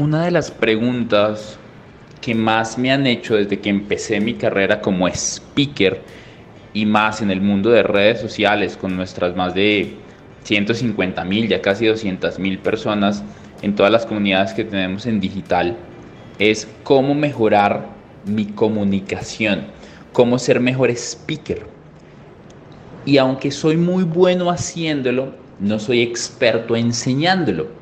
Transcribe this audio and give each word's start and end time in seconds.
Una 0.00 0.24
de 0.24 0.30
las 0.30 0.50
preguntas 0.50 1.58
que 2.22 2.34
más 2.34 2.78
me 2.78 2.90
han 2.90 3.06
hecho 3.06 3.34
desde 3.34 3.60
que 3.60 3.68
empecé 3.68 4.18
mi 4.18 4.32
carrera 4.32 4.80
como 4.80 5.06
speaker 5.06 6.00
y 6.72 6.86
más 6.86 7.20
en 7.20 7.30
el 7.30 7.42
mundo 7.42 7.68
de 7.68 7.82
redes 7.82 8.18
sociales 8.18 8.78
con 8.78 8.96
nuestras 8.96 9.36
más 9.36 9.52
de 9.52 9.92
150 10.44 11.22
mil, 11.26 11.48
ya 11.48 11.60
casi 11.60 11.84
200 11.84 12.38
mil 12.38 12.58
personas 12.60 13.22
en 13.60 13.74
todas 13.74 13.92
las 13.92 14.06
comunidades 14.06 14.54
que 14.54 14.64
tenemos 14.64 15.04
en 15.04 15.20
digital, 15.20 15.76
es 16.38 16.66
cómo 16.82 17.14
mejorar 17.14 17.86
mi 18.24 18.46
comunicación, 18.46 19.66
cómo 20.14 20.38
ser 20.38 20.60
mejor 20.60 20.88
speaker. 20.92 21.66
Y 23.04 23.18
aunque 23.18 23.50
soy 23.50 23.76
muy 23.76 24.04
bueno 24.04 24.50
haciéndolo, 24.50 25.34
no 25.58 25.78
soy 25.78 26.00
experto 26.00 26.74
enseñándolo. 26.74 27.79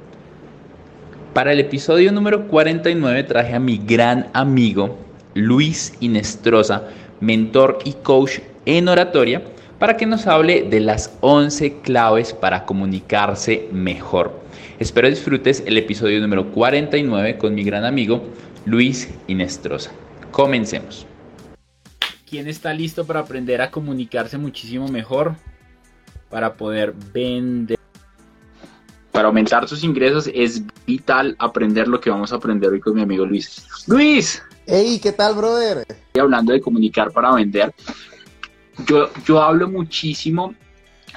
Para 1.38 1.52
el 1.52 1.60
episodio 1.60 2.10
número 2.10 2.48
49 2.48 3.22
traje 3.22 3.54
a 3.54 3.60
mi 3.60 3.78
gran 3.78 4.26
amigo 4.32 4.98
Luis 5.34 5.94
Inestrosa, 6.00 6.88
mentor 7.20 7.78
y 7.84 7.92
coach 7.92 8.40
en 8.66 8.88
oratoria, 8.88 9.44
para 9.78 9.96
que 9.96 10.04
nos 10.04 10.26
hable 10.26 10.62
de 10.62 10.80
las 10.80 11.16
11 11.20 11.74
claves 11.82 12.32
para 12.32 12.64
comunicarse 12.64 13.68
mejor. 13.70 14.32
Espero 14.80 15.08
disfrutes 15.08 15.62
el 15.64 15.78
episodio 15.78 16.20
número 16.20 16.50
49 16.50 17.38
con 17.38 17.54
mi 17.54 17.62
gran 17.62 17.84
amigo 17.84 18.24
Luis 18.66 19.08
Inestrosa. 19.28 19.92
Comencemos. 20.32 21.06
¿Quién 22.28 22.48
está 22.48 22.74
listo 22.74 23.06
para 23.06 23.20
aprender 23.20 23.62
a 23.62 23.70
comunicarse 23.70 24.38
muchísimo 24.38 24.88
mejor? 24.88 25.36
Para 26.30 26.54
poder 26.54 26.94
vender 27.14 27.77
para 29.18 29.26
aumentar 29.26 29.66
sus 29.66 29.82
ingresos 29.82 30.30
es 30.32 30.62
vital 30.86 31.34
aprender 31.40 31.88
lo 31.88 32.00
que 32.00 32.08
vamos 32.08 32.32
a 32.32 32.36
aprender 32.36 32.70
hoy 32.70 32.78
con 32.78 32.94
mi 32.94 33.02
amigo 33.02 33.26
Luis. 33.26 33.66
Luis. 33.88 34.40
Hey, 34.64 35.00
¿qué 35.02 35.10
tal, 35.10 35.34
brother? 35.34 35.78
Estoy 35.88 36.20
hablando 36.20 36.52
de 36.52 36.60
comunicar 36.60 37.10
para 37.10 37.34
vender. 37.34 37.74
Yo, 38.86 39.10
yo 39.26 39.42
hablo 39.42 39.68
muchísimo 39.68 40.54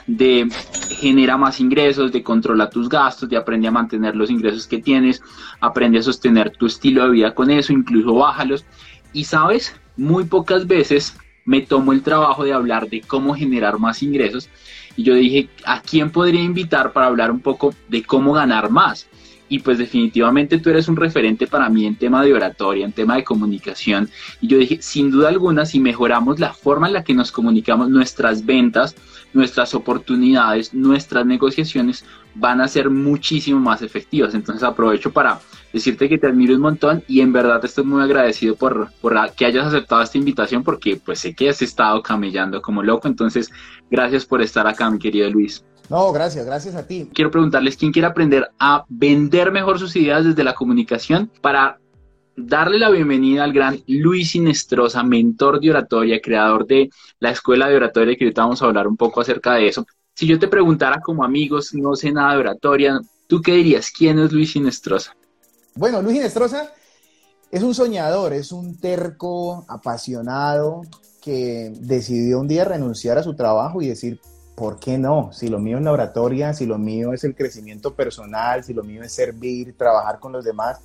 de 0.07 0.49
genera 0.89 1.37
más 1.37 1.59
ingresos, 1.59 2.11
de 2.11 2.23
controlar 2.23 2.71
tus 2.71 2.89
gastos, 2.89 3.29
de 3.29 3.37
aprender 3.37 3.69
a 3.69 3.73
mantener 3.73 4.15
los 4.15 4.31
ingresos 4.31 4.65
que 4.65 4.79
tienes, 4.79 5.21
aprende 5.59 5.99
a 5.99 6.01
sostener 6.01 6.49
tu 6.57 6.65
estilo 6.65 7.03
de 7.03 7.11
vida 7.11 7.35
con 7.35 7.51
eso, 7.51 7.71
incluso 7.71 8.15
bájalos. 8.15 8.65
Y 9.13 9.25
sabes, 9.25 9.75
muy 9.95 10.23
pocas 10.23 10.65
veces 10.65 11.15
me 11.45 11.61
tomo 11.61 11.93
el 11.93 12.01
trabajo 12.01 12.43
de 12.43 12.53
hablar 12.53 12.89
de 12.89 13.01
cómo 13.01 13.35
generar 13.35 13.77
más 13.77 14.01
ingresos 14.01 14.49
y 14.95 15.03
yo 15.03 15.15
dije, 15.15 15.49
¿a 15.65 15.81
quién 15.81 16.11
podría 16.11 16.41
invitar 16.41 16.91
para 16.93 17.07
hablar 17.07 17.31
un 17.31 17.39
poco 17.39 17.73
de 17.87 18.03
cómo 18.03 18.33
ganar 18.33 18.69
más? 18.69 19.07
Y 19.49 19.59
pues 19.59 19.77
definitivamente 19.77 20.59
tú 20.59 20.69
eres 20.69 20.87
un 20.87 20.95
referente 20.95 21.45
para 21.45 21.67
mí 21.67 21.85
en 21.85 21.97
tema 21.97 22.23
de 22.23 22.33
oratoria, 22.33 22.85
en 22.85 22.93
tema 22.93 23.17
de 23.17 23.25
comunicación. 23.25 24.09
Y 24.39 24.47
yo 24.47 24.57
dije, 24.57 24.81
sin 24.81 25.11
duda 25.11 25.27
alguna, 25.27 25.65
si 25.65 25.79
mejoramos 25.81 26.39
la 26.39 26.53
forma 26.53 26.87
en 26.87 26.93
la 26.93 27.03
que 27.03 27.13
nos 27.13 27.33
comunicamos, 27.33 27.89
nuestras 27.89 28.45
ventas, 28.45 28.95
nuestras 29.33 29.73
oportunidades, 29.73 30.73
nuestras 30.73 31.25
negociaciones 31.25 32.05
van 32.33 32.61
a 32.61 32.67
ser 32.69 32.89
muchísimo 32.89 33.59
más 33.59 33.81
efectivas. 33.81 34.33
Entonces 34.35 34.63
aprovecho 34.63 35.11
para 35.11 35.41
decirte 35.73 36.09
que 36.09 36.17
te 36.17 36.27
admiro 36.27 36.55
un 36.55 36.61
montón 36.61 37.03
y 37.07 37.21
en 37.21 37.33
verdad 37.33 37.63
estoy 37.63 37.85
muy 37.85 38.01
agradecido 38.01 38.55
por, 38.55 38.91
por 39.01 39.31
que 39.33 39.45
hayas 39.45 39.67
aceptado 39.67 40.01
esta 40.01 40.17
invitación 40.17 40.63
porque 40.63 40.97
pues 40.97 41.19
sé 41.19 41.33
que 41.33 41.49
has 41.49 41.61
estado 41.61 42.01
camellando 42.01 42.61
como 42.61 42.83
loco. 42.83 43.07
Entonces, 43.07 43.49
gracias 43.89 44.25
por 44.25 44.41
estar 44.41 44.67
acá, 44.67 44.89
mi 44.89 44.99
querido 44.99 45.29
Luis. 45.29 45.63
No, 45.89 46.11
gracias, 46.13 46.45
gracias 46.45 46.75
a 46.75 46.87
ti. 46.87 47.09
Quiero 47.13 47.31
preguntarles 47.31 47.75
quién 47.75 47.91
quiere 47.91 48.07
aprender 48.07 48.49
a 48.59 48.85
vender 48.87 49.51
mejor 49.51 49.77
sus 49.77 49.95
ideas 49.95 50.23
desde 50.23 50.43
la 50.43 50.53
comunicación 50.53 51.29
para 51.41 51.79
darle 52.35 52.79
la 52.79 52.89
bienvenida 52.89 53.43
al 53.43 53.51
gran 53.51 53.81
Luis 53.87 54.35
Inestrosa, 54.35 55.03
mentor 55.03 55.59
de 55.59 55.69
oratoria, 55.69 56.21
creador 56.21 56.65
de 56.65 56.89
la 57.19 57.31
escuela 57.31 57.67
de 57.67 57.75
oratoria, 57.75 58.15
que 58.15 58.23
ahorita 58.23 58.43
vamos 58.43 58.61
a 58.61 58.65
hablar 58.65 58.87
un 58.87 58.97
poco 58.97 59.21
acerca 59.21 59.55
de 59.55 59.67
eso. 59.67 59.85
Si 60.15 60.25
yo 60.27 60.39
te 60.39 60.47
preguntara 60.47 61.01
como 61.01 61.23
amigos, 61.23 61.73
no 61.73 61.95
sé 61.95 62.11
nada 62.11 62.33
de 62.33 62.39
oratoria, 62.39 62.99
¿tú 63.27 63.41
qué 63.41 63.53
dirías? 63.55 63.91
¿Quién 63.91 64.19
es 64.19 64.31
Luis 64.31 64.55
Inestrosa? 64.55 65.13
Bueno, 65.75 66.01
Luis 66.01 66.17
Inestrosa 66.17 66.69
es 67.49 67.63
un 67.63 67.73
soñador, 67.73 68.33
es 68.33 68.51
un 68.51 68.77
terco, 68.77 69.65
apasionado, 69.69 70.81
que 71.21 71.71
decidió 71.79 72.39
un 72.39 72.47
día 72.47 72.65
renunciar 72.65 73.17
a 73.17 73.23
su 73.23 73.35
trabajo 73.35 73.81
y 73.81 73.87
decir, 73.87 74.19
¿por 74.55 74.79
qué 74.79 74.97
no? 74.97 75.31
Si 75.31 75.47
lo 75.47 75.59
mío 75.59 75.77
es 75.77 75.83
la 75.83 75.93
oratoria, 75.93 76.53
si 76.53 76.65
lo 76.65 76.77
mío 76.77 77.13
es 77.13 77.23
el 77.23 77.35
crecimiento 77.35 77.95
personal, 77.95 78.63
si 78.63 78.73
lo 78.73 78.83
mío 78.83 79.01
es 79.01 79.13
servir, 79.13 79.77
trabajar 79.77 80.19
con 80.19 80.33
los 80.33 80.43
demás, 80.43 80.79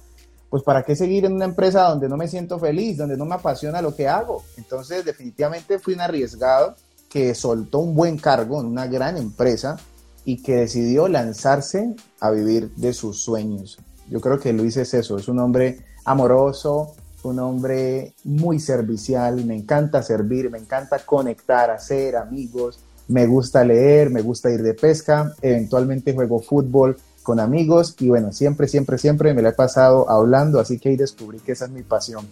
pues 0.49 0.63
¿para 0.63 0.85
qué 0.85 0.95
seguir 0.95 1.25
en 1.25 1.33
una 1.33 1.47
empresa 1.47 1.89
donde 1.89 2.09
no 2.09 2.17
me 2.17 2.29
siento 2.29 2.59
feliz, 2.59 2.97
donde 2.97 3.17
no 3.17 3.25
me 3.25 3.35
apasiona 3.35 3.83
lo 3.83 3.95
que 3.95 4.07
hago? 4.07 4.45
Entonces 4.57 5.05
definitivamente 5.05 5.81
fui 5.81 5.95
un 5.95 6.01
arriesgado 6.01 6.77
que 7.09 7.35
soltó 7.35 7.81
un 7.81 7.97
buen 7.97 8.19
cargo 8.19 8.61
en 8.61 8.67
una 8.67 8.87
gran 8.87 9.17
empresa 9.17 9.79
y 10.25 10.43
que 10.43 10.57
decidió 10.57 11.09
lanzarse 11.09 11.95
a 12.21 12.31
vivir 12.31 12.71
de 12.77 12.93
sus 12.93 13.21
sueños. 13.23 13.79
Yo 14.09 14.21
creo 14.21 14.39
que 14.39 14.53
Luis 14.53 14.77
es 14.77 14.95
eso, 14.95 15.17
es 15.17 15.29
un 15.29 15.39
hombre 15.41 15.81
amoroso, 16.05 16.95
un 17.23 17.39
hombre 17.41 18.15
muy 18.25 18.61
servicial, 18.61 19.45
me 19.45 19.57
encanta 19.57 20.03
servir, 20.03 20.51
me 20.51 20.59
encanta 20.59 20.99
conectar, 21.01 21.71
hacer 21.71 22.17
amigos, 22.17 22.79
me 23.09 23.27
gusta 23.27 23.65
leer, 23.65 24.11
me 24.11 24.23
gusta 24.23 24.51
ir 24.51 24.63
de 24.63 24.75
pesca, 24.75 25.33
eventualmente 25.43 26.15
juego 26.15 26.41
fútbol 26.41 26.97
con 27.23 27.41
amigos 27.41 27.97
y 27.99 28.09
bueno, 28.09 28.33
siempre, 28.33 28.69
siempre, 28.69 28.99
siempre 28.99 29.35
me 29.35 29.43
la 29.43 29.49
he 29.51 29.53
pasado 29.53 30.09
hablando, 30.09 30.61
así 30.61 30.79
que 30.79 30.91
ahí 30.91 30.97
descubrí 30.97 31.41
que 31.41 31.53
esa 31.53 31.65
es 31.65 31.73
mi 31.73 31.83
pasión. 31.83 32.27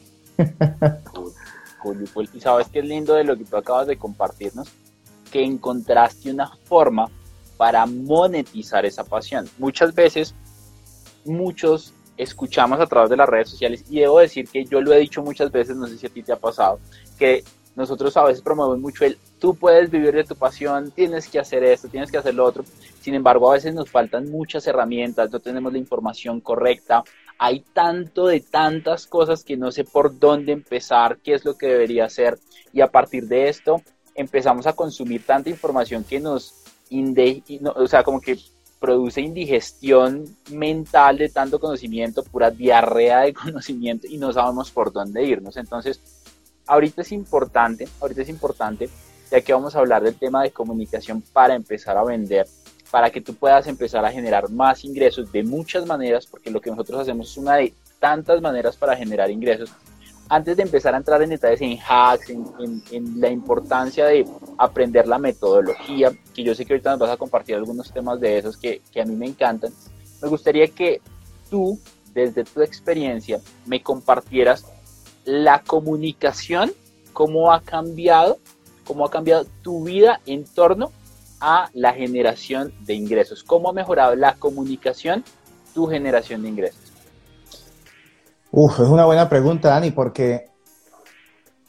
Y 2.33 2.41
sabes 2.41 2.69
qué 2.69 2.79
es 2.79 2.85
lindo 2.85 3.15
de 3.15 3.25
lo 3.25 3.37
que 3.37 3.45
tú 3.45 3.56
acabas 3.56 3.87
de 3.87 3.99
compartirnos, 3.99 4.69
que 5.31 5.45
encontraste 5.45 6.31
una 6.31 6.49
forma 6.65 7.11
para 7.56 7.85
monetizar 7.87 8.87
esa 8.87 9.05
pasión. 9.05 9.49
Muchas 9.59 9.95
veces, 9.95 10.35
muchos 11.25 11.93
escuchamos 12.17 12.81
a 12.81 12.87
través 12.87 13.11
de 13.11 13.17
las 13.17 13.29
redes 13.29 13.50
sociales 13.50 13.85
y 13.91 14.00
debo 14.00 14.21
decir 14.21 14.49
que 14.49 14.65
yo 14.65 14.81
lo 14.81 14.93
he 14.93 14.99
dicho 14.99 15.23
muchas 15.23 15.50
veces, 15.50 15.76
no 15.76 15.87
sé 15.87 15.99
si 15.99 16.06
a 16.06 16.11
ti 16.11 16.23
te 16.23 16.32
ha 16.32 16.37
pasado, 16.37 16.79
que 17.19 17.43
nosotros 17.75 18.17
a 18.17 18.25
veces 18.25 18.43
promovemos 18.43 18.79
mucho 18.79 19.05
el 19.05 19.19
tú 19.44 19.55
puedes 19.55 19.91
vivir 19.91 20.15
de 20.15 20.25
tu 20.25 20.37
pasión, 20.37 20.91
tienes 20.91 21.29
que 21.29 21.38
hacer 21.38 21.65
esto, 21.65 21.88
tienes 21.88 22.11
que 22.11 22.17
hacer 22.17 22.35
lo 22.35 22.47
otro. 22.47 22.65
Sin 23.03 23.15
embargo, 23.15 23.50
a 23.50 23.55
veces 23.55 23.75
nos 23.75 23.91
faltan 23.91 24.31
muchas 24.31 24.67
herramientas, 24.67 25.31
no 25.31 25.38
tenemos 25.38 25.71
la 25.71 25.79
información 25.79 26.41
correcta. 26.41 27.05
Hay 27.37 27.62
tanto 27.75 28.26
de 28.26 28.41
tantas 28.41 29.06
cosas 29.06 29.44
que 29.44 29.59
no 29.59 29.71
sé 29.71 29.85
por 29.85 30.19
dónde 30.19 30.53
empezar, 30.53 31.19
qué 31.23 31.35
es 31.35 31.44
lo 31.44 31.59
que 31.59 31.67
debería 31.67 32.06
hacer. 32.06 32.38
Y 32.73 32.81
a 32.81 32.87
partir 32.87 33.29
de 33.29 33.50
esto 33.50 33.82
empezamos 34.15 34.67
a 34.67 34.73
consumir 34.73 35.26
tanta 35.26 35.50
información 35.50 36.05
que 36.05 36.21
nos, 36.21 36.65
o 37.75 37.87
sea, 37.87 38.03
como 38.03 38.23
que 38.23 38.38
produce 38.85 39.23
indigestión 39.23 40.27
mental 40.51 41.17
de 41.17 41.31
tanto 41.31 41.59
conocimiento, 41.59 42.23
pura 42.23 42.51
diarrea 42.51 43.21
de 43.21 43.33
conocimiento 43.45 44.07
y 44.07 44.19
no 44.19 44.31
sabemos 44.31 44.71
por 44.71 44.93
dónde 44.93 45.25
irnos. 45.25 45.57
Entonces, 45.57 45.99
ahorita 46.67 47.01
es 47.01 47.11
importante, 47.13 47.89
ahorita 47.99 48.21
es 48.21 48.29
importante, 48.29 48.91
ya 49.31 49.41
que 49.41 49.55
vamos 49.55 49.75
a 49.75 49.79
hablar 49.79 50.03
del 50.03 50.17
tema 50.17 50.43
de 50.43 50.51
comunicación 50.51 51.23
para 51.23 51.55
empezar 51.55 51.97
a 51.97 52.05
vender, 52.05 52.47
para 52.91 53.09
que 53.09 53.23
tú 53.23 53.35
puedas 53.35 53.67
empezar 53.69 54.05
a 54.05 54.13
generar 54.13 54.51
más 54.51 54.85
ingresos 54.85 55.33
de 55.33 55.43
muchas 55.45 55.87
maneras, 55.87 56.27
porque 56.27 56.51
lo 56.51 56.61
que 56.61 56.69
nosotros 56.69 57.01
hacemos 57.01 57.31
es 57.31 57.39
una 57.39 57.57
de 57.57 57.73
tantas 57.99 58.43
maneras 58.43 58.77
para 58.77 58.95
generar 58.95 59.31
ingresos. 59.31 59.73
Antes 60.29 60.56
de 60.56 60.62
empezar 60.62 60.94
a 60.94 60.99
entrar 60.99 61.21
en 61.23 61.31
detalles 61.31 61.61
en 61.61 61.79
hacks, 61.87 62.31
en, 62.31 63.21
la 63.21 63.29
importancia 63.29 64.06
de 64.06 64.26
aprender 64.59 65.06
la 65.06 65.19
metodología, 65.19 66.12
que 66.35 66.43
yo 66.43 66.55
sé 66.55 66.65
que 66.65 66.73
ahorita 66.73 66.91
nos 66.91 67.00
vas 67.00 67.11
a 67.11 67.17
compartir 67.17 67.56
algunos 67.56 67.93
temas 67.93 68.19
de 68.21 68.38
esos 68.38 68.56
que, 68.56 68.81
que 68.91 69.03
a 69.03 69.05
mí 69.05 69.15
me 69.15 69.26
encantan, 69.26 69.73
me 70.23 70.29
gustaría 70.29 70.67
que 70.69 71.03
tú, 71.50 71.79
desde 72.15 72.44
tu 72.44 72.62
experiencia, 72.62 73.41
me 73.67 73.82
compartieras 73.82 74.65
la 75.25 75.61
comunicación, 75.61 76.73
cómo 77.12 77.53
ha 77.53 77.61
cambiado, 77.61 78.38
cómo 78.87 79.05
ha 79.05 79.11
cambiado 79.11 79.47
tu 79.62 79.85
vida 79.85 80.21
en 80.26 80.44
torno 80.44 80.93
a 81.41 81.69
la 81.75 81.93
generación 81.93 82.73
de 82.81 82.94
ingresos. 82.94 83.44
¿Cómo 83.44 83.69
ha 83.69 83.73
mejorado 83.73 84.17
la 84.17 84.35
comunicación 84.37 85.25
tu 85.75 85.87
generación 85.87 86.43
de 86.43 86.49
ingresos? 86.49 86.84
Uf, 88.56 88.79
es 88.79 88.87
una 88.87 89.05
buena 89.05 89.29
pregunta, 89.29 89.71
Dani, 89.71 89.91
porque 89.91 90.47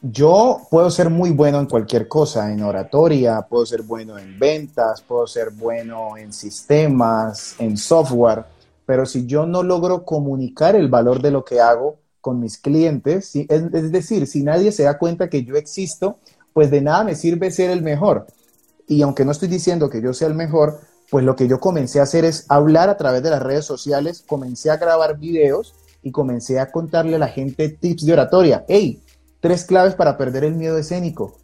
yo 0.00 0.68
puedo 0.70 0.88
ser 0.88 1.10
muy 1.10 1.30
bueno 1.30 1.58
en 1.58 1.66
cualquier 1.66 2.06
cosa, 2.06 2.52
en 2.52 2.62
oratoria, 2.62 3.42
puedo 3.42 3.66
ser 3.66 3.82
bueno 3.82 4.16
en 4.16 4.38
ventas, 4.38 5.02
puedo 5.02 5.26
ser 5.26 5.50
bueno 5.50 6.16
en 6.16 6.32
sistemas, 6.32 7.56
en 7.58 7.76
software, 7.76 8.44
pero 8.84 9.04
si 9.04 9.26
yo 9.26 9.46
no 9.46 9.64
logro 9.64 10.04
comunicar 10.04 10.76
el 10.76 10.86
valor 10.86 11.20
de 11.20 11.32
lo 11.32 11.44
que 11.44 11.60
hago 11.60 11.96
con 12.20 12.38
mis 12.38 12.56
clientes, 12.56 13.34
es, 13.34 13.90
decir, 13.90 14.28
si 14.28 14.44
nadie 14.44 14.70
se 14.70 14.84
da 14.84 14.96
cuenta 14.96 15.28
que 15.28 15.42
yo 15.42 15.56
existo, 15.56 16.18
pues 16.52 16.70
de 16.70 16.82
nada 16.82 17.02
me 17.02 17.16
sirve 17.16 17.50
ser 17.50 17.70
el 17.70 17.82
mejor. 17.82 18.28
Y 18.86 19.02
aunque 19.02 19.24
no 19.24 19.32
estoy 19.32 19.48
diciendo 19.48 19.90
que 19.90 20.00
yo 20.00 20.14
sea 20.14 20.28
el 20.28 20.34
mejor, 20.34 20.78
pues 21.10 21.24
lo 21.24 21.34
que 21.34 21.48
yo 21.48 21.58
comencé 21.58 21.98
a 21.98 22.04
hacer 22.04 22.24
es 22.24 22.46
hablar 22.48 22.88
a 22.90 22.96
través 22.96 23.24
de 23.24 23.30
las 23.30 23.42
redes 23.42 23.64
sociales, 23.64 24.22
comencé 24.24 24.70
a 24.70 24.76
grabar 24.76 25.18
videos 25.18 25.74
y 26.06 26.12
comencé 26.12 26.60
a 26.60 26.70
contarle 26.70 27.16
a 27.16 27.18
la 27.18 27.26
gente 27.26 27.68
tips 27.68 28.06
de 28.06 28.12
oratoria. 28.12 28.64
Hey, 28.68 29.02
tres 29.40 29.64
claves 29.64 29.96
para 29.96 30.16
perder 30.16 30.44
el 30.44 30.54
miedo 30.54 30.78
escénico. 30.78 31.34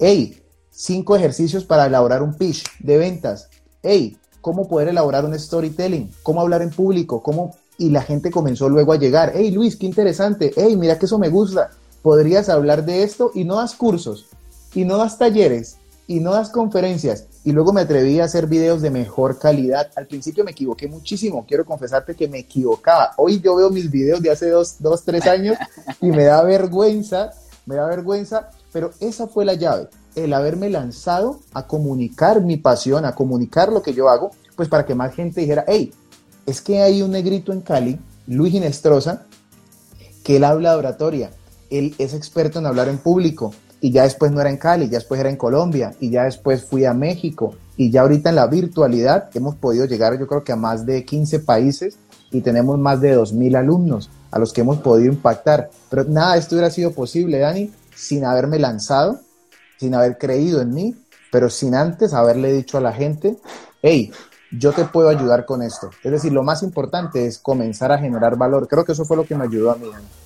Hey, 0.00 0.42
cinco 0.68 1.14
ejercicios 1.14 1.64
para 1.64 1.86
elaborar 1.86 2.20
un 2.20 2.34
pitch 2.34 2.64
de 2.80 2.98
ventas. 2.98 3.48
Hey, 3.84 4.16
cómo 4.40 4.66
poder 4.66 4.88
elaborar 4.88 5.24
un 5.24 5.38
storytelling, 5.38 6.10
cómo 6.24 6.40
hablar 6.40 6.60
en 6.62 6.70
público, 6.70 7.22
cómo... 7.22 7.54
Y 7.78 7.90
la 7.90 8.02
gente 8.02 8.32
comenzó 8.32 8.68
luego 8.68 8.92
a 8.92 8.98
llegar. 8.98 9.30
Hey, 9.32 9.52
Luis, 9.52 9.76
qué 9.76 9.86
interesante. 9.86 10.50
Hey, 10.56 10.74
mira 10.74 10.98
que 10.98 11.06
eso 11.06 11.20
me 11.20 11.28
gusta. 11.28 11.70
Podrías 12.02 12.48
hablar 12.48 12.84
de 12.84 13.04
esto 13.04 13.30
y 13.32 13.44
no 13.44 13.58
das 13.58 13.76
cursos, 13.76 14.26
y 14.74 14.84
no 14.84 14.96
das 14.96 15.18
talleres, 15.18 15.76
y 16.08 16.18
no 16.18 16.32
das 16.32 16.50
conferencias 16.50 17.28
y 17.44 17.52
luego 17.52 17.72
me 17.72 17.80
atreví 17.80 18.20
a 18.20 18.24
hacer 18.24 18.46
videos 18.46 18.82
de 18.82 18.90
mejor 18.90 19.38
calidad. 19.38 19.90
Al 19.96 20.06
principio 20.06 20.44
me 20.44 20.50
equivoqué 20.50 20.88
muchísimo, 20.88 21.44
quiero 21.46 21.64
confesarte 21.64 22.14
que 22.14 22.28
me 22.28 22.40
equivocaba. 22.40 23.12
Hoy 23.16 23.40
yo 23.40 23.56
veo 23.56 23.70
mis 23.70 23.90
videos 23.90 24.20
de 24.20 24.30
hace 24.30 24.50
dos, 24.50 24.76
dos, 24.78 25.04
tres 25.04 25.26
años 25.26 25.56
y 26.00 26.06
me 26.10 26.24
da 26.24 26.42
vergüenza, 26.42 27.30
me 27.66 27.76
da 27.76 27.86
vergüenza, 27.86 28.50
pero 28.72 28.90
esa 29.00 29.26
fue 29.26 29.44
la 29.44 29.54
llave, 29.54 29.88
el 30.14 30.32
haberme 30.34 30.68
lanzado 30.68 31.40
a 31.54 31.66
comunicar 31.66 32.42
mi 32.42 32.56
pasión, 32.56 33.04
a 33.04 33.14
comunicar 33.14 33.72
lo 33.72 33.82
que 33.82 33.94
yo 33.94 34.08
hago, 34.08 34.32
pues 34.56 34.68
para 34.68 34.84
que 34.84 34.94
más 34.94 35.14
gente 35.14 35.40
dijera, 35.40 35.64
hey, 35.66 35.92
es 36.46 36.60
que 36.60 36.82
hay 36.82 37.02
un 37.02 37.12
negrito 37.12 37.52
en 37.52 37.62
Cali, 37.62 37.98
Luis 38.26 38.54
Inestrosa, 38.54 39.24
que 40.22 40.36
él 40.36 40.44
habla 40.44 40.76
oratoria, 40.76 41.30
él 41.70 41.94
es 41.98 42.12
experto 42.12 42.58
en 42.58 42.66
hablar 42.66 42.88
en 42.88 42.98
público, 42.98 43.54
y 43.80 43.90
ya 43.90 44.02
después 44.02 44.30
no 44.30 44.40
era 44.40 44.50
en 44.50 44.58
Cali, 44.58 44.88
ya 44.88 44.98
después 44.98 45.20
era 45.20 45.30
en 45.30 45.36
Colombia 45.36 45.94
y 46.00 46.10
ya 46.10 46.24
después 46.24 46.64
fui 46.64 46.84
a 46.84 46.92
México 46.92 47.54
y 47.76 47.90
ya 47.90 48.02
ahorita 48.02 48.28
en 48.28 48.36
la 48.36 48.46
virtualidad 48.46 49.30
hemos 49.34 49.54
podido 49.56 49.86
llegar 49.86 50.18
yo 50.18 50.26
creo 50.26 50.44
que 50.44 50.52
a 50.52 50.56
más 50.56 50.84
de 50.84 51.04
15 51.04 51.40
países 51.40 51.96
y 52.30 52.42
tenemos 52.42 52.78
más 52.78 53.00
de 53.00 53.16
2.000 53.16 53.56
alumnos 53.56 54.10
a 54.30 54.38
los 54.38 54.52
que 54.52 54.60
hemos 54.60 54.78
podido 54.78 55.12
impactar. 55.12 55.70
Pero 55.88 56.04
nada 56.04 56.36
esto 56.36 56.54
hubiera 56.54 56.70
sido 56.70 56.92
posible, 56.92 57.38
Dani, 57.38 57.72
sin 57.94 58.24
haberme 58.24 58.58
lanzado, 58.58 59.20
sin 59.78 59.94
haber 59.94 60.18
creído 60.18 60.60
en 60.60 60.72
mí, 60.72 60.94
pero 61.32 61.50
sin 61.50 61.74
antes 61.74 62.12
haberle 62.12 62.52
dicho 62.52 62.78
a 62.78 62.80
la 62.80 62.92
gente, 62.92 63.36
hey, 63.82 64.12
yo 64.52 64.72
te 64.72 64.84
puedo 64.84 65.08
ayudar 65.08 65.44
con 65.44 65.62
esto. 65.62 65.90
Es 66.04 66.12
decir, 66.12 66.32
lo 66.32 66.42
más 66.42 66.62
importante 66.62 67.26
es 67.26 67.38
comenzar 67.38 67.92
a 67.92 67.98
generar 67.98 68.36
valor. 68.36 68.68
Creo 68.68 68.84
que 68.84 68.92
eso 68.92 69.04
fue 69.04 69.16
lo 69.16 69.24
que 69.24 69.34
me 69.34 69.44
ayudó 69.44 69.70
a 69.70 69.76
mí, 69.76 69.88
Dani 69.90 70.19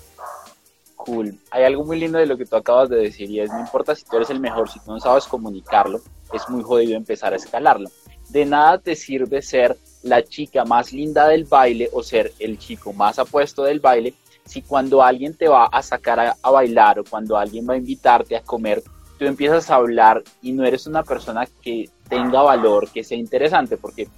cool. 1.04 1.38
Hay 1.50 1.64
algo 1.64 1.84
muy 1.84 1.98
lindo 1.98 2.18
de 2.18 2.26
lo 2.26 2.36
que 2.36 2.46
tú 2.46 2.56
acabas 2.56 2.88
de 2.88 2.96
decir 2.96 3.30
y 3.30 3.40
es, 3.40 3.50
no 3.50 3.60
importa 3.60 3.94
si 3.94 4.04
tú 4.04 4.16
eres 4.16 4.30
el 4.30 4.40
mejor, 4.40 4.70
si 4.70 4.80
tú 4.80 4.92
no 4.92 5.00
sabes 5.00 5.26
comunicarlo, 5.26 6.00
es 6.32 6.48
muy 6.48 6.62
jodido 6.62 6.96
empezar 6.96 7.32
a 7.32 7.36
escalarlo. 7.36 7.90
De 8.30 8.46
nada 8.46 8.78
te 8.78 8.96
sirve 8.96 9.42
ser 9.42 9.76
la 10.02 10.22
chica 10.22 10.64
más 10.64 10.92
linda 10.92 11.28
del 11.28 11.44
baile 11.44 11.90
o 11.92 12.02
ser 12.02 12.32
el 12.38 12.58
chico 12.58 12.92
más 12.92 13.18
apuesto 13.18 13.64
del 13.64 13.80
baile 13.80 14.14
si 14.46 14.62
cuando 14.62 15.02
alguien 15.02 15.34
te 15.34 15.48
va 15.48 15.66
a 15.66 15.82
sacar 15.82 16.20
a, 16.20 16.36
a 16.42 16.50
bailar 16.50 16.98
o 16.98 17.04
cuando 17.04 17.36
alguien 17.36 17.66
va 17.68 17.74
a 17.74 17.78
invitarte 17.78 18.36
a 18.36 18.42
comer, 18.42 18.82
tú 19.18 19.24
empiezas 19.24 19.70
a 19.70 19.76
hablar 19.76 20.22
y 20.42 20.52
no 20.52 20.64
eres 20.64 20.86
una 20.86 21.02
persona 21.02 21.46
que 21.62 21.88
tenga 22.08 22.42
valor, 22.42 22.90
que 22.90 23.04
sea 23.04 23.16
interesante, 23.16 23.76
porque 23.78 24.08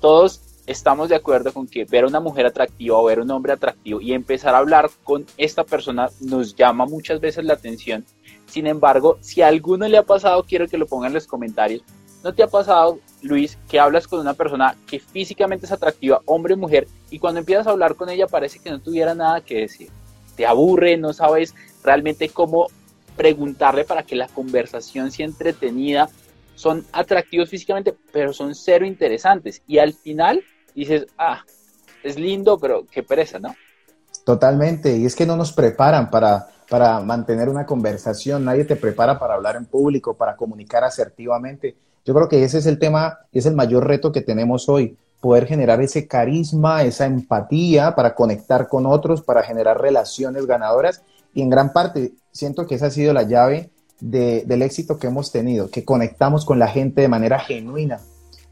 todos 0.00 0.40
estamos 0.66 1.08
de 1.08 1.14
acuerdo 1.14 1.52
con 1.52 1.66
que 1.66 1.84
ver 1.84 2.04
a 2.04 2.08
una 2.08 2.20
mujer 2.20 2.46
atractiva 2.46 2.98
o 2.98 3.04
ver 3.04 3.18
a 3.18 3.22
un 3.22 3.30
hombre 3.30 3.52
atractivo 3.52 4.00
y 4.00 4.12
empezar 4.12 4.54
a 4.54 4.58
hablar 4.58 4.90
con 5.04 5.24
esta 5.36 5.64
persona 5.64 6.08
nos 6.20 6.54
llama 6.54 6.86
muchas 6.86 7.20
veces 7.20 7.44
la 7.44 7.54
atención. 7.54 8.04
Sin 8.46 8.66
embargo, 8.66 9.18
si 9.20 9.42
a 9.42 9.48
alguno 9.48 9.88
le 9.88 9.98
ha 9.98 10.02
pasado, 10.02 10.44
quiero 10.44 10.68
que 10.68 10.78
lo 10.78 10.86
pongan 10.86 11.08
en 11.08 11.14
los 11.14 11.26
comentarios. 11.26 11.82
¿No 12.24 12.34
te 12.34 12.42
ha 12.42 12.48
pasado, 12.48 12.98
Luis, 13.22 13.56
que 13.68 13.78
hablas 13.78 14.08
con 14.08 14.18
una 14.18 14.34
persona 14.34 14.76
que 14.86 14.98
físicamente 14.98 15.66
es 15.66 15.72
atractiva, 15.72 16.22
hombre 16.24 16.54
o 16.54 16.56
mujer, 16.56 16.88
y 17.10 17.18
cuando 17.18 17.38
empiezas 17.40 17.66
a 17.66 17.70
hablar 17.70 17.94
con 17.94 18.08
ella 18.08 18.26
parece 18.26 18.58
que 18.58 18.70
no 18.70 18.80
tuviera 18.80 19.14
nada 19.14 19.40
que 19.42 19.60
decir? 19.60 19.90
Te 20.34 20.44
aburre, 20.44 20.96
no 20.96 21.12
sabes 21.12 21.54
realmente 21.84 22.28
cómo 22.28 22.66
preguntarle 23.16 23.84
para 23.84 24.02
que 24.02 24.16
la 24.16 24.28
conversación 24.28 25.12
sea 25.12 25.24
entretenida. 25.26 26.08
Son 26.56 26.84
atractivos 26.92 27.48
físicamente, 27.48 27.94
pero 28.12 28.32
son 28.32 28.54
cero 28.54 28.84
interesantes. 28.84 29.62
Y 29.66 29.78
al 29.78 29.94
final 29.94 30.42
dices, 30.80 31.06
ah, 31.18 31.42
es 32.02 32.18
lindo, 32.18 32.58
pero 32.58 32.86
qué 32.90 33.02
pereza, 33.02 33.38
¿no? 33.38 33.54
Totalmente, 34.24 34.96
y 34.96 35.06
es 35.06 35.14
que 35.14 35.26
no 35.26 35.36
nos 35.36 35.52
preparan 35.52 36.10
para, 36.10 36.48
para 36.68 37.00
mantener 37.00 37.48
una 37.48 37.66
conversación, 37.66 38.44
nadie 38.44 38.64
te 38.64 38.76
prepara 38.76 39.18
para 39.18 39.34
hablar 39.34 39.56
en 39.56 39.66
público, 39.66 40.14
para 40.14 40.36
comunicar 40.36 40.84
asertivamente. 40.84 41.76
Yo 42.04 42.14
creo 42.14 42.28
que 42.28 42.42
ese 42.44 42.58
es 42.58 42.66
el 42.66 42.78
tema, 42.78 43.18
es 43.32 43.46
el 43.46 43.54
mayor 43.54 43.86
reto 43.86 44.12
que 44.12 44.20
tenemos 44.20 44.68
hoy, 44.68 44.96
poder 45.20 45.46
generar 45.46 45.80
ese 45.80 46.06
carisma, 46.06 46.82
esa 46.82 47.06
empatía 47.06 47.94
para 47.94 48.14
conectar 48.14 48.68
con 48.68 48.86
otros, 48.86 49.22
para 49.22 49.42
generar 49.42 49.80
relaciones 49.80 50.46
ganadoras. 50.46 51.02
Y 51.34 51.42
en 51.42 51.50
gran 51.50 51.72
parte 51.72 52.12
siento 52.32 52.66
que 52.66 52.76
esa 52.76 52.86
ha 52.86 52.90
sido 52.90 53.12
la 53.12 53.22
llave 53.22 53.70
del 54.00 54.62
éxito 54.62 54.98
que 54.98 55.06
hemos 55.06 55.32
tenido, 55.32 55.70
que 55.70 55.84
conectamos 55.84 56.44
con 56.44 56.58
la 56.58 56.68
gente 56.68 57.00
de 57.00 57.08
manera 57.08 57.38
genuina, 57.38 58.00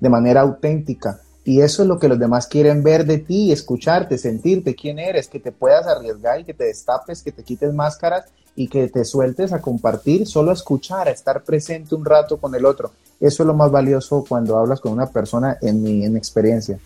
de 0.00 0.09
manera 0.09 0.40
auténtica, 0.40 1.21
y 1.45 1.61
eso 1.61 1.83
es 1.83 1.89
lo 1.89 1.99
que 1.99 2.09
los 2.09 2.19
demás 2.19 2.47
quieren 2.47 2.83
ver 2.83 3.05
de 3.05 3.19
ti, 3.19 3.53
escucharte, 3.53 4.17
sentirte 4.17 4.75
quién 4.75 4.99
eres, 4.99 5.29
que 5.29 5.39
te 5.39 5.53
puedas 5.53 5.87
arriesgar 5.87 6.41
y 6.41 6.45
que 6.45 6.55
te 6.55 6.65
destapes, 6.65 7.23
que 7.23 7.33
te 7.33 7.43
quites 7.43 7.73
máscaras 7.75 8.25
y 8.57 8.69
que 8.69 8.89
te 8.89 9.05
sueltes 9.05 9.53
a 9.53 9.61
compartir, 9.61 10.27
solo 10.27 10.51
a 10.51 10.55
escuchar, 10.55 11.07
a 11.07 11.11
estar 11.11 11.45
presente 11.45 11.95
un 11.95 12.05
rato 12.05 12.39
con 12.39 12.55
el 12.55 12.65
otro. 12.65 12.93
Eso 13.21 13.43
es 13.43 13.47
lo 13.47 13.53
más 13.53 13.71
valioso 13.71 14.25
cuando 14.27 14.57
hablas 14.59 14.81
con 14.81 14.93
una 14.93 15.07
persona 15.07 15.59
en 15.61 15.83
mi, 15.83 16.05
en 16.05 16.17
experiencia. 16.17 16.79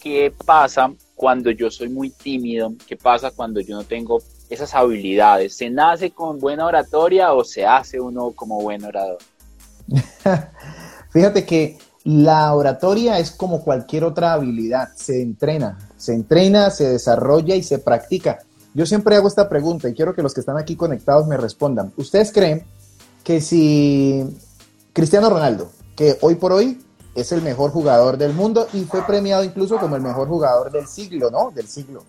¿Qué 0.00 0.32
pasa 0.44 0.92
cuando 1.14 1.50
yo 1.50 1.70
soy 1.70 1.88
muy 1.88 2.10
tímido? 2.10 2.72
¿Qué 2.86 2.96
pasa 2.96 3.30
cuando 3.30 3.60
yo 3.60 3.76
no 3.76 3.84
tengo 3.84 4.20
esas 4.50 4.74
habilidades? 4.74 5.56
¿Se 5.56 5.70
nace 5.70 6.10
con 6.10 6.40
buena 6.40 6.66
oratoria 6.66 7.32
o 7.32 7.44
se 7.44 7.64
hace 7.64 8.00
uno 8.00 8.32
como 8.32 8.60
buen 8.60 8.84
orador? 8.84 9.18
Fíjate 11.12 11.44
que 11.44 11.78
la 12.08 12.54
oratoria 12.54 13.18
es 13.18 13.30
como 13.30 13.60
cualquier 13.60 14.02
otra 14.02 14.32
habilidad, 14.32 14.88
se 14.96 15.20
entrena, 15.20 15.76
se 15.98 16.14
entrena, 16.14 16.70
se 16.70 16.88
desarrolla 16.88 17.54
y 17.54 17.62
se 17.62 17.80
practica. 17.80 18.38
Yo 18.72 18.86
siempre 18.86 19.14
hago 19.14 19.28
esta 19.28 19.46
pregunta 19.50 19.90
y 19.90 19.92
quiero 19.92 20.14
que 20.14 20.22
los 20.22 20.32
que 20.32 20.40
están 20.40 20.56
aquí 20.56 20.74
conectados 20.74 21.26
me 21.26 21.36
respondan. 21.36 21.92
¿Ustedes 21.98 22.32
creen 22.32 22.64
que 23.22 23.42
si 23.42 24.24
Cristiano 24.94 25.28
Ronaldo, 25.28 25.70
que 25.94 26.16
hoy 26.22 26.36
por 26.36 26.52
hoy 26.52 26.82
es 27.14 27.30
el 27.32 27.42
mejor 27.42 27.72
jugador 27.72 28.16
del 28.16 28.32
mundo 28.32 28.68
y 28.72 28.84
fue 28.84 29.02
premiado 29.02 29.44
incluso 29.44 29.76
como 29.76 29.94
el 29.94 30.00
mejor 30.00 30.28
jugador 30.28 30.72
del 30.72 30.86
siglo, 30.86 31.30
¿no? 31.30 31.50
Del 31.50 31.68
siglo. 31.68 32.04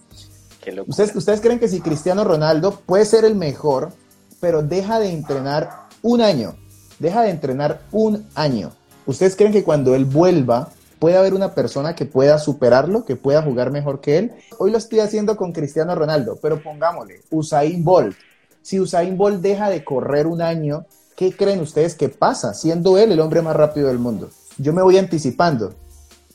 ¿Ustedes, 0.87 1.13
¿Ustedes 1.13 1.41
creen 1.41 1.59
que 1.59 1.67
si 1.67 1.81
Cristiano 1.81 2.23
Ronaldo 2.23 2.79
puede 2.85 3.03
ser 3.03 3.25
el 3.25 3.35
mejor, 3.35 3.91
pero 4.39 4.61
deja 4.61 4.97
de 4.97 5.11
entrenar 5.11 5.87
un 6.01 6.21
año, 6.21 6.55
deja 6.99 7.23
de 7.23 7.31
entrenar 7.31 7.81
un 7.91 8.25
año 8.33 8.78
¿Ustedes 9.09 9.35
creen 9.35 9.51
que 9.51 9.63
cuando 9.63 9.95
él 9.95 10.05
vuelva 10.05 10.69
puede 10.99 11.17
haber 11.17 11.33
una 11.33 11.55
persona 11.55 11.95
que 11.95 12.05
pueda 12.05 12.37
superarlo, 12.37 13.05
que 13.05 13.15
pueda 13.15 13.41
jugar 13.41 13.71
mejor 13.71 14.01
que 14.01 14.19
él? 14.19 14.33
Hoy 14.59 14.69
lo 14.69 14.77
estoy 14.77 14.99
haciendo 14.99 15.35
con 15.35 15.51
Cristiano 15.51 15.95
Ronaldo, 15.95 16.37
pero 16.39 16.61
pongámosle, 16.61 17.23
Usain 17.31 17.83
Bolt. 17.83 18.15
Si 18.61 18.79
Usain 18.79 19.17
Bolt 19.17 19.41
deja 19.41 19.67
de 19.71 19.83
correr 19.83 20.27
un 20.27 20.43
año, 20.43 20.85
¿qué 21.15 21.35
creen 21.35 21.59
ustedes 21.59 21.95
que 21.95 22.09
pasa 22.09 22.53
siendo 22.53 22.99
él 22.99 23.11
el 23.11 23.19
hombre 23.19 23.41
más 23.41 23.55
rápido 23.55 23.87
del 23.87 23.97
mundo? 23.97 24.29
yo 24.59 24.73
me 24.73 24.83
voy 24.83 24.99
anticipando. 24.99 25.73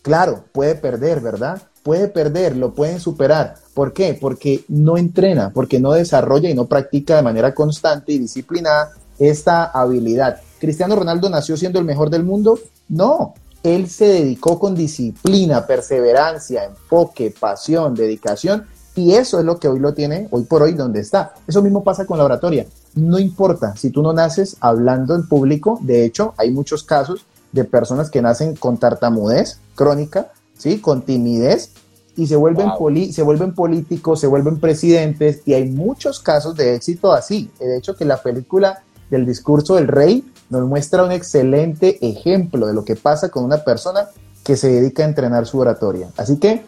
Claro, 0.03 0.43
puede 0.51 0.75
perder, 0.75 1.21
¿verdad? 1.21 1.63
Puede 1.85 2.09
perder, 2.09 2.57
lo 2.57 2.75
pueden 2.75 2.99
superar. 2.99 3.55
¿Por 3.73 3.93
qué? 3.93 4.19
Porque 4.21 4.65
no 4.67 4.97
entrena, 4.97 5.51
porque 5.55 5.79
no 5.79 5.93
desarrolla 5.93 6.51
y 6.51 6.55
no 6.55 6.67
practica 6.67 7.15
de 7.15 7.23
manera 7.23 7.55
constante 7.55 8.11
y 8.11 8.19
disciplinada 8.19 8.91
esta 9.17 9.67
habilidad. 9.67 10.41
¿Cristiano 10.65 10.97
Ronaldo 10.97 11.29
nació 11.29 11.59
siendo 11.59 11.79
el 11.79 11.85
mejor 11.85 12.09
del 12.09 12.25
mundo? 12.25 12.59
No, 12.89 13.35
él 13.63 13.87
se 13.87 14.07
dedicó 14.07 14.59
con 14.59 14.75
disciplina, 14.75 15.67
perseverancia, 15.67 16.65
enfoque, 16.65 17.35
pasión, 17.39 17.95
dedicación 17.95 18.67
y 18.97 19.13
eso 19.13 19.39
es 19.39 19.45
lo 19.45 19.59
que 19.59 19.69
hoy 19.69 19.79
lo 19.79 19.93
tiene, 19.93 20.27
hoy 20.31 20.45
por 20.45 20.63
hoy, 20.63 20.73
donde 20.73 21.01
está. 21.01 21.35
Eso 21.47 21.61
mismo 21.61 21.85
pasa 21.85 22.07
con 22.07 22.17
la 22.17 22.25
oratoria. 22.25 22.65
No 22.95 23.19
importa 23.19 23.77
si 23.77 23.91
tú 23.91 24.03
no 24.03 24.15
naces 24.15 24.57
hablando 24.61 25.15
en 25.15 25.29
público, 25.29 25.79
de 25.83 26.07
hecho, 26.07 26.33
hay 26.39 26.51
muchos 26.51 26.83
casos 26.83 27.27
de 27.53 27.65
personas 27.65 28.11
que 28.11 28.23
nacen 28.23 28.57
con 28.57 28.79
tartamudez 28.79 29.59
crónica, 29.75 30.33
¿sí? 30.57 30.79
con 30.79 31.03
timidez, 31.03 31.73
y 32.17 32.27
se 32.27 32.37
vuelven, 32.37 32.71
se 33.13 33.23
vuelven 33.23 33.55
políticos, 33.55 34.19
se 34.19 34.29
vuelven 34.29 34.61
presidentes, 34.61 35.43
y 35.45 35.53
hay 35.53 35.69
muchos 35.69 36.21
casos 36.21 36.57
de 36.57 36.75
éxito 36.75 37.13
así. 37.13 37.51
De 37.59 37.77
hecho, 37.77 37.97
que 37.97 38.07
la 38.07 38.23
película 38.23 38.83
del 39.11 39.27
discurso 39.27 39.75
del 39.75 39.89
rey 39.89 40.25
nos 40.51 40.69
muestra 40.69 41.05
un 41.05 41.13
excelente 41.13 41.99
ejemplo 42.07 42.67
de 42.67 42.75
lo 42.75 42.85
que 42.85 42.97
pasa 42.97 43.31
con 43.31 43.45
una 43.45 43.65
persona 43.65 44.09
que 44.45 44.57
se 44.57 44.69
dedica 44.69 45.03
a 45.03 45.09
entrenar 45.09 45.47
su 45.47 45.59
oratoria. 45.59 46.11
Así 46.17 46.39
que 46.39 46.65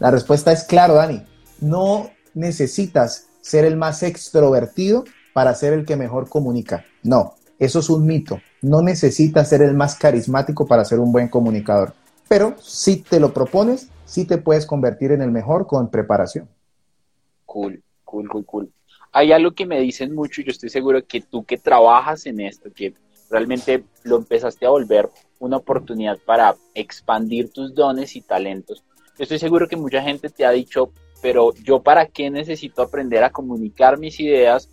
la 0.00 0.10
respuesta 0.10 0.52
es 0.52 0.64
claro, 0.64 0.94
Dani 0.94 1.22
no 1.60 2.10
necesitas 2.34 3.26
ser 3.40 3.64
el 3.64 3.76
más 3.76 4.02
extrovertido 4.02 5.04
para 5.32 5.54
ser 5.54 5.72
el 5.72 5.84
que 5.84 5.96
mejor 5.96 6.28
comunica. 6.28 6.84
No, 7.02 7.34
eso 7.58 7.78
es 7.78 7.90
un 7.90 8.06
mito. 8.06 8.40
No 8.62 8.82
necesitas 8.82 9.48
ser 9.48 9.62
el 9.62 9.74
más 9.74 9.96
carismático 9.96 10.66
para 10.66 10.84
ser 10.84 11.00
un 11.00 11.12
buen 11.12 11.28
comunicador. 11.28 11.94
Pero 12.28 12.54
si 12.60 12.96
te 12.96 13.20
lo 13.20 13.32
propones, 13.32 13.88
sí 14.04 14.24
te 14.24 14.38
puedes 14.38 14.66
convertir 14.66 15.12
en 15.12 15.22
el 15.22 15.30
mejor 15.30 15.66
con 15.66 15.90
preparación. 15.90 16.48
Cool, 17.44 17.82
cool, 18.04 18.28
cool, 18.28 18.44
cool. 18.46 18.72
Hay 19.16 19.30
algo 19.30 19.52
que 19.52 19.64
me 19.64 19.80
dicen 19.80 20.12
mucho 20.12 20.40
y 20.40 20.44
yo 20.44 20.50
estoy 20.50 20.70
seguro 20.70 21.06
que 21.06 21.20
tú 21.20 21.44
que 21.44 21.56
trabajas 21.56 22.26
en 22.26 22.40
esto, 22.40 22.72
que 22.74 22.94
realmente 23.30 23.84
lo 24.02 24.16
empezaste 24.16 24.66
a 24.66 24.70
volver 24.70 25.08
una 25.38 25.58
oportunidad 25.58 26.18
para 26.18 26.56
expandir 26.74 27.52
tus 27.52 27.72
dones 27.76 28.16
y 28.16 28.22
talentos. 28.22 28.82
Yo 29.16 29.22
estoy 29.22 29.38
seguro 29.38 29.68
que 29.68 29.76
mucha 29.76 30.02
gente 30.02 30.30
te 30.30 30.44
ha 30.44 30.50
dicho, 30.50 30.90
pero 31.22 31.54
yo 31.62 31.80
para 31.80 32.06
qué 32.06 32.28
necesito 32.28 32.82
aprender 32.82 33.22
a 33.22 33.30
comunicar 33.30 33.98
mis 33.98 34.18
ideas 34.18 34.68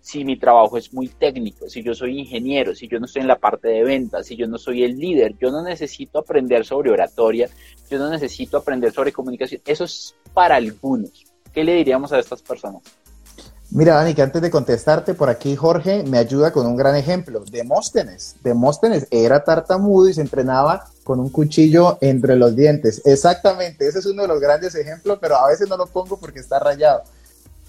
si 0.00 0.24
mi 0.24 0.38
trabajo 0.38 0.78
es 0.78 0.94
muy 0.94 1.08
técnico, 1.08 1.68
si 1.68 1.82
yo 1.82 1.94
soy 1.94 2.18
ingeniero, 2.18 2.74
si 2.74 2.88
yo 2.88 2.98
no 2.98 3.04
estoy 3.04 3.20
en 3.20 3.28
la 3.28 3.38
parte 3.38 3.68
de 3.68 3.84
ventas, 3.84 4.26
si 4.26 4.34
yo 4.34 4.46
no 4.46 4.56
soy 4.56 4.82
el 4.82 4.98
líder, 4.98 5.36
yo 5.38 5.50
no 5.50 5.62
necesito 5.62 6.20
aprender 6.20 6.64
sobre 6.64 6.90
oratoria, 6.90 7.50
yo 7.90 7.98
no 7.98 8.08
necesito 8.08 8.56
aprender 8.56 8.92
sobre 8.92 9.12
comunicación. 9.12 9.60
Eso 9.66 9.84
es 9.84 10.14
para 10.32 10.56
algunos. 10.56 11.26
¿Qué 11.52 11.64
le 11.64 11.74
diríamos 11.74 12.12
a 12.12 12.18
estas 12.18 12.40
personas? 12.40 12.82
Mira, 13.74 13.96
Dani, 13.96 14.14
que 14.14 14.22
antes 14.22 14.40
de 14.40 14.52
contestarte, 14.52 15.14
por 15.14 15.28
aquí 15.28 15.56
Jorge 15.56 16.04
me 16.04 16.18
ayuda 16.18 16.52
con 16.52 16.64
un 16.64 16.76
gran 16.76 16.94
ejemplo. 16.94 17.42
Demóstenes. 17.50 18.36
Demóstenes 18.44 19.08
era 19.10 19.42
tartamudo 19.42 20.08
y 20.08 20.14
se 20.14 20.20
entrenaba 20.20 20.86
con 21.02 21.18
un 21.18 21.28
cuchillo 21.28 21.98
entre 22.00 22.36
los 22.36 22.54
dientes. 22.54 23.02
Exactamente, 23.04 23.88
ese 23.88 23.98
es 23.98 24.06
uno 24.06 24.22
de 24.22 24.28
los 24.28 24.38
grandes 24.38 24.76
ejemplos, 24.76 25.18
pero 25.20 25.34
a 25.34 25.48
veces 25.48 25.68
no 25.68 25.76
lo 25.76 25.88
pongo 25.88 26.16
porque 26.16 26.38
está 26.38 26.60
rayado. 26.60 27.02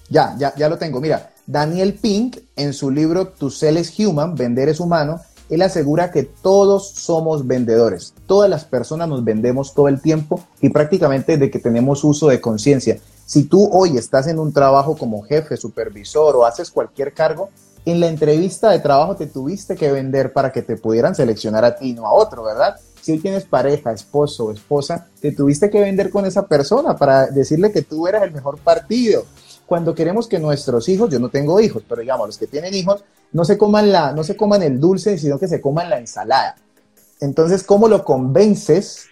Ya, 0.07 0.35
ya, 0.37 0.53
ya 0.55 0.69
lo 0.69 0.77
tengo. 0.77 1.01
Mira, 1.01 1.31
Daniel 1.47 1.95
Pink, 1.95 2.37
en 2.55 2.73
su 2.73 2.91
libro 2.91 3.29
To 3.29 3.49
Sell 3.49 3.79
is 3.79 3.91
Human, 3.99 4.35
Vender 4.35 4.69
es 4.69 4.79
Humano, 4.79 5.21
él 5.49 5.63
asegura 5.63 6.11
que 6.11 6.21
todos 6.21 6.87
somos 6.87 7.47
vendedores. 7.47 8.13
Todas 8.27 8.47
las 8.47 8.63
personas 8.63 9.09
nos 9.09 9.23
vendemos 9.23 9.73
todo 9.73 9.87
el 9.87 9.99
tiempo 9.99 10.39
y 10.61 10.69
prácticamente 10.69 11.39
de 11.39 11.49
que 11.49 11.57
tenemos 11.57 12.03
uso 12.03 12.27
de 12.27 12.39
conciencia. 12.39 12.99
Si 13.25 13.43
tú 13.43 13.69
hoy 13.71 13.97
estás 13.97 14.27
en 14.27 14.39
un 14.39 14.53
trabajo 14.53 14.95
como 14.95 15.23
jefe, 15.23 15.57
supervisor 15.57 16.35
o 16.35 16.45
haces 16.45 16.71
cualquier 16.71 17.13
cargo, 17.13 17.49
en 17.85 17.99
la 17.99 18.07
entrevista 18.07 18.69
de 18.69 18.79
trabajo 18.79 19.15
te 19.15 19.27
tuviste 19.27 19.75
que 19.75 19.91
vender 19.91 20.33
para 20.33 20.51
que 20.51 20.61
te 20.61 20.77
pudieran 20.77 21.15
seleccionar 21.15 21.65
a 21.65 21.75
ti, 21.75 21.93
no 21.93 22.05
a 22.05 22.13
otro, 22.13 22.43
¿verdad? 22.43 22.75
si 23.05 23.11
hoy 23.11 23.19
tienes 23.19 23.45
pareja, 23.45 23.91
esposo 23.91 24.45
o 24.45 24.51
esposa, 24.51 25.07
te 25.21 25.31
tuviste 25.31 25.69
que 25.69 25.79
vender 25.79 26.09
con 26.09 26.25
esa 26.25 26.47
persona 26.47 26.97
para 26.97 27.27
decirle 27.27 27.71
que 27.71 27.83
tú 27.83 28.07
eras 28.07 28.23
el 28.23 28.31
mejor 28.31 28.57
partido. 28.57 29.25
Cuando 29.67 29.93
queremos 29.93 30.27
que 30.27 30.39
nuestros 30.39 30.89
hijos, 30.89 31.11
yo 31.11 31.19
no 31.19 31.29
tengo 31.29 31.59
hijos, 31.59 31.83
pero 31.87 32.01
digamos, 32.01 32.25
los 32.25 32.37
que 32.39 32.47
tienen 32.47 32.73
hijos, 32.73 33.03
no 33.31 33.45
se 33.45 33.59
coman, 33.59 33.91
la, 33.91 34.11
no 34.11 34.23
se 34.23 34.35
coman 34.35 34.63
el 34.63 34.79
dulce, 34.79 35.19
sino 35.19 35.37
que 35.37 35.47
se 35.47 35.61
coman 35.61 35.91
la 35.91 35.99
ensalada. 35.99 36.55
Entonces, 37.21 37.61
¿cómo 37.61 37.87
lo 37.87 38.03
convences? 38.03 39.05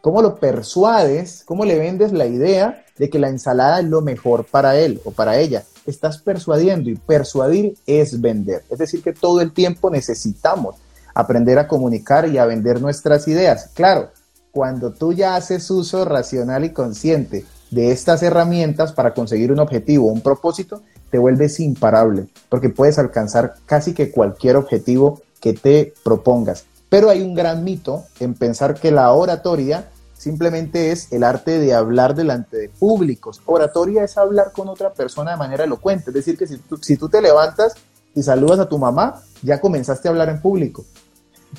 ¿Cómo 0.00 0.22
lo 0.22 0.36
persuades? 0.36 1.42
¿Cómo 1.44 1.66
le 1.66 1.78
vendes 1.78 2.14
la 2.14 2.24
idea 2.24 2.83
de 2.98 3.10
que 3.10 3.18
la 3.18 3.28
ensalada 3.28 3.80
es 3.80 3.86
lo 3.86 4.00
mejor 4.00 4.44
para 4.44 4.78
él 4.78 5.00
o 5.04 5.10
para 5.10 5.38
ella? 5.38 5.64
Estás 5.86 6.18
persuadiendo 6.18 6.90
y 6.90 6.96
persuadir 6.96 7.76
es 7.86 8.20
vender. 8.20 8.62
Es 8.70 8.78
decir, 8.78 9.02
que 9.02 9.12
todo 9.12 9.40
el 9.40 9.52
tiempo 9.52 9.90
necesitamos 9.90 10.76
aprender 11.14 11.58
a 11.58 11.68
comunicar 11.68 12.28
y 12.28 12.38
a 12.38 12.46
vender 12.46 12.80
nuestras 12.80 13.28
ideas. 13.28 13.70
Claro, 13.74 14.10
cuando 14.50 14.92
tú 14.92 15.12
ya 15.12 15.36
haces 15.36 15.70
uso 15.70 16.04
racional 16.04 16.64
y 16.64 16.70
consciente 16.70 17.44
de 17.70 17.90
estas 17.90 18.22
herramientas 18.22 18.92
para 18.92 19.14
conseguir 19.14 19.50
un 19.50 19.58
objetivo 19.58 20.06
un 20.06 20.20
propósito, 20.20 20.82
te 21.10 21.18
vuelves 21.18 21.60
imparable, 21.60 22.26
porque 22.48 22.70
puedes 22.70 22.98
alcanzar 22.98 23.54
casi 23.66 23.94
que 23.94 24.10
cualquier 24.10 24.56
objetivo 24.56 25.22
que 25.40 25.52
te 25.52 25.92
propongas. 26.04 26.64
Pero 26.88 27.10
hay 27.10 27.22
un 27.22 27.34
gran 27.34 27.64
mito 27.64 28.04
en 28.20 28.34
pensar 28.34 28.74
que 28.74 28.92
la 28.92 29.12
oratoria 29.12 29.88
simplemente 30.24 30.90
es 30.90 31.12
el 31.12 31.22
arte 31.22 31.58
de 31.58 31.74
hablar 31.74 32.14
delante 32.14 32.56
de 32.56 32.68
públicos. 32.70 33.42
Oratoria 33.44 34.04
es 34.04 34.16
hablar 34.16 34.52
con 34.52 34.68
otra 34.68 34.92
persona 34.92 35.32
de 35.32 35.36
manera 35.36 35.64
elocuente, 35.64 36.10
es 36.10 36.14
decir, 36.14 36.38
que 36.38 36.46
si 36.46 36.56
tú, 36.56 36.78
si 36.78 36.96
tú 36.96 37.10
te 37.10 37.20
levantas 37.20 37.74
y 38.14 38.22
saludas 38.22 38.58
a 38.58 38.68
tu 38.68 38.78
mamá, 38.78 39.20
ya 39.42 39.60
comenzaste 39.60 40.08
a 40.08 40.12
hablar 40.12 40.30
en 40.30 40.40
público. 40.40 40.84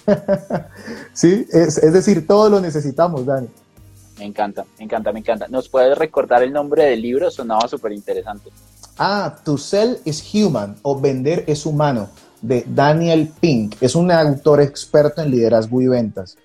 sí, 1.13 1.47
es, 1.51 1.93
decir, 1.93 2.25
todo 2.25 2.49
lo 2.49 2.59
necesitamos, 2.59 3.25
Dani. 3.25 3.47
Me 4.17 4.25
encanta, 4.25 4.65
me 4.79 4.85
encanta, 4.85 5.11
me 5.11 5.19
encanta. 5.19 5.47
¿Nos 5.47 5.69
puedes 5.69 5.95
recordar 5.95 6.41
el 6.41 6.51
nombre 6.51 6.85
del 6.85 7.01
libro? 7.03 7.29
Sonaba 7.29 7.67
súper 7.67 7.91
interesante. 7.91 8.49
Ah, 8.97 9.35
To 9.43 9.59
Sell 9.59 9.99
is 10.05 10.23
Human 10.33 10.75
o 10.81 10.99
Vender 10.99 11.43
es 11.47 11.67
Humano, 11.67 12.09
de 12.41 12.65
Daniel 12.67 13.31
Pink. 13.39 13.75
Es 13.79 13.93
un 13.93 14.09
autor 14.09 14.61
experto 14.61 15.21
en 15.21 15.29
liderazgo 15.29 15.81
y 15.81 15.87
ventas. 15.87 16.35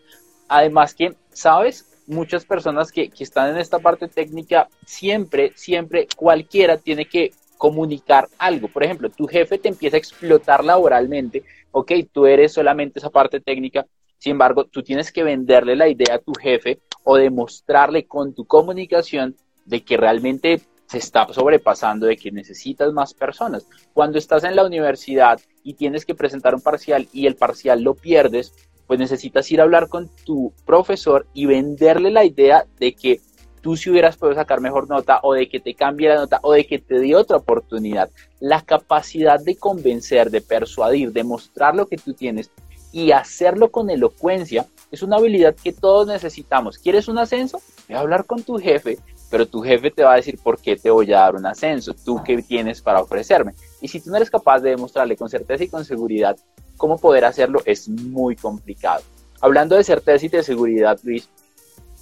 Además 0.49 0.95
que, 0.95 1.17
¿sabes? 1.33 1.87
Muchas 2.11 2.45
personas 2.45 2.93
que, 2.93 3.09
que 3.09 3.25
están 3.25 3.51
en 3.51 3.57
esta 3.57 3.79
parte 3.79 4.09
técnica, 4.09 4.69
siempre, 4.85 5.53
siempre, 5.55 6.09
cualquiera 6.17 6.77
tiene 6.77 7.07
que 7.07 7.33
comunicar 7.57 8.29
algo. 8.39 8.69
Por 8.69 8.83
ejemplo, 8.83 9.11
tu 9.11 9.27
jefe 9.27 9.59
te 9.59 9.69
empieza 9.69 9.97
a 9.97 9.99
explotar 9.99 10.65
laboralmente, 10.65 11.45
ok, 11.73 11.93
tú 12.13 12.27
eres 12.27 12.53
solamente 12.53 12.99
esa 12.99 13.11
parte 13.11 13.41
técnica, 13.41 13.87
sin 14.21 14.33
embargo, 14.33 14.65
tú 14.65 14.83
tienes 14.83 15.11
que 15.13 15.23
venderle 15.23 15.77
la 15.77 15.89
idea 15.89 16.17
a 16.17 16.19
tu 16.19 16.35
jefe 16.35 16.79
o 17.05 17.17
demostrarle 17.17 18.05
con 18.05 18.35
tu 18.35 18.45
comunicación 18.45 19.35
de 19.65 19.83
que 19.83 19.97
realmente 19.97 20.61
se 20.87 20.99
está 20.99 21.27
sobrepasando, 21.33 22.07
de 22.07 22.17
que 22.17 22.31
necesitas 22.31 22.93
más 22.93 23.15
personas. 23.15 23.67
Cuando 23.95 24.19
estás 24.19 24.45
en 24.45 24.57
la 24.57 24.67
universidad 24.67 25.41
y 25.63 25.75
tienes 25.75 26.05
que 26.05 26.15
presentar 26.15 26.55
un 26.55 26.61
parcial 26.61 27.09
y 27.13 27.27
el 27.27 27.37
parcial 27.37 27.83
lo 27.83 27.95
pierdes, 27.95 28.53
pues 28.91 28.99
necesitas 28.99 29.49
ir 29.53 29.61
a 29.61 29.63
hablar 29.63 29.89
con 29.89 30.11
tu 30.25 30.53
profesor 30.67 31.25
y 31.33 31.47
venderle 31.47 32.11
la 32.11 32.25
idea 32.25 32.67
de 32.81 32.93
que 32.93 33.21
tú 33.61 33.77
si 33.77 33.89
hubieras 33.89 34.17
podido 34.17 34.35
sacar 34.35 34.61
mejor 34.61 34.89
nota 34.89 35.21
o 35.23 35.33
de 35.33 35.49
que 35.49 35.61
te 35.61 35.75
cambie 35.75 36.09
la 36.09 36.17
nota 36.17 36.41
o 36.43 36.55
de 36.55 36.67
que 36.67 36.81
te 36.81 36.99
dé 36.99 37.15
otra 37.15 37.37
oportunidad. 37.37 38.11
La 38.41 38.63
capacidad 38.63 39.39
de 39.39 39.55
convencer, 39.55 40.33
de 40.33 40.41
persuadir, 40.41 41.13
de 41.13 41.23
mostrar 41.23 41.77
lo 41.77 41.87
que 41.87 41.99
tú 41.99 42.15
tienes 42.15 42.51
y 42.91 43.13
hacerlo 43.13 43.71
con 43.71 43.91
elocuencia 43.91 44.67
es 44.91 45.05
una 45.05 45.19
habilidad 45.19 45.55
que 45.55 45.73
todos 45.73 46.09
necesitamos. 46.09 46.77
¿Quieres 46.77 47.07
un 47.07 47.19
ascenso? 47.19 47.63
Ve 47.89 47.95
a 47.95 48.01
hablar 48.01 48.25
con 48.25 48.43
tu 48.43 48.59
jefe, 48.59 48.99
pero 49.31 49.47
tu 49.47 49.63
jefe 49.63 49.91
te 49.91 50.03
va 50.03 50.15
a 50.15 50.17
decir 50.17 50.39
por 50.43 50.61
qué 50.61 50.77
te 50.77 50.91
voy 50.91 51.13
a 51.13 51.21
dar 51.21 51.37
un 51.37 51.47
ascenso, 51.47 51.95
tú 51.95 52.21
qué 52.25 52.43
tienes 52.43 52.83
para 52.83 53.01
ofrecerme. 53.01 53.55
Y 53.81 53.89
si 53.89 54.01
tú 54.01 54.11
no 54.11 54.17
eres 54.17 54.31
capaz 54.31 54.61
de 54.61 54.71
demostrarle 54.71 55.17
con 55.17 55.31
certeza 55.31 55.65
y 55.65 55.69
con 55.69 55.85
seguridad 55.85 56.37
cómo 56.77 56.99
poder 56.99 57.25
hacerlo, 57.25 57.63
es 57.65 57.89
muy 57.89 58.35
complicado. 58.35 59.03
Hablando 59.41 59.77
de 59.77 59.85
certeza 59.85 60.27
y 60.27 60.29
de 60.29 60.43
seguridad, 60.43 60.99
Luis, 61.03 61.29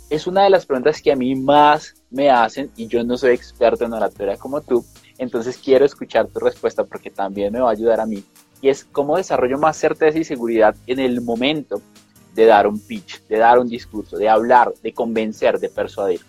es 0.09 0.27
una 0.27 0.45
de 0.45 0.51
las 0.51 0.65
preguntas 0.65 1.03
que 1.03 1.13
a 1.13 1.17
mí 1.17 1.35
más 1.35 1.95
me 2.11 2.31
hacen 2.31 2.71
y 2.77 2.87
yo 2.87 3.05
no 3.05 3.19
soy 3.19 3.35
experto 3.35 3.85
en 3.85 3.93
oratoria 3.93 4.39
como 4.39 4.63
tú, 4.63 4.85
entonces 5.19 5.59
quiero 5.59 5.85
escuchar 5.85 6.29
tu 6.29 6.41
respuesta 6.41 6.85
porque 6.85 7.11
también 7.11 7.53
me 7.53 7.61
va 7.61 7.69
a 7.69 7.73
ayudar 7.73 8.01
a 8.01 8.07
mí. 8.07 8.25
Y 8.63 8.71
es 8.71 8.85
cómo 8.85 9.17
desarrollo 9.17 9.59
más 9.59 9.77
certeza 9.77 10.19
y 10.19 10.25
seguridad 10.25 10.75
en 10.87 10.99
el 10.99 11.21
momento 11.21 11.83
de 12.35 12.47
dar 12.47 12.67
un 12.67 12.81
pitch, 12.81 13.23
de 13.27 13.37
dar 13.37 13.59
un 13.59 13.69
discurso, 13.69 14.17
de 14.17 14.29
hablar, 14.29 14.73
de 14.83 14.93
convencer, 14.93 15.59
de 15.61 15.69
persuadir. 15.69 16.21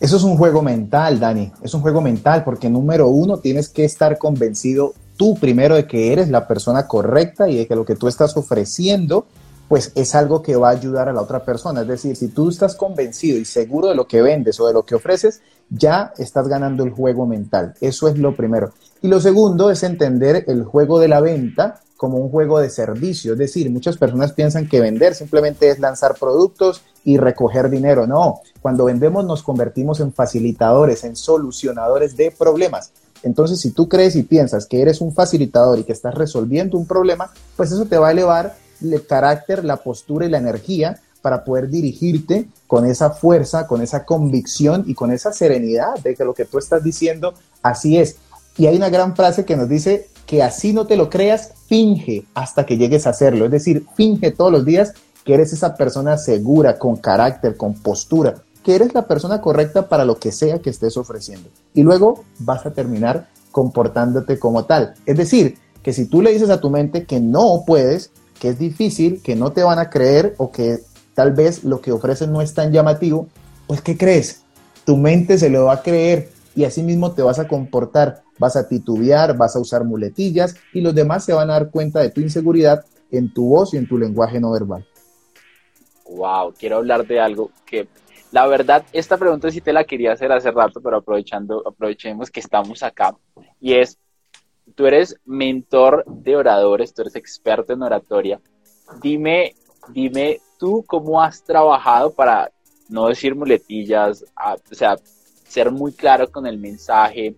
Eso 0.00 0.16
es 0.16 0.22
un 0.22 0.36
juego 0.36 0.62
mental, 0.62 1.18
Dani. 1.18 1.52
Es 1.60 1.74
un 1.74 1.80
juego 1.80 2.00
mental 2.00 2.44
porque 2.44 2.70
número 2.70 3.08
uno 3.08 3.38
tienes 3.38 3.68
que 3.68 3.84
estar 3.84 4.16
convencido 4.16 4.94
tú 5.16 5.34
primero 5.34 5.74
de 5.74 5.86
que 5.86 6.12
eres 6.12 6.28
la 6.28 6.46
persona 6.46 6.86
correcta 6.86 7.48
y 7.48 7.56
de 7.56 7.66
que 7.66 7.74
lo 7.74 7.84
que 7.84 7.96
tú 7.96 8.06
estás 8.06 8.36
ofreciendo 8.36 9.26
pues 9.68 9.92
es 9.94 10.14
algo 10.14 10.40
que 10.40 10.56
va 10.56 10.68
a 10.68 10.72
ayudar 10.72 11.08
a 11.08 11.12
la 11.12 11.20
otra 11.20 11.44
persona. 11.44 11.82
Es 11.82 11.88
decir, 11.88 12.16
si 12.16 12.28
tú 12.28 12.48
estás 12.48 12.74
convencido 12.74 13.38
y 13.38 13.44
seguro 13.44 13.88
de 13.88 13.94
lo 13.94 14.06
que 14.06 14.22
vendes 14.22 14.58
o 14.60 14.66
de 14.66 14.72
lo 14.72 14.84
que 14.84 14.94
ofreces, 14.94 15.42
ya 15.68 16.14
estás 16.16 16.48
ganando 16.48 16.84
el 16.84 16.90
juego 16.90 17.26
mental. 17.26 17.74
Eso 17.80 18.08
es 18.08 18.16
lo 18.16 18.34
primero. 18.34 18.72
Y 19.02 19.08
lo 19.08 19.20
segundo 19.20 19.70
es 19.70 19.82
entender 19.82 20.44
el 20.46 20.64
juego 20.64 20.98
de 20.98 21.08
la 21.08 21.20
venta 21.20 21.80
como 21.98 22.16
un 22.18 22.30
juego 22.30 22.60
de 22.60 22.70
servicio. 22.70 23.32
Es 23.32 23.38
decir, 23.38 23.68
muchas 23.70 23.98
personas 23.98 24.32
piensan 24.32 24.68
que 24.68 24.80
vender 24.80 25.16
simplemente 25.16 25.68
es 25.68 25.80
lanzar 25.80 26.14
productos 26.14 26.80
y 27.04 27.18
recoger 27.18 27.68
dinero. 27.68 28.06
No, 28.06 28.40
cuando 28.62 28.84
vendemos 28.84 29.26
nos 29.26 29.42
convertimos 29.42 29.98
en 29.98 30.12
facilitadores, 30.12 31.02
en 31.02 31.16
solucionadores 31.16 32.16
de 32.16 32.30
problemas. 32.30 32.92
Entonces, 33.24 33.60
si 33.60 33.72
tú 33.72 33.88
crees 33.88 34.14
y 34.14 34.22
piensas 34.22 34.66
que 34.66 34.80
eres 34.80 35.00
un 35.00 35.12
facilitador 35.12 35.80
y 35.80 35.82
que 35.82 35.92
estás 35.92 36.14
resolviendo 36.14 36.78
un 36.78 36.86
problema, 36.86 37.32
pues 37.56 37.72
eso 37.72 37.84
te 37.84 37.98
va 37.98 38.08
a 38.08 38.12
elevar 38.12 38.56
el 38.80 39.04
carácter, 39.04 39.64
la 39.64 39.78
postura 39.78 40.24
y 40.24 40.30
la 40.30 40.38
energía 40.38 41.00
para 41.20 41.42
poder 41.42 41.68
dirigirte 41.68 42.46
con 42.68 42.86
esa 42.86 43.10
fuerza, 43.10 43.66
con 43.66 43.82
esa 43.82 44.04
convicción 44.04 44.84
y 44.86 44.94
con 44.94 45.10
esa 45.10 45.32
serenidad 45.32 45.98
de 45.98 46.14
que 46.14 46.24
lo 46.24 46.32
que 46.32 46.44
tú 46.44 46.58
estás 46.58 46.84
diciendo 46.84 47.34
así 47.60 47.98
es. 47.98 48.18
Y 48.56 48.66
hay 48.66 48.76
una 48.76 48.88
gran 48.88 49.16
frase 49.16 49.44
que 49.44 49.56
nos 49.56 49.68
dice 49.68 50.06
que 50.28 50.42
así 50.42 50.74
no 50.74 50.86
te 50.86 50.98
lo 50.98 51.08
creas, 51.08 51.54
finge 51.68 52.26
hasta 52.34 52.66
que 52.66 52.76
llegues 52.76 53.06
a 53.06 53.10
hacerlo. 53.10 53.46
Es 53.46 53.50
decir, 53.50 53.86
finge 53.96 54.30
todos 54.30 54.52
los 54.52 54.66
días 54.66 54.92
que 55.24 55.32
eres 55.32 55.54
esa 55.54 55.74
persona 55.74 56.18
segura, 56.18 56.78
con 56.78 56.96
carácter, 56.96 57.56
con 57.56 57.72
postura, 57.72 58.34
que 58.62 58.74
eres 58.74 58.92
la 58.92 59.06
persona 59.06 59.40
correcta 59.40 59.88
para 59.88 60.04
lo 60.04 60.18
que 60.18 60.30
sea 60.30 60.58
que 60.58 60.68
estés 60.68 60.98
ofreciendo. 60.98 61.48
Y 61.72 61.82
luego 61.82 62.24
vas 62.40 62.66
a 62.66 62.74
terminar 62.74 63.28
comportándote 63.52 64.38
como 64.38 64.66
tal. 64.66 64.94
Es 65.06 65.16
decir, 65.16 65.56
que 65.82 65.94
si 65.94 66.04
tú 66.04 66.20
le 66.20 66.30
dices 66.30 66.50
a 66.50 66.60
tu 66.60 66.68
mente 66.68 67.06
que 67.06 67.20
no 67.20 67.64
puedes, 67.66 68.10
que 68.38 68.50
es 68.50 68.58
difícil, 68.58 69.22
que 69.22 69.34
no 69.34 69.52
te 69.52 69.62
van 69.62 69.78
a 69.78 69.88
creer 69.88 70.34
o 70.36 70.52
que 70.52 70.80
tal 71.14 71.32
vez 71.32 71.64
lo 71.64 71.80
que 71.80 71.90
ofreces 71.90 72.28
no 72.28 72.42
es 72.42 72.52
tan 72.52 72.70
llamativo, 72.70 73.28
pues 73.66 73.80
¿qué 73.80 73.96
crees? 73.96 74.42
Tu 74.84 74.94
mente 74.98 75.38
se 75.38 75.48
lo 75.48 75.64
va 75.64 75.72
a 75.72 75.82
creer 75.82 76.28
y 76.54 76.64
así 76.64 76.82
mismo 76.82 77.12
te 77.12 77.22
vas 77.22 77.38
a 77.38 77.48
comportar, 77.48 78.24
vas 78.38 78.56
a 78.56 78.68
titubear, 78.68 79.36
vas 79.36 79.56
a 79.56 79.60
usar 79.60 79.84
muletillas 79.84 80.56
y 80.72 80.80
los 80.80 80.94
demás 80.94 81.24
se 81.24 81.32
van 81.32 81.50
a 81.50 81.54
dar 81.54 81.70
cuenta 81.70 82.00
de 82.00 82.10
tu 82.10 82.20
inseguridad 82.20 82.84
en 83.10 83.32
tu 83.32 83.48
voz 83.48 83.74
y 83.74 83.76
en 83.76 83.88
tu 83.88 83.98
lenguaje 83.98 84.40
no 84.40 84.50
verbal. 84.52 84.86
Wow, 86.10 86.54
quiero 86.58 86.76
hablar 86.76 87.06
de 87.06 87.20
algo 87.20 87.50
que 87.66 87.88
la 88.30 88.46
verdad, 88.46 88.84
esta 88.92 89.16
pregunta 89.16 89.50
sí 89.50 89.60
te 89.60 89.72
la 89.72 89.84
quería 89.84 90.12
hacer 90.12 90.30
hace 90.32 90.50
rato, 90.50 90.80
pero 90.82 90.98
aprovechando, 90.98 91.62
aprovechemos 91.66 92.30
que 92.30 92.40
estamos 92.40 92.82
acá. 92.82 93.16
Y 93.58 93.74
es, 93.74 93.98
tú 94.74 94.86
eres 94.86 95.16
mentor 95.24 96.04
de 96.06 96.36
oradores, 96.36 96.92
tú 96.92 97.02
eres 97.02 97.16
experto 97.16 97.72
en 97.72 97.82
oratoria. 97.82 98.40
Dime, 99.00 99.54
dime 99.88 100.40
tú 100.58 100.84
cómo 100.86 101.22
has 101.22 101.42
trabajado 101.42 102.12
para 102.12 102.50
no 102.90 103.08
decir 103.08 103.34
muletillas, 103.34 104.24
o 104.70 104.74
sea, 104.74 104.96
ser 105.46 105.70
muy 105.70 105.92
claro 105.92 106.30
con 106.30 106.46
el 106.46 106.58
mensaje. 106.58 107.34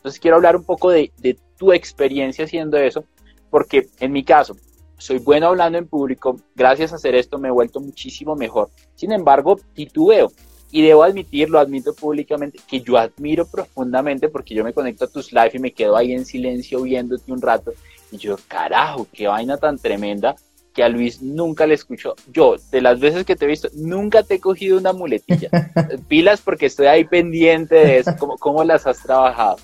Entonces 0.00 0.18
quiero 0.18 0.36
hablar 0.36 0.56
un 0.56 0.64
poco 0.64 0.88
de, 0.90 1.12
de 1.18 1.36
tu 1.58 1.74
experiencia 1.74 2.46
haciendo 2.46 2.78
eso, 2.78 3.04
porque 3.50 3.88
en 4.00 4.12
mi 4.12 4.24
caso, 4.24 4.56
soy 4.96 5.18
bueno 5.18 5.48
hablando 5.48 5.76
en 5.76 5.86
público, 5.86 6.40
gracias 6.54 6.92
a 6.92 6.96
hacer 6.96 7.14
esto 7.14 7.38
me 7.38 7.48
he 7.48 7.50
vuelto 7.50 7.80
muchísimo 7.80 8.34
mejor. 8.34 8.70
Sin 8.94 9.12
embargo, 9.12 9.58
titubeo 9.74 10.32
y 10.70 10.82
debo 10.82 11.02
admitir, 11.02 11.50
lo 11.50 11.58
admito 11.58 11.94
públicamente, 11.94 12.58
que 12.66 12.80
yo 12.80 12.96
admiro 12.96 13.46
profundamente 13.46 14.28
porque 14.28 14.54
yo 14.54 14.64
me 14.64 14.72
conecto 14.72 15.04
a 15.04 15.08
tus 15.08 15.32
live 15.32 15.50
y 15.54 15.58
me 15.58 15.72
quedo 15.72 15.96
ahí 15.96 16.12
en 16.12 16.24
silencio 16.24 16.82
viéndote 16.82 17.32
un 17.32 17.42
rato. 17.42 17.72
Y 18.12 18.16
yo, 18.16 18.36
carajo, 18.48 19.06
qué 19.12 19.26
vaina 19.26 19.56
tan 19.56 19.78
tremenda 19.78 20.36
que 20.72 20.82
a 20.82 20.88
Luis 20.88 21.20
nunca 21.20 21.66
le 21.66 21.74
escucho. 21.74 22.14
Yo, 22.32 22.56
de 22.70 22.80
las 22.80 23.00
veces 23.00 23.24
que 23.24 23.36
te 23.36 23.44
he 23.44 23.48
visto, 23.48 23.68
nunca 23.74 24.22
te 24.22 24.34
he 24.34 24.40
cogido 24.40 24.78
una 24.78 24.92
muletilla. 24.92 25.50
Pilas 26.08 26.40
porque 26.40 26.66
estoy 26.66 26.86
ahí 26.86 27.04
pendiente 27.04 27.74
de 27.74 27.98
eso. 27.98 28.12
¿Cómo, 28.18 28.38
cómo 28.38 28.64
las 28.64 28.86
has 28.86 29.02
trabajado? 29.02 29.56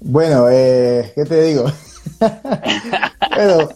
Bueno, 0.00 0.48
eh, 0.48 1.12
¿qué 1.14 1.24
te 1.24 1.42
digo? 1.42 1.64
bueno, 3.36 3.68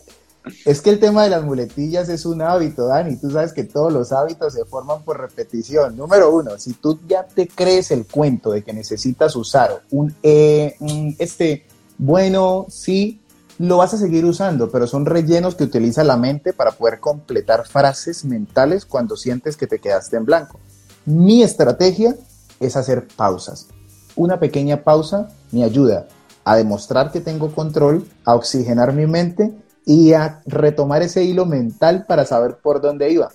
es 0.65 0.81
que 0.81 0.91
el 0.91 1.01
tema 1.01 1.25
de 1.25 1.31
las 1.31 1.45
muletillas 1.45 2.09
es 2.09 2.25
un 2.25 2.43
hábito, 2.43 2.87
Dani. 2.87 3.17
Tú 3.17 3.31
sabes 3.31 3.53
que 3.53 3.65
todos 3.65 3.93
los 3.93 4.13
hábitos 4.13 4.55
se 4.55 4.65
forman 4.65 5.03
por 5.03 5.21
repetición. 5.21 5.97
Número 5.97 6.35
uno, 6.35 6.59
si 6.59 6.75
tú 6.75 7.01
ya 7.09 7.25
te 7.25 7.49
crees 7.49 7.91
el 7.91 8.07
cuento 8.07 8.53
de 8.53 8.63
que 8.63 8.73
necesitas 8.73 9.35
usar 9.35 9.83
un, 9.91 10.15
eh, 10.23 10.77
este, 11.19 11.67
bueno, 11.99 12.67
sí, 12.69 13.21
lo 13.59 13.79
vas 13.79 13.95
a 13.95 13.99
seguir 13.99 14.25
usando, 14.25 14.71
pero 14.71 14.87
son 14.87 15.07
rellenos 15.07 15.57
que 15.57 15.65
utiliza 15.65 16.05
la 16.05 16.17
mente 16.17 16.53
para 16.53 16.73
poder 16.73 17.01
completar 17.01 17.67
frases 17.67 18.25
mentales 18.25 18.87
cuando 18.87 19.17
sientes 19.17 19.57
que 19.57 19.67
te 19.67 19.81
quedaste 19.81 20.17
en 20.17 20.25
blanco. 20.25 20.61
Mi 21.05 21.43
estrategia 21.43 22.17
es 22.61 22.77
hacer 22.77 23.09
pausas. 23.17 23.69
Una 24.17 24.39
pequeña 24.39 24.83
pausa 24.83 25.29
me 25.51 25.65
ayuda 25.65 26.07
a 26.45 26.57
demostrar 26.57 27.13
que 27.13 27.21
tengo 27.21 27.55
control, 27.55 28.07
a 28.25 28.35
oxigenar 28.35 28.93
mi 28.93 29.07
mente 29.07 29.53
y 29.87 30.13
a 30.13 30.43
retomar 30.47 31.03
ese 31.03 31.25
hilo 31.25 31.47
mental 31.47 32.05
para 32.07 32.25
saber 32.25 32.57
por 32.63 32.81
dónde 32.81 33.11
iba. 33.11 33.31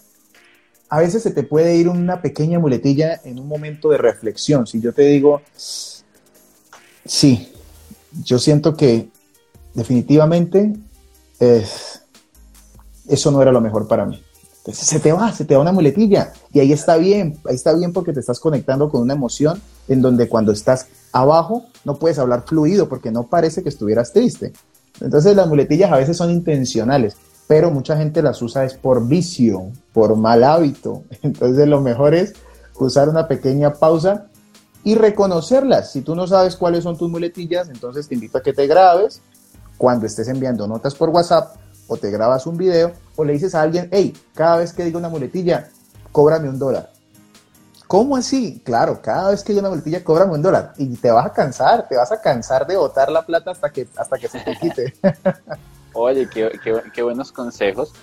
A 0.90 1.00
veces 1.00 1.24
se 1.24 1.32
te 1.32 1.44
puede 1.44 1.76
ir 1.76 1.90
una 1.90 2.22
pequeña 2.22 2.60
muletilla 2.60 3.20
en 3.24 3.40
un 3.40 3.48
momento 3.48 3.90
de 3.90 3.98
reflexión. 3.98 4.68
Si 4.68 4.80
yo 4.80 4.94
te 4.94 5.02
digo, 5.04 5.42
sí, 7.06 7.52
yo 8.24 8.40
siento 8.40 8.76
que 8.76 9.10
definitivamente 9.74 10.74
eso 13.08 13.32
no 13.32 13.42
era 13.42 13.52
lo 13.52 13.62
mejor 13.62 13.88
para 13.88 14.06
mí. 14.06 14.24
Entonces 14.60 14.88
se 14.88 15.00
te 15.00 15.12
va, 15.12 15.32
se 15.32 15.46
te 15.46 15.56
va 15.56 15.62
una 15.62 15.72
muletilla 15.72 16.34
y 16.52 16.60
ahí 16.60 16.74
está 16.74 16.98
bien, 16.98 17.40
ahí 17.48 17.56
está 17.56 17.74
bien 17.74 17.94
porque 17.94 18.14
te 18.14 18.20
estás 18.20 18.40
conectando 18.40 18.90
con 18.90 19.02
una 19.02 19.14
emoción 19.14 19.62
en 19.88 20.02
donde 20.02 20.28
cuando 20.28 20.52
estás 20.52 20.88
abajo 21.12 21.66
no 21.86 21.98
puedes 21.98 22.20
hablar 22.20 22.44
fluido 22.46 22.90
porque 22.90 23.12
no 23.12 23.24
parece 23.24 23.64
que 23.64 23.70
estuvieras 23.70 24.14
triste. 24.14 24.54
Entonces 25.02 25.36
las 25.36 25.48
muletillas 25.48 25.92
a 25.92 25.98
veces 25.98 26.18
son 26.18 26.32
intencionales, 26.32 27.16
pero 27.48 27.72
mucha 27.72 27.98
gente 27.98 28.22
las 28.22 28.42
usa 28.42 28.66
es 28.66 28.74
por 28.74 29.08
vicio, 29.08 29.72
por 29.94 30.16
mal 30.16 30.44
hábito. 30.44 31.04
Entonces 31.22 31.68
lo 31.68 31.82
mejor 31.82 32.14
es 32.14 32.34
usar 32.80 33.10
una 33.10 33.28
pequeña 33.28 33.74
pausa 33.74 34.28
y 34.84 34.96
reconocerlas. 34.96 35.92
Si 35.92 36.02
tú 36.02 36.16
no 36.16 36.28
sabes 36.28 36.56
cuáles 36.56 36.84
son 36.84 36.98
tus 36.98 37.10
muletillas, 37.10 37.68
entonces 37.70 38.08
te 38.08 38.16
invito 38.16 38.38
a 38.38 38.42
que 38.42 38.54
te 38.54 38.68
grabes 38.68 39.22
cuando 39.78 40.06
estés 40.06 40.28
enviando 40.28 40.68
notas 40.68 40.96
por 40.96 41.10
WhatsApp 41.10 41.56
o 41.88 41.98
te 41.98 42.12
grabas 42.12 42.46
un 42.46 42.58
video 42.58 42.92
o 43.16 43.26
le 43.26 43.34
dices 43.34 43.56
a 43.56 43.62
alguien, 43.62 43.90
hey, 43.92 44.14
cada 44.34 44.58
vez 44.58 44.74
que 44.74 44.86
diga 44.86 44.98
una 44.98 45.10
muletilla, 45.10 45.70
cóbrame 46.12 46.50
un 46.50 46.60
dólar. 46.60 46.92
¿Cómo 47.88 48.18
así? 48.18 48.62
Claro, 48.66 49.02
cada 49.02 49.32
vez 49.32 49.44
que 49.44 49.54
hay 49.54 49.60
una 49.60 49.70
boletilla 49.70 50.04
cobran 50.04 50.30
un 50.30 50.42
dólar 50.42 50.74
y 50.78 50.94
te 50.98 51.10
vas 51.10 51.26
a 51.26 51.32
cansar, 51.32 51.88
te 51.88 51.96
vas 51.96 52.12
a 52.12 52.20
cansar 52.20 52.68
de 52.68 52.76
botar 52.76 53.10
la 53.10 53.26
plata 53.26 53.52
hasta 53.52 53.72
que, 53.72 53.88
hasta 53.96 54.18
que 54.18 54.28
se 54.28 54.42
te 54.42 54.58
quite. 54.58 54.94
Oye, 55.94 56.28
qué, 56.30 56.52
qué, 56.94 57.02
buenos 57.02 57.32
consejos. 57.32 57.94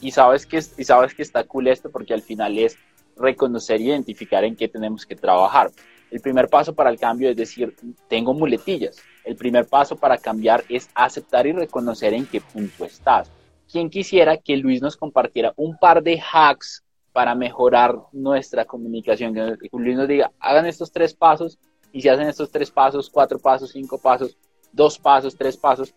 Y 0.00 0.10
sabes, 0.10 0.46
que, 0.46 0.58
y 0.76 0.84
sabes 0.84 1.14
que 1.14 1.22
está 1.22 1.44
cool 1.44 1.68
esto 1.68 1.90
porque 1.90 2.12
al 2.12 2.22
final 2.22 2.58
es 2.58 2.76
reconocer 3.16 3.80
y 3.80 3.90
identificar 3.90 4.42
en 4.42 4.56
qué 4.56 4.66
tenemos 4.66 5.06
que 5.06 5.14
trabajar. 5.14 5.70
El 6.10 6.20
primer 6.20 6.48
paso 6.48 6.74
para 6.74 6.90
el 6.90 6.98
cambio 6.98 7.30
es 7.30 7.36
decir, 7.36 7.76
tengo 8.08 8.34
muletillas. 8.34 8.96
El 9.24 9.36
primer 9.36 9.66
paso 9.66 9.94
para 9.94 10.18
cambiar 10.18 10.64
es 10.68 10.88
aceptar 10.92 11.46
y 11.46 11.52
reconocer 11.52 12.14
en 12.14 12.26
qué 12.26 12.40
punto 12.40 12.84
estás. 12.84 13.30
¿Quién 13.70 13.90
quisiera 13.90 14.38
que 14.38 14.56
Luis 14.56 14.82
nos 14.82 14.96
compartiera 14.96 15.52
un 15.56 15.78
par 15.78 16.02
de 16.02 16.20
hacks 16.20 16.82
para 17.12 17.34
mejorar 17.34 17.96
nuestra 18.12 18.64
comunicación. 18.64 19.34
Que 19.34 19.68
Luis 19.72 19.96
nos 19.96 20.08
diga, 20.08 20.32
hagan 20.40 20.66
estos 20.66 20.92
tres 20.92 21.14
pasos 21.14 21.58
y 21.92 22.02
si 22.02 22.08
hacen 22.08 22.28
estos 22.28 22.50
tres 22.50 22.70
pasos, 22.70 23.10
cuatro 23.10 23.38
pasos, 23.38 23.70
cinco 23.70 23.98
pasos, 23.98 24.36
dos 24.72 24.98
pasos, 24.98 25.36
tres 25.36 25.56
pasos, 25.56 25.94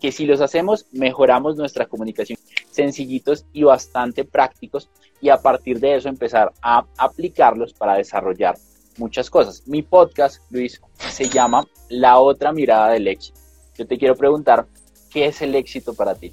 que 0.00 0.12
si 0.12 0.26
los 0.26 0.40
hacemos, 0.40 0.86
mejoramos 0.92 1.56
nuestra 1.56 1.86
comunicación. 1.86 2.38
Sencillitos 2.70 3.44
y 3.52 3.62
bastante 3.62 4.24
prácticos 4.24 4.88
y 5.20 5.28
a 5.28 5.40
partir 5.40 5.78
de 5.78 5.96
eso 5.96 6.08
empezar 6.08 6.52
a 6.62 6.84
aplicarlos 6.98 7.72
para 7.72 7.94
desarrollar 7.94 8.56
muchas 8.98 9.30
cosas. 9.30 9.66
Mi 9.66 9.82
podcast, 9.82 10.40
Luis, 10.50 10.80
se 10.98 11.28
llama 11.28 11.66
La 11.88 12.18
otra 12.18 12.52
mirada 12.52 12.90
del 12.90 13.08
éxito. 13.08 13.38
Yo 13.76 13.86
te 13.86 13.98
quiero 13.98 14.16
preguntar, 14.16 14.66
¿qué 15.10 15.26
es 15.26 15.40
el 15.42 15.54
éxito 15.54 15.94
para 15.94 16.14
ti? 16.14 16.32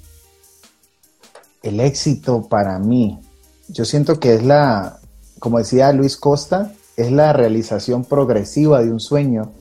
El 1.62 1.80
éxito 1.80 2.48
para 2.48 2.78
mí, 2.78 3.18
yo 3.72 3.84
siento 3.84 4.20
que 4.20 4.34
es 4.34 4.44
la, 4.44 4.98
como 5.38 5.58
decía 5.58 5.92
Luis 5.92 6.16
Costa, 6.16 6.72
es 6.96 7.10
la 7.10 7.32
realización 7.32 8.04
progresiva 8.04 8.82
de 8.82 8.90
un 8.90 9.00
sueño. 9.00 9.52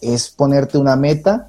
Es 0.00 0.30
ponerte 0.30 0.78
una 0.78 0.96
meta 0.96 1.48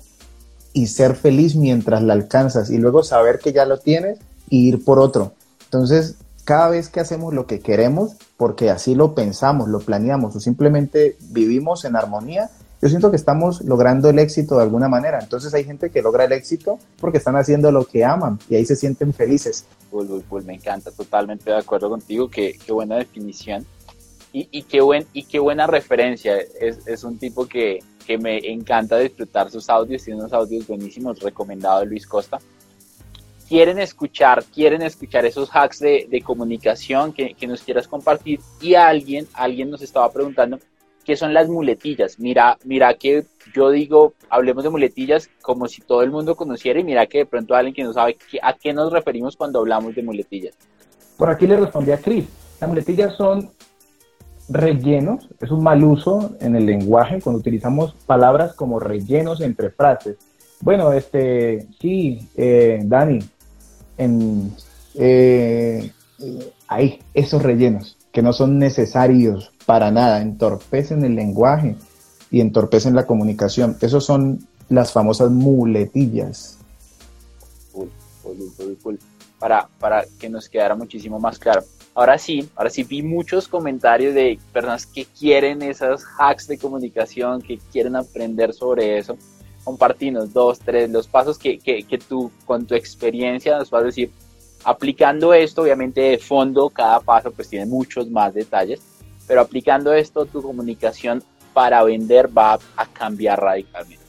y 0.74 0.88
ser 0.88 1.16
feliz 1.16 1.56
mientras 1.56 2.02
la 2.04 2.14
alcanzas 2.14 2.70
y 2.70 2.78
luego 2.78 3.04
saber 3.04 3.40
que 3.40 3.54
ya 3.54 3.66
lo 3.66 3.80
tienes 3.80 4.20
y 4.50 4.68
ir 4.68 4.84
por 4.84 5.00
otro. 5.00 5.34
Entonces, 5.66 6.16
cada 6.44 6.70
vez 6.70 6.90
que 6.90 7.00
hacemos 7.00 7.34
lo 7.34 7.46
que 7.46 7.60
queremos, 7.60 8.14
porque 8.38 8.70
así 8.70 8.96
lo 8.96 9.14
pensamos, 9.14 9.68
lo 9.68 9.80
planeamos 9.80 10.36
o 10.36 10.40
simplemente 10.40 11.18
vivimos 11.30 11.84
en 11.84 11.96
armonía, 11.96 12.50
yo 12.82 12.90
siento 12.90 13.10
que 13.10 13.18
estamos 13.18 13.62
logrando 13.62 14.10
el 14.10 14.20
éxito 14.20 14.58
de 14.58 14.64
alguna 14.64 14.88
manera. 14.88 15.20
Entonces 15.20 15.54
hay 15.54 15.64
gente 15.64 15.90
que 15.90 16.02
logra 16.02 16.26
el 16.26 16.32
éxito 16.32 16.78
porque 17.00 17.18
están 17.18 17.36
haciendo 17.36 17.72
lo 17.72 17.86
que 17.86 18.06
aman 18.06 18.40
y 18.50 18.56
ahí 18.56 18.66
se 18.66 18.76
sienten 18.76 19.14
felices. 19.14 19.66
me 20.46 20.54
encanta, 20.54 20.92
totalmente 20.92 21.50
de 21.50 21.58
acuerdo 21.58 21.90
contigo, 21.90 22.30
qué, 22.30 22.58
qué 22.64 22.72
buena 22.72 22.98
definición. 22.98 23.66
Y, 24.32 24.48
y, 24.52 24.64
qué 24.64 24.82
buen, 24.82 25.08
y 25.14 25.24
qué 25.24 25.40
buena 25.40 25.66
referencia. 25.66 26.38
Es, 26.38 26.86
es 26.86 27.04
un 27.04 27.18
tipo 27.18 27.48
que, 27.48 27.80
que, 28.06 28.18
me 28.20 28.38
encanta 28.52 28.98
disfrutar 29.00 29.50
sus 29.50 29.70
audios, 29.70 30.04
tiene 30.04 30.20
unos 30.20 30.34
audios 30.34 30.68
buenísimos, 30.68 31.20
recomendado 31.22 31.80
de 31.80 31.88
Luis 31.88 32.06
Costa. 32.06 32.38
Quieren 33.48 33.80
escuchar, 33.80 34.44
quieren 34.44 34.82
escuchar 34.82 35.26
esos 35.26 35.50
hacks 35.50 35.80
de, 35.80 36.08
de 36.12 36.22
comunicación 36.22 37.14
que, 37.14 37.34
que, 37.34 37.48
nos 37.48 37.62
quieras 37.62 37.88
compartir. 37.88 38.40
Y 38.62 38.76
alguien, 38.76 39.28
alguien 39.34 39.72
nos 39.72 39.82
estaba 39.82 40.12
preguntando 40.12 40.60
qué 41.08 41.16
son 41.16 41.34
las 41.34 41.48
muletillas. 41.48 42.20
Mira, 42.20 42.58
mira 42.66 42.94
que 42.96 43.24
yo 43.56 43.72
digo, 43.72 44.14
hablemos 44.30 44.66
de 44.66 44.70
muletillas 44.70 45.30
como 45.42 45.70
si 45.70 45.82
todo 45.82 46.04
el 46.04 46.12
mundo 46.12 46.36
conociera 46.36 46.82
y 46.82 46.84
mira 46.84 47.08
que 47.08 47.20
de 47.20 47.26
pronto 47.26 47.56
alguien 47.56 47.74
que 47.74 47.86
no 47.86 47.94
sabe 47.94 48.18
a 48.44 48.54
qué 48.54 48.74
nos 48.74 48.92
referimos 48.92 49.38
cuando 49.38 49.60
hablamos 49.60 49.96
de 49.96 50.04
muletillas. 50.04 50.54
Por 51.16 51.30
aquí 51.30 51.48
le 51.48 51.56
respondí 51.56 51.92
a 51.92 51.98
Cris. 51.98 52.26
Las 52.60 52.70
muletillas 52.70 53.16
son 53.16 53.50
rellenos, 54.50 55.30
es 55.40 55.50
un 55.50 55.64
mal 55.64 55.82
uso 55.82 56.36
en 56.42 56.58
el 56.58 56.66
lenguaje 56.66 57.22
cuando 57.22 57.40
utilizamos 57.40 57.94
palabras 58.06 58.54
como 58.54 58.78
rellenos 58.78 59.40
entre 59.40 59.70
frases. 59.70 60.18
Bueno, 60.60 60.92
este, 60.92 61.68
sí, 61.80 62.20
eh, 62.36 62.82
Dani, 62.84 63.20
en, 63.98 64.52
eh, 64.96 65.90
ahí, 66.68 67.00
esos 67.14 67.42
rellenos 67.42 67.97
que 68.18 68.24
no 68.24 68.34
son 68.34 68.58
necesarios 68.58 69.52
para 69.68 69.92
nada, 69.92 70.24
entorpecen 70.24 71.06
el 71.06 71.14
lenguaje 71.14 71.76
y 72.32 72.42
entorpecen 72.42 72.96
la 72.96 73.06
comunicación. 73.06 73.78
Esos 73.80 74.06
son 74.06 74.40
las 74.70 74.92
famosas 74.92 75.30
muletillas. 75.30 76.58
Para, 79.38 79.70
para 79.80 80.06
que 80.20 80.30
nos 80.30 80.50
quedara 80.50 80.74
muchísimo 80.74 81.20
más 81.20 81.38
claro. 81.38 81.62
Ahora 81.94 82.18
sí, 82.18 82.50
ahora 82.56 82.72
sí 82.72 82.82
vi 82.82 83.04
muchos 83.04 83.48
comentarios 83.48 84.16
de 84.16 84.40
personas 84.52 84.88
que 84.88 85.06
quieren 85.06 85.62
esas 85.62 86.04
hacks 86.18 86.48
de 86.48 86.58
comunicación, 86.58 87.44
que 87.44 87.60
quieren 87.72 87.96
aprender 87.96 88.52
sobre 88.52 88.98
eso. 88.98 89.16
Compartinos 89.64 90.34
dos, 90.34 90.58
tres, 90.58 90.90
los 90.90 91.08
pasos 91.08 91.38
que, 91.38 91.60
que, 91.60 91.84
que 91.84 92.00
tú 92.00 92.32
con 92.48 92.66
tu 92.66 92.74
experiencia 92.74 93.60
nos 93.60 93.70
vas 93.70 93.84
a 93.84 93.86
decir, 93.86 94.10
aplicando 94.68 95.34
esto, 95.34 95.62
obviamente 95.62 96.02
de 96.02 96.18
fondo, 96.18 96.70
cada 96.70 97.00
paso 97.00 97.32
pues 97.32 97.48
tiene 97.48 97.66
muchos 97.66 98.10
más 98.10 98.34
detalles, 98.34 98.82
pero 99.26 99.40
aplicando 99.40 99.94
esto, 99.94 100.26
tu 100.26 100.42
comunicación 100.42 101.24
para 101.54 101.82
vender 101.86 102.30
va 102.38 102.60
a 102.76 102.86
cambiar 102.86 103.40
radicalmente. 103.40 104.04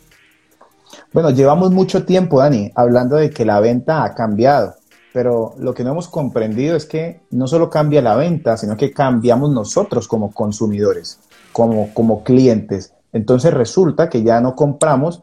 Bueno, 1.12 1.30
llevamos 1.30 1.70
mucho 1.70 2.04
tiempo, 2.04 2.40
Dani, 2.40 2.72
hablando 2.74 3.14
de 3.14 3.30
que 3.30 3.44
la 3.44 3.60
venta 3.60 4.02
ha 4.02 4.16
cambiado, 4.16 4.74
pero 5.12 5.54
lo 5.58 5.74
que 5.74 5.84
no 5.84 5.92
hemos 5.92 6.08
comprendido 6.08 6.74
es 6.74 6.86
que 6.86 7.20
no 7.30 7.46
solo 7.46 7.70
cambia 7.70 8.02
la 8.02 8.16
venta, 8.16 8.56
sino 8.56 8.76
que 8.76 8.92
cambiamos 8.92 9.50
nosotros 9.50 10.08
como 10.08 10.32
consumidores, 10.32 11.20
como, 11.52 11.94
como 11.94 12.24
clientes. 12.24 12.94
Entonces 13.12 13.54
resulta 13.54 14.08
que 14.08 14.24
ya 14.24 14.40
no 14.40 14.56
compramos 14.56 15.22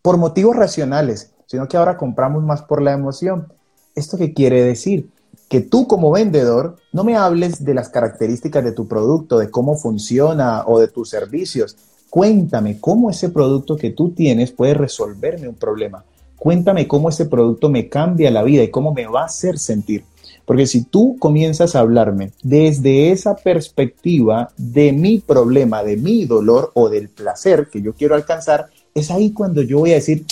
por 0.00 0.16
motivos 0.16 0.54
racionales, 0.54 1.34
sino 1.46 1.66
que 1.66 1.76
ahora 1.76 1.96
compramos 1.96 2.44
más 2.44 2.62
por 2.62 2.80
la 2.80 2.92
emoción. 2.92 3.48
¿Esto 3.94 4.16
qué 4.16 4.32
quiere 4.32 4.62
decir? 4.64 5.08
Que 5.48 5.60
tú 5.60 5.86
como 5.86 6.10
vendedor 6.10 6.76
no 6.92 7.04
me 7.04 7.16
hables 7.16 7.64
de 7.64 7.74
las 7.74 7.88
características 7.88 8.64
de 8.64 8.72
tu 8.72 8.88
producto, 8.88 9.38
de 9.38 9.50
cómo 9.50 9.76
funciona 9.76 10.64
o 10.66 10.80
de 10.80 10.88
tus 10.88 11.10
servicios. 11.10 11.76
Cuéntame 12.10 12.80
cómo 12.80 13.10
ese 13.10 13.28
producto 13.28 13.76
que 13.76 13.90
tú 13.90 14.10
tienes 14.10 14.50
puede 14.50 14.74
resolverme 14.74 15.48
un 15.48 15.54
problema. 15.54 16.04
Cuéntame 16.36 16.88
cómo 16.88 17.08
ese 17.08 17.26
producto 17.26 17.68
me 17.68 17.88
cambia 17.88 18.30
la 18.30 18.42
vida 18.42 18.64
y 18.64 18.70
cómo 18.70 18.92
me 18.92 19.06
va 19.06 19.22
a 19.22 19.26
hacer 19.26 19.58
sentir. 19.58 20.04
Porque 20.44 20.66
si 20.66 20.82
tú 20.82 21.16
comienzas 21.18 21.74
a 21.74 21.80
hablarme 21.80 22.32
desde 22.42 23.12
esa 23.12 23.36
perspectiva 23.36 24.50
de 24.56 24.92
mi 24.92 25.20
problema, 25.20 25.84
de 25.84 25.96
mi 25.96 26.24
dolor 26.24 26.72
o 26.74 26.88
del 26.88 27.08
placer 27.08 27.68
que 27.72 27.80
yo 27.80 27.94
quiero 27.94 28.14
alcanzar, 28.14 28.68
es 28.94 29.10
ahí 29.10 29.32
cuando 29.32 29.62
yo 29.62 29.78
voy 29.78 29.92
a 29.92 29.94
decir, 29.94 30.26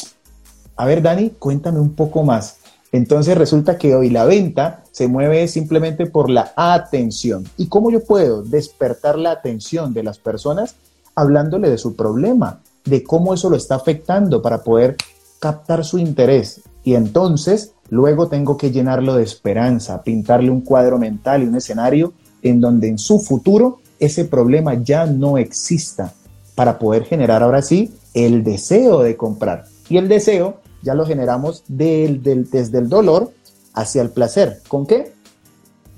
a 0.77 0.85
ver 0.85 1.01
Dani, 1.01 1.31
cuéntame 1.39 1.81
un 1.81 1.95
poco 1.95 2.25
más. 2.25 2.62
Entonces 2.93 3.39
resulta 3.39 3.79
que 3.79 3.95
hoy 3.95 4.11
la 4.11 4.27
venta 4.27 4.85
se 4.93 5.09
mueve 5.09 5.49
simplemente 5.49 6.07
por 6.07 6.29
la 6.29 6.53
atención. 6.57 7.45
¿Y 7.57 7.67
cómo 7.67 7.91
yo 7.91 8.05
puedo 8.05 8.43
despertar 8.43 9.19
la 9.19 9.31
atención 9.31 9.95
de 9.95 10.03
las 10.03 10.19
personas 10.19 10.77
hablándole 11.15 11.71
de 11.71 11.79
su 11.79 11.97
problema, 11.97 12.61
de 12.85 13.03
cómo 13.03 13.33
eso 13.33 13.49
lo 13.49 13.57
está 13.57 13.77
afectando 13.77 14.43
para 14.43 14.63
poder 14.63 14.97
captar 15.41 15.85
su 15.85 15.99
interés? 15.99 16.61
Y 16.85 16.95
entonces 16.95 17.73
luego 17.89 18.29
tengo 18.29 18.59
que 18.59 18.71
llenarlo 18.71 19.15
de 19.15 19.23
esperanza, 19.23 20.03
pintarle 20.03 20.51
un 20.51 20.61
cuadro 20.61 20.99
mental 20.99 21.43
y 21.43 21.47
un 21.47 21.57
escenario 21.57 22.13
en 22.43 22.61
donde 22.61 22.89
en 22.89 22.99
su 22.99 23.21
futuro 23.21 23.79
ese 24.01 24.27
problema 24.27 24.75
ya 24.75 25.07
no 25.07 25.39
exista 25.39 26.13
para 26.55 26.79
poder 26.79 27.05
generar 27.05 27.43
ahora 27.43 27.63
sí 27.63 27.95
el 28.13 28.45
deseo 28.45 29.03
de 29.03 29.17
comprar. 29.17 29.65
Y 29.89 29.97
el 29.97 30.09
deseo 30.09 30.59
ya 30.83 30.95
lo 30.95 31.07
generamos 31.07 31.65
desde 31.69 32.79
el 32.79 32.89
dolor 32.89 33.33
hacia 33.73 34.03
el 34.03 34.11
placer. 34.11 34.61
¿Con 34.69 34.87
qué? 34.87 35.13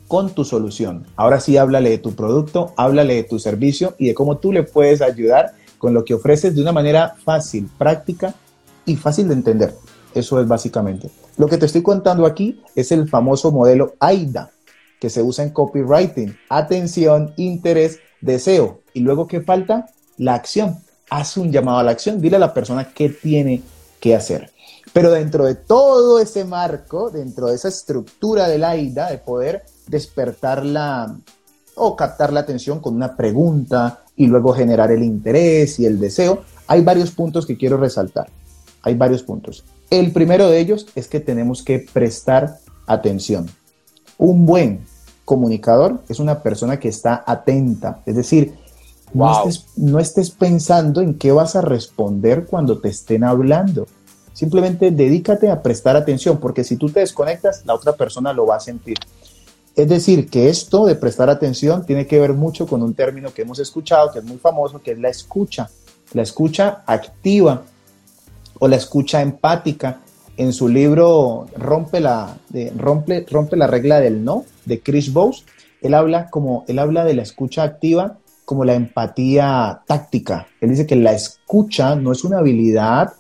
Con 0.07 0.31
tu 0.31 0.45
solución. 0.45 1.07
Ahora 1.17 1.41
sí, 1.41 1.57
háblale 1.57 1.91
de 1.91 1.99
tu 1.99 2.15
producto, 2.15 2.73
háblale 2.77 3.15
de 3.15 3.25
tu 3.25 3.39
servicio 3.39 3.95
y 3.99 4.09
de 4.09 4.15
cómo 4.15 4.37
tú 4.37 4.53
le 4.53 4.63
puedes 4.63 5.03
ayudar 5.03 5.53
con 5.79 5.93
lo 5.95 6.05
que 6.05 6.15
ofreces 6.15 6.55
de 6.55 6.63
una 6.63 6.73
manera 6.73 7.17
fácil, 7.25 7.69
práctica 7.77 8.35
y 8.87 8.97
fácil 8.97 9.29
de 9.29 9.35
entender. 9.35 9.75
Eso 10.15 10.41
es 10.41 10.47
básicamente. 10.47 11.11
Lo 11.37 11.49
que 11.49 11.59
te 11.59 11.67
estoy 11.67 11.83
contando 11.83 12.27
aquí 12.27 12.63
es 12.77 12.93
el 12.93 13.09
famoso 13.09 13.51
modelo 13.51 13.95
AIDA, 13.99 14.51
que 15.01 15.11
se 15.11 15.23
usa 15.23 15.45
en 15.45 15.51
copywriting. 15.51 16.37
Atención, 16.49 17.35
interés, 17.37 17.99
deseo. 18.21 18.83
Y 18.93 19.01
luego, 19.01 19.27
¿qué 19.27 19.41
falta? 19.41 19.87
La 20.17 20.35
acción. 20.35 20.79
Haz 21.11 21.37
un 21.37 21.51
llamado 21.51 21.79
a 21.79 21.83
la 21.83 21.91
acción. 21.91 22.21
Dile 22.21 22.37
a 22.37 22.39
la 22.39 22.55
persona 22.55 22.93
qué 22.95 23.09
tiene 23.09 23.63
que 23.99 24.15
hacer. 24.15 24.53
Pero 24.95 25.11
dentro 25.11 25.45
de 25.45 25.57
todo 25.57 26.21
ese 26.21 26.45
marco, 26.45 27.11
dentro 27.11 27.49
de 27.49 27.57
esa 27.57 27.67
estructura 27.67 28.47
del 28.47 28.63
AIDA, 28.63 29.11
de 29.11 29.19
poder 29.19 29.65
despertar 29.89 30.65
la 30.65 31.19
o 31.75 31.97
captar 31.97 32.33
la 32.33 32.39
atención 32.39 32.79
con 32.79 32.95
una 32.95 33.17
pregunta 33.17 34.05
y 34.15 34.29
luego 34.29 34.53
generar 34.53 34.93
el 34.93 35.03
interés 35.03 35.81
y 35.81 35.87
el 35.87 35.99
deseo, 35.99 36.45
hay 36.69 36.83
varios 36.83 37.11
puntos 37.11 37.45
que 37.45 37.59
quiero 37.59 37.77
resaltar. 37.77 38.29
Hay 38.83 38.95
varios 38.95 39.25
puntos. 39.25 39.65
El 39.91 40.13
primero 40.13 40.49
de 40.49 40.61
ellos 40.61 40.87
es 40.95 41.09
que 41.09 41.19
tenemos 41.19 41.65
que 41.65 41.85
prestar 41.93 42.59
atención. 42.87 43.51
Un 44.17 44.47
buen 44.47 44.87
comunicador 45.25 46.05
es 46.09 46.21
una 46.21 46.41
persona 46.41 46.79
que 46.79 46.89
está 46.89 47.25
atenta, 47.27 48.01
es 48.07 48.15
decir, 48.15 48.55
no, 49.13 49.49
estés, 49.49 49.67
no 49.77 49.99
estés 49.99 50.31
pensando 50.31 51.01
en 51.01 51.15
qué 51.15 51.33
vas 51.33 51.57
a 51.57 51.63
responder 51.63 52.47
cuando 52.47 52.79
te 52.79 52.91
estén 52.91 53.25
hablando 53.25 53.89
Simplemente 54.35 54.91
dedícate 54.91 55.49
a 55.49 55.63
prestar 55.63 55.97
atención, 55.97 56.39
porque 56.39 56.65
si 56.65 56.77
tú 56.77 56.91
te 56.91 57.01
desconectas, 57.01 57.63
la 57.65 57.75
otra 57.75 57.93
persona 57.93 58.33
lo 58.33 58.47
va 58.47 58.57
a 58.57 58.61
sentir. 58.61 58.99
Es 59.77 59.89
decir, 59.89 60.29
que 60.29 60.49
esto 60.49 60.87
de 60.87 60.97
prestar 60.97 61.31
atención 61.31 61.87
tiene 61.87 62.07
que 62.07 62.21
ver 62.21 62.35
mucho 62.35 62.67
con 62.67 62.83
un 62.83 62.95
término 62.95 63.33
que 63.33 63.43
hemos 63.43 63.59
escuchado, 63.61 64.13
que 64.13 64.19
es 64.19 64.25
muy 64.25 64.39
famoso, 64.39 64.83
que 64.83 64.93
es 64.93 64.99
la 64.99 65.09
escucha. 65.09 65.71
La 66.13 66.23
escucha 66.23 66.83
activa 66.87 67.63
o 68.59 68.69
la 68.69 68.77
escucha 68.77 69.23
empática. 69.23 70.01
En 70.37 70.53
su 70.53 70.69
libro 70.69 71.47
Rompe 71.57 72.01
la, 72.01 72.37
rompe, 72.77 73.25
rompe 73.31 73.57
la 73.57 73.69
regla 73.69 74.01
del 74.01 74.25
no, 74.25 74.45
de 74.65 74.81
Chris 74.81 75.13
Bowes, 75.13 75.45
él 75.81 75.95
habla, 75.95 76.29
como, 76.31 76.65
él 76.67 76.79
habla 76.81 77.05
de 77.05 77.15
la 77.15 77.23
escucha 77.23 77.63
activa 77.63 78.19
como 78.45 78.65
la 78.65 78.75
empatía 78.75 79.83
táctica. 79.87 80.49
Él 80.61 80.71
dice 80.71 80.87
que 80.87 80.97
la 80.97 81.13
escucha 81.13 81.95
no 81.95 82.11
es 82.11 82.25
una 82.25 82.39
habilidad 82.39 83.13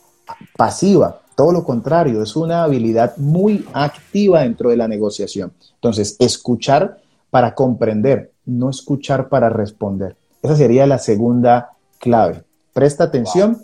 pasiva, 0.56 1.20
todo 1.34 1.52
lo 1.52 1.64
contrario, 1.64 2.22
es 2.22 2.36
una 2.36 2.62
habilidad 2.62 3.16
muy 3.16 3.66
activa 3.72 4.42
dentro 4.42 4.70
de 4.70 4.76
la 4.76 4.88
negociación. 4.88 5.52
Entonces, 5.74 6.16
escuchar 6.20 6.98
para 7.30 7.54
comprender, 7.54 8.32
no 8.44 8.70
escuchar 8.70 9.28
para 9.28 9.48
responder. 9.48 10.16
Esa 10.42 10.56
sería 10.56 10.86
la 10.86 10.98
segunda 10.98 11.70
clave. 11.98 12.44
Presta 12.72 13.04
atención, 13.04 13.62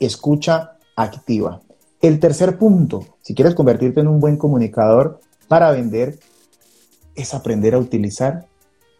escucha 0.00 0.72
activa. 0.96 1.60
El 2.00 2.18
tercer 2.18 2.58
punto, 2.58 3.06
si 3.20 3.34
quieres 3.34 3.54
convertirte 3.54 4.00
en 4.00 4.08
un 4.08 4.18
buen 4.18 4.36
comunicador 4.36 5.20
para 5.46 5.70
vender, 5.70 6.18
es 7.14 7.34
aprender 7.34 7.74
a 7.74 7.78
utilizar 7.78 8.46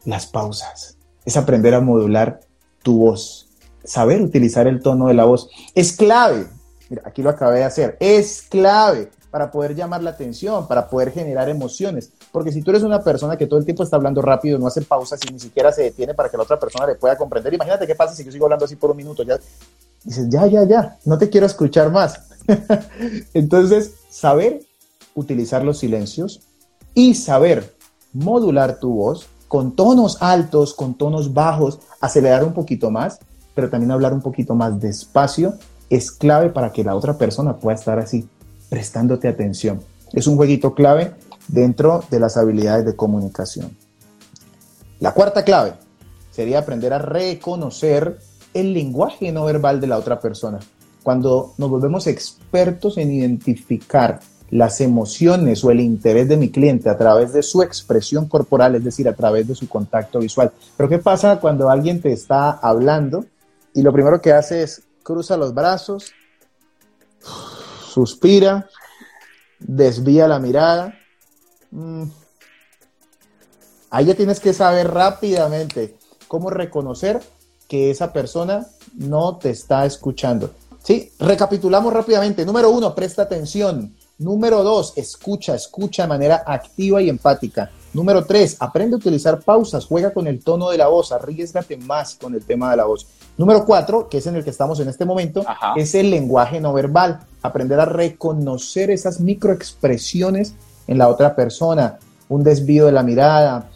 las 0.04 0.26
pausas, 0.26 0.98
es 1.24 1.36
aprender 1.36 1.74
a 1.74 1.80
modular 1.80 2.40
tu 2.82 2.98
voz, 2.98 3.48
saber 3.82 4.22
utilizar 4.22 4.66
el 4.66 4.80
tono 4.82 5.08
de 5.08 5.14
la 5.14 5.24
voz. 5.24 5.48
Es 5.74 5.92
clave, 5.92 6.46
Aquí 7.04 7.22
lo 7.22 7.30
acabé 7.30 7.58
de 7.58 7.64
hacer. 7.64 7.96
Es 8.00 8.42
clave 8.42 9.10
para 9.30 9.50
poder 9.50 9.74
llamar 9.74 10.02
la 10.02 10.10
atención, 10.10 10.68
para 10.68 10.88
poder 10.88 11.10
generar 11.10 11.48
emociones. 11.48 12.12
Porque 12.30 12.52
si 12.52 12.60
tú 12.62 12.70
eres 12.70 12.82
una 12.82 13.02
persona 13.02 13.36
que 13.36 13.46
todo 13.46 13.58
el 13.58 13.64
tiempo 13.64 13.82
está 13.82 13.96
hablando 13.96 14.20
rápido, 14.20 14.58
no 14.58 14.66
hace 14.66 14.82
pausas 14.82 15.20
y 15.26 15.32
ni 15.32 15.40
siquiera 15.40 15.72
se 15.72 15.84
detiene 15.84 16.12
para 16.12 16.28
que 16.28 16.36
la 16.36 16.42
otra 16.42 16.60
persona 16.60 16.86
le 16.86 16.96
pueda 16.96 17.16
comprender, 17.16 17.54
imagínate 17.54 17.86
qué 17.86 17.94
pasa 17.94 18.14
si 18.14 18.24
yo 18.24 18.30
sigo 18.30 18.44
hablando 18.44 18.66
así 18.66 18.76
por 18.76 18.90
un 18.90 18.98
minuto. 18.98 19.22
Ya 19.22 19.38
dices, 20.04 20.28
ya, 20.28 20.46
ya, 20.46 20.64
ya, 20.64 20.98
no 21.04 21.16
te 21.16 21.30
quiero 21.30 21.46
escuchar 21.46 21.90
más. 21.90 22.20
Entonces, 23.34 23.94
saber 24.10 24.60
utilizar 25.14 25.64
los 25.64 25.78
silencios 25.78 26.40
y 26.94 27.14
saber 27.14 27.74
modular 28.12 28.78
tu 28.78 28.94
voz 28.94 29.28
con 29.48 29.76
tonos 29.76 30.18
altos, 30.20 30.74
con 30.74 30.94
tonos 30.94 31.32
bajos, 31.32 31.78
acelerar 32.00 32.44
un 32.44 32.52
poquito 32.52 32.90
más, 32.90 33.18
pero 33.54 33.68
también 33.68 33.90
hablar 33.90 34.12
un 34.14 34.22
poquito 34.22 34.54
más 34.54 34.80
despacio, 34.80 35.54
es 35.92 36.10
clave 36.10 36.48
para 36.48 36.72
que 36.72 36.82
la 36.82 36.96
otra 36.96 37.18
persona 37.18 37.58
pueda 37.58 37.76
estar 37.76 37.98
así, 37.98 38.26
prestándote 38.70 39.28
atención. 39.28 39.82
Es 40.14 40.26
un 40.26 40.36
jueguito 40.36 40.74
clave 40.74 41.12
dentro 41.48 42.02
de 42.10 42.18
las 42.18 42.38
habilidades 42.38 42.86
de 42.86 42.96
comunicación. 42.96 43.76
La 45.00 45.12
cuarta 45.12 45.44
clave 45.44 45.74
sería 46.30 46.60
aprender 46.60 46.94
a 46.94 46.98
reconocer 46.98 48.18
el 48.54 48.72
lenguaje 48.72 49.32
no 49.32 49.44
verbal 49.44 49.82
de 49.82 49.86
la 49.86 49.98
otra 49.98 50.18
persona. 50.18 50.60
Cuando 51.02 51.52
nos 51.58 51.68
volvemos 51.68 52.06
expertos 52.06 52.96
en 52.96 53.12
identificar 53.12 54.20
las 54.50 54.80
emociones 54.80 55.62
o 55.62 55.70
el 55.70 55.80
interés 55.80 56.26
de 56.26 56.38
mi 56.38 56.50
cliente 56.50 56.88
a 56.88 56.96
través 56.96 57.34
de 57.34 57.42
su 57.42 57.62
expresión 57.62 58.28
corporal, 58.28 58.76
es 58.76 58.84
decir, 58.84 59.06
a 59.08 59.14
través 59.14 59.46
de 59.46 59.54
su 59.54 59.68
contacto 59.68 60.20
visual. 60.20 60.52
Pero 60.74 60.88
¿qué 60.88 60.98
pasa 60.98 61.38
cuando 61.38 61.68
alguien 61.68 62.00
te 62.00 62.12
está 62.12 62.50
hablando 62.50 63.26
y 63.74 63.82
lo 63.82 63.92
primero 63.92 64.22
que 64.22 64.32
hace 64.32 64.62
es 64.62 64.82
cruza 65.02 65.36
los 65.36 65.54
brazos, 65.54 66.12
suspira, 67.88 68.68
desvía 69.58 70.28
la 70.28 70.38
mirada? 70.38 70.94
Mm. 71.70 72.04
Ahí 73.90 74.06
ya 74.06 74.14
tienes 74.14 74.40
que 74.40 74.54
saber 74.54 74.90
rápidamente 74.90 75.98
cómo 76.28 76.48
reconocer 76.48 77.20
que 77.68 77.90
esa 77.90 78.12
persona 78.12 78.66
no 78.94 79.36
te 79.36 79.50
está 79.50 79.84
escuchando. 79.84 80.54
Sí, 80.82 81.12
recapitulamos 81.18 81.92
rápidamente. 81.92 82.44
Número 82.44 82.70
uno, 82.70 82.94
presta 82.94 83.22
atención. 83.22 83.94
Número 84.18 84.62
dos, 84.62 84.94
escucha, 84.96 85.54
escucha 85.54 86.02
de 86.02 86.08
manera 86.08 86.42
activa 86.46 87.02
y 87.02 87.08
empática. 87.08 87.70
Número 87.94 88.24
tres, 88.24 88.56
aprende 88.58 88.94
a 88.94 88.98
utilizar 88.98 89.40
pausas, 89.40 89.84
juega 89.84 90.14
con 90.14 90.26
el 90.26 90.42
tono 90.42 90.70
de 90.70 90.78
la 90.78 90.88
voz, 90.88 91.12
arriesgate 91.12 91.76
más 91.76 92.14
con 92.14 92.34
el 92.34 92.42
tema 92.42 92.70
de 92.70 92.78
la 92.78 92.86
voz. 92.86 93.06
Número 93.36 93.66
cuatro, 93.66 94.08
que 94.08 94.18
es 94.18 94.26
en 94.26 94.36
el 94.36 94.44
que 94.44 94.50
estamos 94.50 94.80
en 94.80 94.88
este 94.88 95.04
momento, 95.04 95.44
es 95.76 95.94
el 95.94 96.10
lenguaje 96.10 96.58
no 96.58 96.72
verbal. 96.72 97.20
Aprender 97.42 97.78
a 97.80 97.84
reconocer 97.84 98.90
esas 98.90 99.20
microexpresiones 99.20 100.54
en 100.86 100.96
la 100.96 101.08
otra 101.08 101.36
persona. 101.36 101.98
Un 102.30 102.42
desvío 102.42 102.86
de 102.86 102.92
la 102.92 103.02
mirada, 103.02 103.68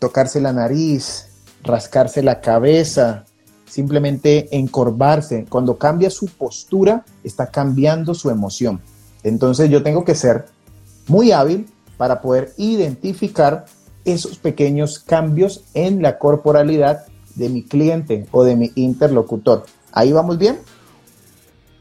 tocarse 0.00 0.40
la 0.40 0.52
nariz, 0.52 1.28
rascarse 1.62 2.22
la 2.22 2.40
cabeza, 2.40 3.24
simplemente 3.66 4.48
encorvarse. 4.56 5.46
Cuando 5.48 5.78
cambia 5.78 6.10
su 6.10 6.26
postura, 6.26 7.04
está 7.22 7.46
cambiando 7.46 8.14
su 8.14 8.30
emoción. 8.30 8.80
Entonces 9.22 9.70
yo 9.70 9.82
tengo 9.82 10.04
que 10.04 10.16
ser 10.16 10.46
muy 11.06 11.30
hábil 11.30 11.68
para 11.98 12.22
poder 12.22 12.54
identificar 12.56 13.66
esos 14.06 14.38
pequeños 14.38 14.98
cambios 14.98 15.64
en 15.74 16.00
la 16.00 16.18
corporalidad 16.18 17.04
de 17.34 17.50
mi 17.50 17.62
cliente 17.62 18.26
o 18.32 18.42
de 18.44 18.56
mi 18.56 18.72
interlocutor. 18.74 19.64
¿Ahí 19.92 20.12
vamos 20.12 20.38
bien? 20.38 20.58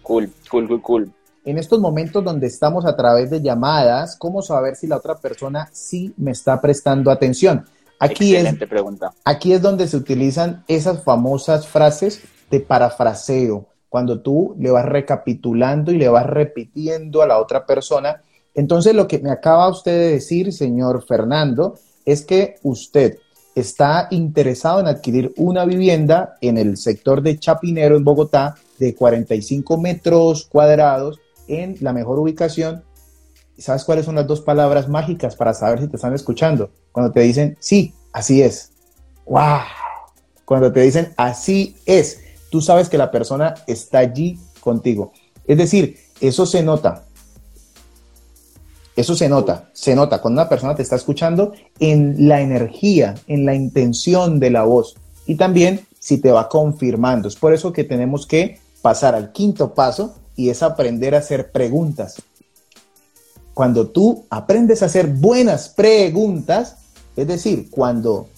Cool, 0.04 0.32
cool, 0.50 0.68
cool, 0.68 0.82
cool. 0.82 1.14
En 1.46 1.58
estos 1.58 1.80
momentos 1.80 2.24
donde 2.26 2.48
estamos 2.48 2.86
a 2.86 2.98
través 2.98 3.30
de 3.30 3.42
llamadas, 3.42 4.18
¿cómo 4.18 4.42
saber 4.42 4.76
si 4.76 4.86
la 4.86 4.98
otra 4.98 5.16
persona 5.16 5.70
sí 5.72 6.14
me 6.18 6.32
está 6.32 6.60
prestando 6.60 7.10
atención? 7.10 7.66
Aquí 8.00 8.36
Excelente 8.36 8.66
es, 8.66 8.70
pregunta. 8.70 9.14
Aquí 9.24 9.54
es 9.54 9.62
donde 9.62 9.88
se 9.88 9.96
utilizan 9.96 10.66
esas 10.68 11.04
famosas 11.04 11.68
frases 11.68 12.22
de 12.52 12.60
parafraseo, 12.60 13.66
cuando 13.90 14.20
tú 14.22 14.56
le 14.60 14.72
vas 14.72 14.86
recapitulando 14.86 15.92
y 15.92 15.98
le 15.98 16.10
vas 16.10 16.26
repitiendo 16.26 17.22
a 17.22 17.28
la 17.28 17.40
otra 17.40 17.66
persona. 17.66 18.22
Entonces, 18.58 18.94
lo 18.94 19.08
que 19.08 19.20
me 19.20 19.32
acaba 19.32 19.70
usted 19.70 19.98
de 19.98 20.12
decir, 20.12 20.52
señor 20.52 21.06
Fernando, 21.08 21.80
es 22.06 22.26
que 22.26 22.56
usted 22.64 23.20
está 23.56 24.10
interesado 24.12 24.82
en 24.82 24.88
adquirir 24.88 25.34
una 25.38 25.64
vivienda 25.64 26.36
en 26.42 26.58
el 26.58 26.76
sector 26.76 27.22
de 27.22 27.40
Chapinero, 27.40 27.96
en 27.96 28.04
Bogotá, 28.04 28.56
de 28.78 28.94
45 28.94 29.78
metros 29.78 30.46
cuadrados, 30.46 31.22
en 31.48 31.78
la 31.80 31.94
mejor 31.94 32.20
ubicación 32.20 32.84
¿Sabes 33.58 33.84
cuáles 33.84 34.06
son 34.06 34.16
las 34.16 34.28
dos 34.28 34.42
palabras 34.42 34.88
mágicas 34.88 35.36
para 35.36 35.54
saber 35.54 35.80
si 35.80 35.88
te 35.88 35.96
están 35.96 36.14
escuchando? 36.14 36.70
Cuando 36.92 37.12
te 37.12 37.22
dicen, 37.22 37.58
sí, 37.60 37.94
así 38.14 38.42
es. 38.44 38.72
¡Wow! 39.26 39.62
Cuando 40.46 40.72
te 40.72 40.82
dicen, 40.82 41.14
así 41.18 41.76
es, 41.86 42.20
tú 42.52 42.62
sabes 42.62 42.88
que 42.88 43.00
la 43.00 43.10
persona 43.10 43.56
está 43.66 43.98
allí 44.00 44.40
contigo. 44.60 45.12
Es 45.48 45.58
decir, 45.58 45.98
eso 46.22 46.46
se 46.46 46.62
nota. 46.62 47.06
Eso 48.98 49.16
se 49.16 49.30
nota, 49.30 49.70
se 49.74 49.96
nota. 49.96 50.20
Cuando 50.20 50.42
una 50.42 50.50
persona 50.50 50.76
te 50.76 50.82
está 50.82 50.96
escuchando 50.96 51.54
en 51.80 52.28
la 52.28 52.42
energía, 52.42 53.14
en 53.28 53.46
la 53.46 53.54
intención 53.54 54.40
de 54.40 54.50
la 54.50 54.64
voz. 54.64 54.96
Y 55.28 55.36
también 55.36 55.86
si 56.00 56.18
te 56.18 56.32
va 56.32 56.50
confirmando. 56.50 57.28
Es 57.28 57.36
por 57.36 57.54
eso 57.54 57.72
que 57.72 57.84
tenemos 57.84 58.26
que 58.26 58.60
pasar 58.82 59.14
al 59.14 59.32
quinto 59.34 59.76
paso 59.76 60.16
y 60.36 60.50
es 60.50 60.64
aprender 60.64 61.14
a 61.14 61.20
hacer 61.20 61.52
preguntas. 61.52 62.22
Cuando 63.54 63.88
tú 63.88 64.26
aprendes 64.32 64.82
a 64.82 64.88
hacer 64.88 65.08
buenas 65.08 65.70
preguntas, 65.70 66.78
es 67.16 67.28
decir, 67.28 67.70
cuando 67.70 68.30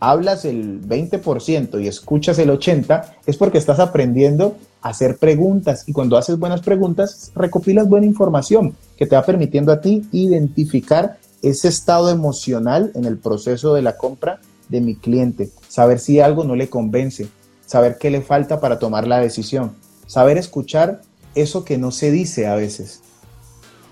hablas 0.00 0.44
el 0.44 0.86
20% 0.86 1.82
y 1.82 1.88
escuchas 1.88 2.38
el 2.38 2.50
80%, 2.50 3.04
es 3.24 3.36
porque 3.38 3.58
estás 3.58 3.78
aprendiendo 3.78 4.56
hacer 4.88 5.16
preguntas 5.16 5.84
y 5.88 5.92
cuando 5.92 6.16
haces 6.16 6.38
buenas 6.38 6.60
preguntas, 6.60 7.32
recopilas 7.34 7.88
buena 7.88 8.06
información 8.06 8.76
que 8.96 9.06
te 9.06 9.16
va 9.16 9.24
permitiendo 9.24 9.72
a 9.72 9.80
ti 9.80 10.06
identificar 10.12 11.18
ese 11.42 11.68
estado 11.68 12.10
emocional 12.10 12.92
en 12.94 13.04
el 13.04 13.18
proceso 13.18 13.74
de 13.74 13.82
la 13.82 13.96
compra 13.96 14.40
de 14.68 14.80
mi 14.80 14.94
cliente, 14.94 15.50
saber 15.68 15.98
si 15.98 16.20
algo 16.20 16.44
no 16.44 16.54
le 16.54 16.68
convence, 16.68 17.28
saber 17.66 17.98
qué 17.98 18.10
le 18.10 18.22
falta 18.22 18.60
para 18.60 18.78
tomar 18.78 19.06
la 19.06 19.20
decisión, 19.20 19.72
saber 20.06 20.38
escuchar 20.38 21.02
eso 21.34 21.64
que 21.64 21.78
no 21.78 21.90
se 21.90 22.10
dice 22.10 22.46
a 22.46 22.54
veces 22.54 23.00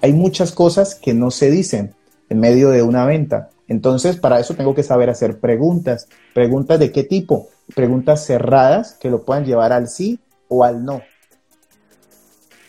hay 0.02 0.12
muchas 0.12 0.50
cosas 0.50 0.96
que 0.96 1.14
no 1.14 1.30
se 1.30 1.50
dicen 1.50 1.94
en 2.28 2.40
medio 2.40 2.70
de 2.70 2.82
una 2.82 3.06
venta. 3.06 3.50
Entonces, 3.68 4.16
para 4.16 4.40
eso 4.40 4.54
tengo 4.54 4.74
que 4.74 4.82
saber 4.82 5.08
hacer 5.08 5.38
preguntas. 5.38 6.08
¿Preguntas 6.34 6.80
de 6.80 6.90
qué 6.90 7.04
tipo? 7.04 7.48
Preguntas 7.74 8.26
cerradas 8.26 8.98
que 9.00 9.10
lo 9.10 9.24
puedan 9.24 9.44
llevar 9.46 9.72
al 9.72 9.88
sí 9.88 10.18
o 10.52 10.64
al 10.64 10.84
no. 10.84 11.00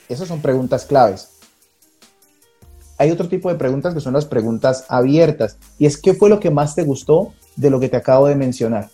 Esas 0.08 0.28
son 0.28 0.42
preguntas 0.42 0.86
claves. 0.86 1.30
Hay 2.98 3.12
otro 3.12 3.28
tipo 3.28 3.50
de 3.50 3.56
preguntas 3.56 3.94
que 3.94 4.00
son 4.00 4.14
las 4.14 4.26
preguntas 4.26 4.86
abiertas. 4.88 5.58
Y 5.78 5.86
es, 5.86 5.98
¿qué 5.98 6.14
fue 6.14 6.30
lo 6.30 6.40
que 6.40 6.50
más 6.50 6.76
te 6.76 6.84
gustó 6.84 7.34
de 7.58 7.70
lo 7.70 7.80
que 7.80 7.90
te 7.90 7.98
acabo 7.98 8.28
de 8.28 8.36
mencionar? 8.36 8.90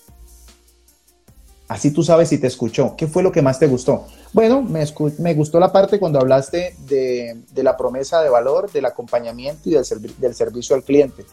Así 1.67 1.91
tú 1.91 2.02
sabes 2.02 2.30
si 2.30 2.39
te 2.39 2.47
escuchó. 2.47 2.95
¿Qué 2.97 3.06
fue 3.06 3.21
lo 3.21 3.32
que 3.32 3.43
más 3.43 3.60
te 3.60 3.67
gustó? 3.67 4.08
Bueno, 4.34 4.63
me, 4.63 5.34
gustó 5.36 5.60
la 5.60 5.71
parte 5.71 5.99
cuando 5.99 6.19
hablaste 6.19 6.75
de, 6.88 7.38
la 7.62 7.78
promesa 7.78 8.23
de 8.23 8.30
valor, 8.30 8.71
del 8.71 8.86
acompañamiento 8.86 9.69
y 9.69 9.73
del, 9.73 9.86
del 10.17 10.34
servicio 10.34 10.75
al 10.75 10.84
cliente. 10.84 11.25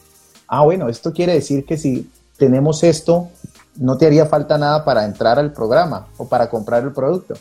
Ah, 0.47 0.63
bueno, 0.63 0.91
esto 0.91 1.13
quiere 1.15 1.33
decir 1.33 1.65
que 1.65 1.79
si 1.79 2.11
tenemos 2.37 2.83
esto, 2.83 3.31
no 3.79 3.97
te 3.97 4.07
haría 4.07 4.27
falta 4.27 4.59
nada 4.59 4.85
para 4.85 5.05
entrar 5.05 5.39
al 5.39 5.53
programa 5.53 6.09
o 6.17 6.29
para 6.29 6.49
comprar 6.49 6.83
el 6.85 6.93
producto. 6.93 7.35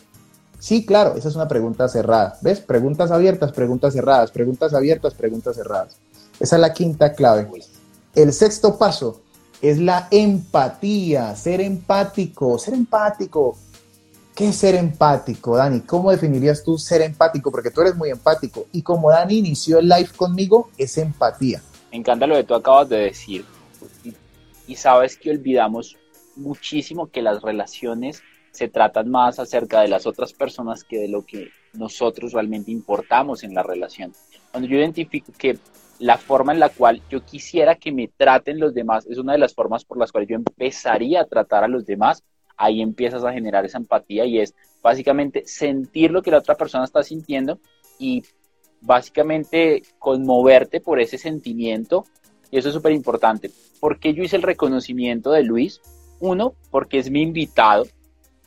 Sí, 0.60 0.86
claro, 0.86 1.16
esa 1.16 1.30
es 1.30 1.36
una 1.36 1.48
pregunta 1.48 1.88
cerrada. 1.88 2.38
¿Ves? 2.42 2.60
Preguntas 2.60 3.12
abiertas, 3.12 3.52
preguntas 3.52 3.94
cerradas, 3.94 4.32
preguntas 4.32 4.74
abiertas, 4.74 5.14
preguntas 5.14 5.56
cerradas. 5.56 5.98
Esa 6.40 6.56
es 6.56 6.62
la 6.62 6.74
quinta 6.74 7.14
clave. 7.14 7.48
El 8.14 8.34
sexto 8.34 8.78
paso 8.78 9.22
es 9.62 9.78
la 9.80 10.08
empatía, 10.12 11.36
ser 11.36 11.62
empático, 11.62 12.58
ser 12.58 12.74
empático. 12.74 13.58
¿Qué 14.36 14.50
es 14.50 14.56
ser 14.56 14.76
empático, 14.76 15.56
Dani? 15.56 15.82
¿Cómo 15.82 16.12
definirías 16.12 16.62
tú 16.62 16.78
ser 16.78 17.02
empático? 17.02 17.52
Porque 17.52 17.72
tú 17.72 17.82
eres 17.82 17.96
muy 17.96 18.10
empático. 18.10 18.66
Y 18.74 18.82
como 18.82 19.10
Dani 19.10 19.38
inició 19.38 19.80
el 19.80 19.88
live 19.88 20.10
conmigo, 20.16 20.72
es 20.78 20.98
empatía. 20.98 21.62
Me 21.92 22.00
encanta 22.00 22.28
lo 22.28 22.36
que 22.36 22.44
tú 22.44 22.54
acabas 22.54 22.90
de 22.90 22.98
decir. 22.98 23.46
Y, 24.68 24.76
sabes 24.76 25.16
que 25.16 25.30
olvidamos 25.30 25.96
muchísimo 26.36 27.08
que 27.08 27.22
las 27.22 27.42
relaciones 27.42 28.24
se 28.52 28.70
tratan 28.70 29.10
más 29.10 29.40
acerca 29.40 29.82
de 29.82 29.90
las 29.90 30.06
otras 30.08 30.34
personas 30.34 30.84
que 30.84 30.98
de 30.98 31.10
lo 31.10 31.26
que 31.26 31.50
nosotros 31.74 32.32
realmente 32.32 32.72
importamos 32.72 33.44
en 33.44 33.54
la 33.54 33.64
relación. 33.64 34.14
Cuando 34.52 34.70
yo 34.70 34.78
identifico 34.78 35.34
que 35.38 35.58
la 36.00 36.18
forma 36.18 36.54
en 36.54 36.60
la 36.60 36.70
cual 36.70 37.02
yo 37.10 37.24
quisiera 37.24 37.76
que 37.76 37.92
me 37.92 38.08
traten 38.08 38.60
los 38.60 38.74
demás 38.74 39.06
es 39.08 39.18
una 39.18 39.34
de 39.34 39.40
las 39.40 39.54
formas 39.54 39.84
por 39.86 39.98
las 39.98 40.12
cuales 40.12 40.30
yo 40.30 40.36
empezaría 40.36 41.22
a 41.22 41.26
tratar 41.26 41.64
a 41.64 41.68
los 41.68 41.86
demás, 41.86 42.24
ahí 42.58 42.82
empiezas 42.82 43.24
a 43.24 43.34
generar 43.34 43.66
esa 43.66 43.78
empatía 43.78 44.26
y 44.26 44.40
es 44.40 44.56
básicamente 44.82 45.44
sentir 45.46 46.12
lo 46.12 46.22
que 46.22 46.32
la 46.32 46.38
otra 46.38 46.56
persona 46.56 46.86
está 46.86 47.04
sintiendo 47.04 47.60
y 48.00 48.24
básicamente 48.82 49.84
conmoverte 50.00 50.80
por 50.80 51.00
ese 51.00 51.18
sentimiento. 51.18 52.06
Y 52.52 52.58
eso 52.58 52.70
es 52.70 52.76
súper 52.76 52.92
importante. 52.92 53.52
¿Por 53.80 54.00
qué 54.00 54.14
yo 54.14 54.24
hice 54.24 54.36
el 54.36 54.44
reconocimiento 54.44 55.32
de 55.32 55.44
Luis? 55.44 55.82
Uno, 56.20 56.54
porque 56.72 57.00
es 57.00 57.10
mi 57.10 57.22
invitado. 57.22 57.86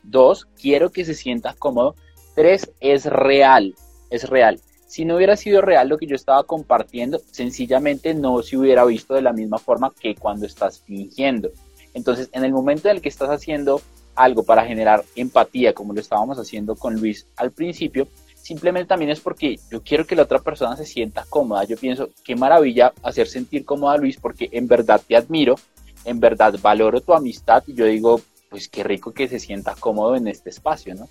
Dos, 0.03 0.47
quiero 0.61 0.91
que 0.91 1.05
se 1.05 1.15
sienta 1.15 1.55
cómodo. 1.59 1.95
Tres, 2.35 2.71
es 2.81 3.05
real, 3.07 3.75
es 4.11 4.29
real. 4.29 4.61
Si 4.87 5.05
no 5.05 5.17
hubiera 5.17 5.37
sido 5.37 5.61
real 5.61 5.89
lo 5.89 5.99
que 5.99 6.07
yo 6.07 6.17
estaba 6.17 6.45
compartiendo, 6.45 7.19
sencillamente 7.31 8.15
no 8.15 8.43
se 8.43 8.57
hubiera 8.57 8.85
visto 8.87 9.15
de 9.15 9.23
la 9.23 9.35
misma 9.35 9.59
forma 9.59 9.93
que 10.01 10.15
cuando 10.15 10.47
estás 10.47 10.81
fingiendo. 10.81 11.51
Entonces, 11.93 12.31
en 12.33 12.45
el 12.45 12.53
momento 12.53 12.89
en 12.89 12.97
el 12.97 13.03
que 13.03 13.11
estás 13.11 13.29
haciendo 13.29 13.83
algo 14.15 14.43
para 14.43 14.65
generar 14.65 15.05
empatía, 15.15 15.75
como 15.75 15.93
lo 15.93 16.01
estábamos 16.01 16.39
haciendo 16.39 16.75
con 16.75 16.95
Luis 16.95 17.27
al 17.37 17.53
principio, 17.53 18.09
simplemente 18.35 18.89
también 18.89 19.11
es 19.11 19.21
porque 19.21 19.59
yo 19.71 19.83
quiero 19.83 20.07
que 20.07 20.17
la 20.17 20.23
otra 20.23 20.39
persona 20.39 20.75
se 20.77 20.87
sienta 20.87 21.27
cómoda. 21.29 21.65
Yo 21.65 21.77
pienso, 21.77 22.11
qué 22.25 22.35
maravilla 22.35 22.93
hacer 23.03 23.29
sentir 23.29 23.65
cómoda 23.65 23.95
a 23.95 23.99
Luis 23.99 24.17
porque 24.19 24.49
en 24.53 24.67
verdad 24.67 25.01
te 25.07 25.17
admiro, 25.17 25.57
en 26.05 26.21
verdad 26.21 26.55
valoro 26.61 27.01
tu 27.01 27.13
amistad 27.13 27.63
y 27.67 27.75
yo 27.75 27.85
digo, 27.85 28.21
pues 28.51 28.69
qué 28.69 28.83
rico 28.83 29.13
que 29.13 29.29
se 29.29 29.39
sienta 29.39 29.75
cómodo 29.79 30.17
en 30.17 30.29
este 30.29 30.51
espacio, 30.51 30.95
¿no? 30.95 31.09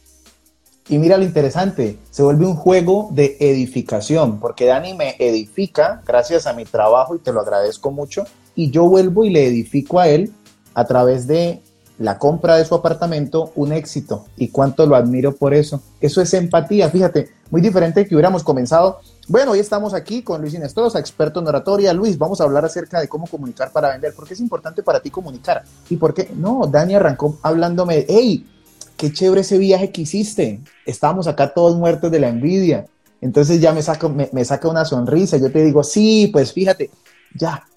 Y 0.89 0.97
mira 0.99 1.17
lo 1.17 1.25
interesante, 1.25 1.97
se 2.11 2.23
vuelve 2.23 2.45
un 2.45 2.55
juego 2.55 3.09
de 3.11 3.35
edificación, 3.41 4.39
porque 4.39 4.65
Dani 4.65 4.93
me 4.93 5.15
edifica 5.19 6.01
gracias 6.05 6.47
a 6.47 6.53
mi 6.53 6.63
trabajo 6.63 7.13
y 7.15 7.19
te 7.19 7.33
lo 7.33 7.41
agradezco 7.41 7.91
mucho, 7.91 8.23
y 8.55 8.71
yo 8.71 8.87
vuelvo 8.87 9.25
y 9.25 9.29
le 9.29 9.47
edifico 9.47 9.99
a 9.99 10.07
él 10.07 10.31
a 10.73 10.85
través 10.85 11.27
de 11.27 11.61
la 11.99 12.17
compra 12.17 12.55
de 12.55 12.63
su 12.63 12.75
apartamento 12.75 13.51
un 13.55 13.73
éxito 13.73 14.25
y 14.37 14.49
cuánto 14.49 14.85
lo 14.85 14.95
admiro 14.95 15.35
por 15.35 15.53
eso. 15.53 15.81
Eso 15.99 16.21
es 16.21 16.33
empatía, 16.33 16.89
fíjate, 16.89 17.29
muy 17.49 17.61
diferente 17.61 18.05
que 18.05 18.15
hubiéramos 18.15 18.43
comenzado. 18.43 18.99
Bueno, 19.29 19.51
hoy 19.51 19.59
estamos 19.59 19.93
aquí 19.93 20.21
con 20.21 20.39
Luis 20.39 20.53
Inestrosa, 20.53 20.99
experto 20.99 21.41
en 21.41 21.47
oratoria. 21.47 21.91
Luis, 21.91 22.17
vamos 22.17 22.39
a 22.39 22.45
hablar 22.45 22.63
acerca 22.63 23.01
de 23.01 23.09
cómo 23.09 23.27
comunicar 23.27 23.73
para 23.73 23.89
vender. 23.89 24.13
¿Por 24.13 24.25
qué 24.25 24.33
es 24.33 24.39
importante 24.39 24.83
para 24.83 25.01
ti 25.01 25.09
comunicar? 25.09 25.65
¿Y 25.89 25.97
por 25.97 26.13
qué? 26.13 26.31
No, 26.33 26.65
Dani 26.65 26.95
arrancó 26.95 27.37
hablándome, 27.41 28.05
hey, 28.07 28.47
qué 28.95 29.11
chévere 29.11 29.41
ese 29.41 29.57
viaje 29.57 29.91
que 29.91 30.03
hiciste. 30.03 30.61
Estábamos 30.85 31.27
acá 31.27 31.53
todos 31.53 31.75
muertos 31.75 32.09
de 32.09 32.21
la 32.21 32.29
envidia. 32.29 32.85
Entonces 33.19 33.59
ya 33.59 33.73
me 33.73 33.81
saca, 33.81 34.07
me, 34.07 34.45
saca 34.45 34.69
una 34.69 34.85
sonrisa. 34.85 35.35
Yo 35.35 35.51
te 35.51 35.61
digo, 35.61 35.83
sí, 35.83 36.29
pues 36.31 36.53
fíjate, 36.53 36.89
ya, 37.35 37.67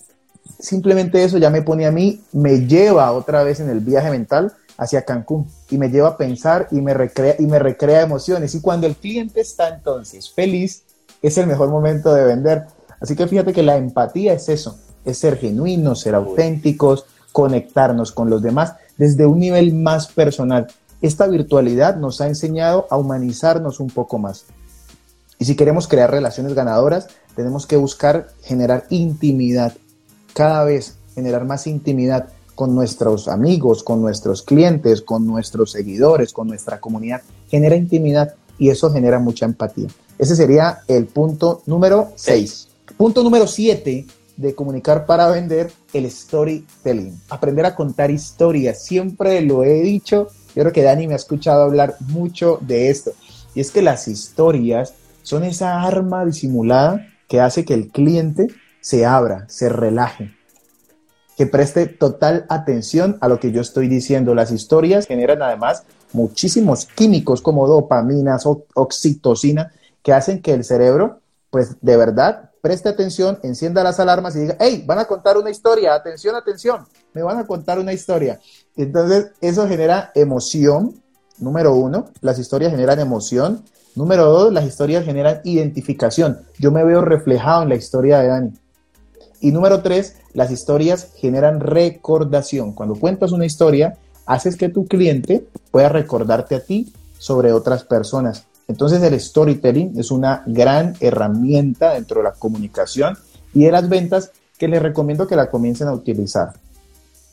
simplemente 0.61 1.25
eso 1.25 1.37
ya 1.37 1.51
me 1.51 1.63
pone 1.63 1.85
a 1.85 1.91
mí, 1.91 2.23
me 2.31 2.61
lleva 2.69 3.11
otra 3.11 3.43
vez 3.43 3.59
en 3.59 3.71
el 3.71 3.81
viaje 3.81 4.09
mental 4.11 4.53
hacia 4.77 5.05
Cancún 5.05 5.49
y 5.69 5.79
me 5.79 5.89
lleva 5.89 6.11
a 6.11 6.17
pensar 6.17 6.69
y 6.71 6.81
me 6.81 6.95
recrea, 6.95 7.35
y 7.41 7.47
me 7.47 7.59
recrea 7.59 8.03
emociones. 8.03 8.55
Y 8.55 8.61
cuando 8.61 8.87
el 8.87 8.95
cliente 8.95 9.41
está 9.41 9.69
entonces 9.69 10.31
feliz, 10.31 10.85
es 11.23 11.39
el 11.39 11.47
mejor 11.47 11.71
momento 11.71 12.15
de 12.15 12.25
vender. 12.25 12.67
Así 13.01 13.17
que 13.17 13.27
fíjate 13.27 13.53
que 13.53 13.63
la 13.63 13.77
empatía 13.77 14.33
es 14.33 14.49
eso, 14.49 14.79
es 15.05 15.19
ser 15.19 15.37
genuinos, 15.39 16.01
ser 16.01 16.15
auténticos, 16.15 17.07
conectarnos 17.33 18.13
con 18.13 18.29
los 18.31 18.43
demás 18.43 18.75
desde 18.99 19.27
un 19.27 19.39
nivel 19.39 19.75
más 19.75 20.09
personal. 20.09 20.67
Esta 21.01 21.27
virtualidad 21.27 21.97
nos 21.97 22.21
ha 22.21 22.27
enseñado 22.27 22.87
a 22.91 22.99
humanizarnos 22.99 23.81
un 23.81 23.89
poco 23.89 24.19
más. 24.19 24.45
Y 25.39 25.47
si 25.47 25.57
queremos 25.57 25.89
crear 25.89 26.11
relaciones 26.11 26.53
ganadoras, 26.53 27.09
tenemos 27.35 27.67
que 27.67 27.77
buscar 27.77 28.29
generar 28.43 28.85
intimidad, 28.91 29.73
cada 30.35 30.65
vez 30.65 30.97
generar 31.15 31.47
más 31.47 31.67
intimidad 31.67 32.29
con 32.55 32.75
nuestros 32.75 33.27
amigos, 33.27 33.83
con 33.83 34.03
nuestros 34.03 34.43
clientes, 34.43 35.01
con 35.01 35.27
nuestros 35.27 35.73
seguidores, 35.73 36.35
con 36.35 36.49
nuestra 36.49 36.79
comunidad. 36.79 37.23
Genera 37.49 37.77
intimidad 37.77 38.35
y 38.59 38.69
eso 38.69 38.93
genera 38.93 39.19
mucha 39.19 39.47
empatía. 39.47 39.89
Ese 40.21 40.37
sería 40.37 40.81
el 40.87 41.07
punto 41.07 41.63
número 41.65 42.13
6. 42.15 42.69
Punto 42.99 43.23
número 43.23 43.47
7 43.47 44.05
de 44.37 44.55
comunicar 44.55 45.07
para 45.07 45.31
vender, 45.31 45.73
el 45.95 46.11
storytelling. 46.11 47.19
Aprender 47.31 47.65
a 47.65 47.75
contar 47.75 48.11
historias. 48.11 48.85
Siempre 48.85 49.41
lo 49.41 49.65
he 49.65 49.81
dicho. 49.81 50.29
Yo 50.55 50.63
creo 50.63 50.73
que 50.75 50.83
Dani 50.83 51.07
me 51.07 51.15
ha 51.15 51.17
escuchado 51.17 51.63
hablar 51.63 51.97
mucho 52.01 52.59
de 52.61 52.91
esto. 52.91 53.13
Y 53.55 53.61
es 53.61 53.71
que 53.71 53.81
las 53.81 54.09
historias 54.09 54.93
son 55.23 55.43
esa 55.43 55.81
arma 55.85 56.27
disimulada 56.27 57.07
que 57.27 57.41
hace 57.41 57.65
que 57.65 57.73
el 57.73 57.89
cliente 57.89 58.49
se 58.83 59.07
abra, 59.07 59.47
se 59.49 59.71
relaje, 59.71 60.35
que 61.39 61.47
preste 61.47 61.87
total 61.87 62.45
atención 62.51 63.17
a 63.23 63.29
lo 63.29 63.41
que 63.41 63.53
yo 63.53 63.63
estoy 63.63 63.89
diciendo. 63.89 64.35
Las 64.35 64.53
historias 64.53 65.07
generan 65.07 65.41
además 65.41 65.85
muchísimos 66.13 66.85
químicos 66.85 67.41
como 67.41 67.67
dopaminas, 67.67 68.45
oxitocina, 68.75 69.73
que 70.03 70.13
hacen 70.13 70.43
que 70.43 70.53
el 70.53 70.65
cerebro, 70.65 71.21
pues 71.51 71.77
de 71.81 71.97
verdad, 71.97 72.51
preste 72.61 72.89
atención, 72.89 73.39
encienda 73.43 73.83
las 73.83 74.01
alarmas 74.01 74.37
y 74.37 74.41
diga, 74.41 74.57
hey, 74.61 74.85
van 74.87 74.99
a 74.99 75.07
contar 75.07 75.37
una 75.37 75.51
historia, 75.51 75.95
atención, 75.95 76.35
atención, 76.35 76.87
me 77.13 77.23
van 77.23 77.39
a 77.39 77.47
contar 77.47 77.79
una 77.79 77.93
historia. 77.93 78.41
Entonces, 78.77 79.33
eso 79.41 79.67
genera 79.67 80.13
emoción, 80.15 81.03
número 81.39 81.75
uno, 81.75 82.07
las 82.21 82.39
historias 82.39 82.71
generan 82.71 83.01
emoción. 83.01 83.65
Número 83.97 84.27
dos, 84.27 84.53
las 84.53 84.65
historias 84.65 85.05
generan 85.05 85.41
identificación. 85.43 86.39
Yo 86.59 86.71
me 86.71 86.85
veo 86.85 87.01
reflejado 87.01 87.65
en 87.65 87.71
la 87.71 87.75
historia 87.75 88.21
de 88.21 88.29
Dani. 88.29 88.53
Y 89.41 89.53
número 89.53 89.83
tres, 89.83 90.17
las 90.33 90.51
historias 90.51 91.13
generan 91.17 91.61
recordación. 91.61 92.73
Cuando 92.73 92.95
cuentas 92.95 93.33
una 93.33 93.47
historia, 93.47 93.99
haces 94.27 94.57
que 94.57 94.69
tu 94.69 94.87
cliente 94.87 95.47
pueda 95.73 95.89
recordarte 95.89 96.55
a 96.55 96.61
ti 96.61 96.93
sobre 97.19 97.53
otras 97.53 97.83
personas. 97.85 98.47
Entonces 98.71 99.03
el 99.03 99.19
storytelling 99.21 99.99
es 99.99 100.11
una 100.11 100.43
gran 100.47 100.95
herramienta 101.01 101.95
dentro 101.95 102.21
de 102.21 102.25
la 102.25 102.33
comunicación 102.33 103.19
y 103.53 103.65
de 103.65 103.73
las 103.73 103.89
ventas 103.89 104.31
que 104.59 104.69
les 104.69 104.81
recomiendo 104.81 105.27
que 105.27 105.37
la 105.37 105.51
comiencen 105.51 105.89
a 105.89 105.93
utilizar 105.93 106.53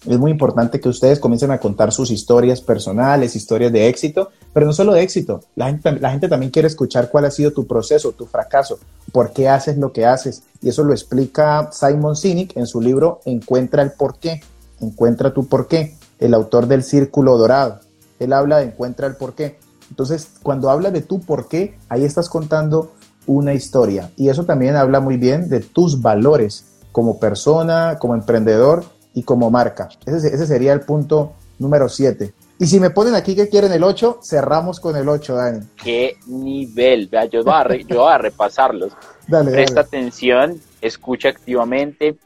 es 0.06 0.17
muy 0.19 0.32
importante 0.32 0.80
que 0.80 0.89
ustedes 0.89 1.19
comiencen 1.19 1.52
a 1.52 1.60
contar 1.60 1.91
sus 1.91 2.12
historias 2.12 2.62
personales, 2.62 3.36
historias 3.36 3.71
de 3.71 3.88
éxito, 3.88 4.30
pero 4.54 4.65
no 4.65 4.73
solo 4.73 4.93
de 4.93 5.02
éxito. 5.02 5.41
La 5.56 5.67
gente, 5.67 6.30
también 6.30 6.52
quiere 6.52 6.67
escuchar 6.67 7.10
cuál 7.10 7.26
ha 7.26 7.32
sido 7.32 7.52
tu 7.52 7.67
proceso, 7.67 8.12
tu 8.12 8.26
fracaso, 8.26 8.80
por 9.12 9.34
qué 9.34 9.50
haces 9.50 9.78
lo 9.78 9.91
que 9.91 10.06
haces. 10.06 10.43
Y 10.62 10.69
eso 10.69 10.84
lo 10.84 10.93
explica 10.93 11.69
Simon 11.71 12.15
Sinek 12.15 12.56
en 12.56 12.67
su 12.67 12.80
libro 12.80 13.21
Encuentra 13.26 13.82
el 13.82 13.91
porqué. 13.91 14.41
Encuentra 14.80 15.34
tu 15.34 15.47
porqué, 15.47 15.95
el 16.19 16.34
autor 16.34 16.67
del 16.67 16.84
Círculo 16.84 17.38
Dorado. 17.38 17.80
Él 18.19 18.34
habla 18.34 18.58
de 18.58 18.65
Encuentra 18.65 19.08
el 19.08 19.15
porqué. 19.15 19.60
Entonces, 19.89 20.30
cuando 20.43 20.69
habla 20.69 20.91
de 20.91 21.02
tu 21.02 21.21
porqué, 21.21 21.78
ahí 21.89 22.04
estás 22.04 22.30
contando 22.30 22.93
una 23.26 23.54
historia. 23.54 24.12
Y 24.15 24.30
eso 24.30 24.45
también 24.45 24.76
habla 24.76 25.00
muy 25.00 25.17
bien 25.17 25.50
de 25.50 25.60
tus 25.60 26.02
valores 26.02 26.65
como 26.91 27.19
persona, 27.19 27.97
como 28.00 28.15
emprendedor 28.15 28.84
y 29.13 29.23
como 29.23 29.52
marca. 29.52 29.89
Ese, 30.06 30.47
sería 30.47 30.73
el 30.73 30.82
punto 30.82 31.34
número 31.60 31.89
7. 31.89 32.34
Y 32.60 32.65
si 32.65 32.80
me 32.80 32.89
ponen 32.89 33.13
aquí 33.13 33.36
que 33.36 33.50
quieren 33.50 33.71
el 33.71 33.84
8, 33.84 34.19
cerramos 34.23 34.80
con 34.80 34.95
el 34.95 35.08
8, 35.08 35.36
Dani. 35.36 35.65
¿Qué 35.84 36.17
nivel? 36.26 37.08
Vea, 37.08 37.26
yo 37.26 37.43
voy 37.43 37.54
a, 37.54 37.76
yo 37.88 38.02
voy 38.02 38.12
a 38.12 38.17
repasarlos. 38.17 38.93
Dale, 39.28 39.52
Presta 39.52 39.82
atención, 39.82 40.60
escucha 40.82 41.30
activamente, 41.30 42.17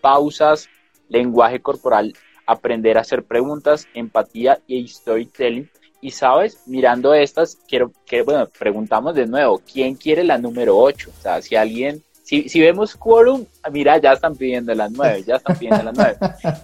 pausas, 0.00 0.68
lenguaje 1.08 1.60
corporal, 1.60 2.14
aprender 2.46 2.98
a 2.98 3.00
hacer 3.00 3.24
preguntas, 3.24 3.86
empatía 3.94 4.60
y 4.66 4.86
storytelling. 4.86 5.68
Y 6.00 6.12
sabes, 6.12 6.60
mirando 6.66 7.12
estas, 7.12 7.58
quiero 7.68 7.92
que, 8.06 8.22
bueno, 8.22 8.48
preguntamos 8.58 9.14
de 9.14 9.26
nuevo, 9.26 9.60
¿quién 9.70 9.94
quiere 9.94 10.24
la 10.24 10.38
número 10.38 10.78
8? 10.78 11.10
O 11.10 11.22
sea, 11.22 11.42
si 11.42 11.56
alguien 11.56 12.02
si, 12.22 12.60
vemos 12.60 12.94
quórum, 12.94 13.44
mira, 13.72 13.98
ya 13.98 14.12
están 14.12 14.36
pidiendo 14.36 14.72
las 14.72 14.92
nueve, 14.92 15.24
ya 15.26 15.36
están 15.36 15.56
pidiendo 15.56 15.82
las 15.82 15.96
nueve. 15.96 16.16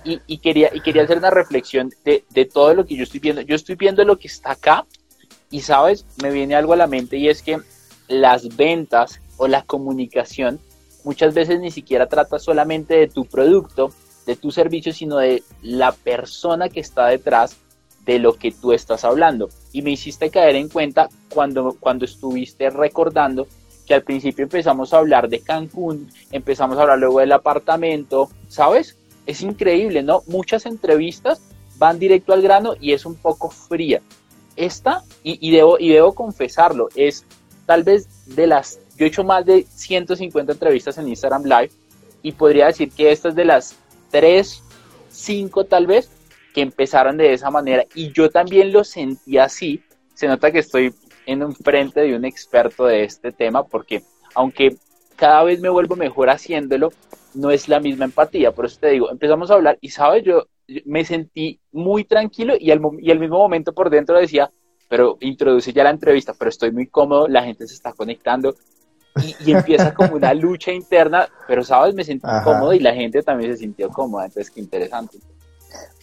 Y, 0.29 0.39
quería, 0.39 0.71
y 0.73 0.81
quería 0.81 1.03
hacer 1.03 1.19
una 1.19 1.31
reflexión 1.31 1.91
de, 2.05 2.25
de 2.31 2.45
todo 2.45 2.73
lo 2.75 2.87
que 2.87 2.95
yo 2.95 3.03
estoy 3.03 3.19
viendo. 3.19 3.43
Yo 3.43 3.57
estoy 3.57 3.75
viendo 3.75 4.05
lo 4.05 4.17
que 4.17 4.29
está 4.29 4.53
acá 4.53 4.87
y, 5.51 5.63
¿sabes? 5.63 6.07
Me 6.23 6.31
viene 6.31 6.55
algo 6.55 6.73
a 6.73 6.77
la 6.77 6.87
mente 6.87 7.17
y 7.17 7.29
es 7.29 7.43
que 7.43 7.59
las 8.07 8.57
ventas 8.57 9.21
o 9.39 9.49
la 9.49 9.63
comunicación 9.63 10.61
muchas 11.03 11.35
veces 11.35 11.59
ni 11.59 11.73
siquiera 11.73 12.07
trata 12.07 12.39
solamente 12.39 12.95
de 12.95 13.09
tu 13.09 13.25
producto, 13.25 13.93
de 14.25 14.37
tu 14.37 14.53
servicio, 14.53 14.93
sino 14.93 15.17
de 15.19 15.43
la 15.63 15.91
persona 15.91 16.69
que 16.69 16.81
está 16.81 17.07
detrás 17.09 17.57
de 18.07 18.19
lo 18.21 18.35
que 18.35 18.53
tú 18.53 18.73
estás 18.73 19.05
hablando. 19.05 19.51
Y 19.73 19.83
me 19.83 19.91
hiciste 19.91 20.31
caer 20.31 20.57
en 20.57 20.69
cuenta 20.69 21.09
cuando, 21.29 21.77
cuando 21.79 22.05
estuviste 22.05 22.71
recordando 22.71 23.47
que 23.87 23.95
al 23.95 24.03
principio 24.03 24.45
empezamos 24.45 24.93
a 24.95 24.99
hablar 24.99 25.29
de 25.29 25.41
Cancún, 25.41 26.11
empezamos 26.31 26.79
a 26.79 26.83
hablar 26.83 26.99
luego 26.99 27.21
del 27.21 27.33
apartamento, 27.33 28.31
¿sabes? 28.49 28.97
Es 29.27 29.43
increíble, 29.43 30.03
¿no? 30.03 30.23
Muchas 30.27 30.67
entrevistas 30.67 31.41
van 31.79 31.99
directo 31.99 32.33
al 32.33 32.43
grano 32.43 32.75
y 32.81 32.93
es 32.93 33.05
un 33.05 33.17
poco 33.17 33.51
fría. 33.51 34.01
Esta, 34.57 35.03
y, 35.23 35.51
debo, 35.51 35.79
y 35.79 35.91
debo 35.91 36.15
confesarlo, 36.15 36.89
es 36.95 37.27
tal 37.67 37.83
vez 37.83 38.09
de 38.25 38.47
las, 38.47 38.81
yo 38.97 39.05
he 39.05 39.09
hecho 39.09 39.23
más 39.23 39.45
de 39.45 39.67
150 39.69 40.53
entrevistas 40.53 40.97
en 40.97 41.09
Instagram 41.09 41.45
Live 41.45 41.71
y 42.23 42.33
podría 42.33 42.67
decir 42.67 42.91
que 42.91 43.13
esta 43.13 43.29
es 43.29 43.35
de 43.35 43.45
las 43.45 43.77
3, 44.13 44.63
5 45.11 45.65
tal 45.65 45.87
vez 45.87 46.11
que 46.57 46.63
empezaron 46.63 47.19
de 47.19 47.35
esa 47.35 47.51
manera 47.51 47.85
y 47.95 48.13
yo 48.13 48.31
también 48.31 48.73
lo 48.73 48.83
sentí 48.83 49.37
así. 49.37 49.83
Se 50.15 50.27
nota 50.27 50.51
que 50.51 50.61
estoy 50.61 50.95
en 51.27 51.43
un 51.43 51.55
frente 51.55 52.01
de 52.01 52.17
un 52.17 52.25
experto 52.25 52.87
de 52.87 53.05
este 53.05 53.31
tema, 53.31 53.65
porque 53.65 54.05
aunque 54.35 54.79
cada 55.17 55.45
vez 55.45 55.61
me 55.61 55.69
vuelvo 55.69 55.97
mejor 55.97 56.31
haciéndolo, 56.31 56.95
no 57.35 57.51
es 57.51 57.69
la 57.69 57.79
misma 57.79 58.07
empatía. 58.07 58.53
Por 58.53 58.65
eso 58.65 58.79
te 58.81 58.89
digo, 58.89 59.11
empezamos 59.11 59.51
a 59.51 59.55
hablar 59.55 59.77
y, 59.83 59.91
¿sabes? 59.91 60.25
Yo 60.25 60.47
me 60.87 61.05
sentí 61.05 61.61
muy 61.73 62.05
tranquilo 62.05 62.55
y 62.59 62.71
al, 62.71 62.81
y 63.01 63.11
al 63.11 63.19
mismo 63.19 63.37
momento 63.37 63.75
por 63.75 63.91
dentro 63.91 64.17
decía, 64.17 64.51
pero 64.89 65.19
introduce 65.21 65.75
ya 65.75 65.85
la 65.85 65.91
entrevista, 65.91 66.33
pero 66.39 66.49
estoy 66.49 66.73
muy 66.73 66.87
cómodo, 66.87 67.29
la 67.29 67.43
gente 67.43 67.67
se 67.67 67.75
está 67.75 67.93
conectando 67.93 68.55
y, 69.45 69.53
empieza 69.53 69.93
como 69.93 70.15
una 70.15 70.33
lucha 70.35 70.73
interna, 70.73 71.29
pero 71.47 71.63
sabes, 71.63 71.95
me 71.95 72.03
sentí 72.03 72.27
cómodo 72.43 72.73
y 72.73 72.79
la 72.79 72.95
gente 72.95 73.23
también 73.23 73.53
se 73.53 73.59
sintió 73.59 73.91
cómoda, 73.91 74.25
entonces 74.25 74.51
qué 74.51 74.61
interesante. 74.61 75.19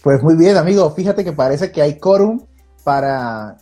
Pues 0.02 0.22
muy 0.22 0.36
bien, 0.36 0.56
amigo, 0.56 0.90
fíjate 0.90 1.24
que 1.24 1.32
parece 1.32 1.72
que 1.72 1.80
hay 1.80 1.98
quórum 1.98 2.44
para 2.82 3.56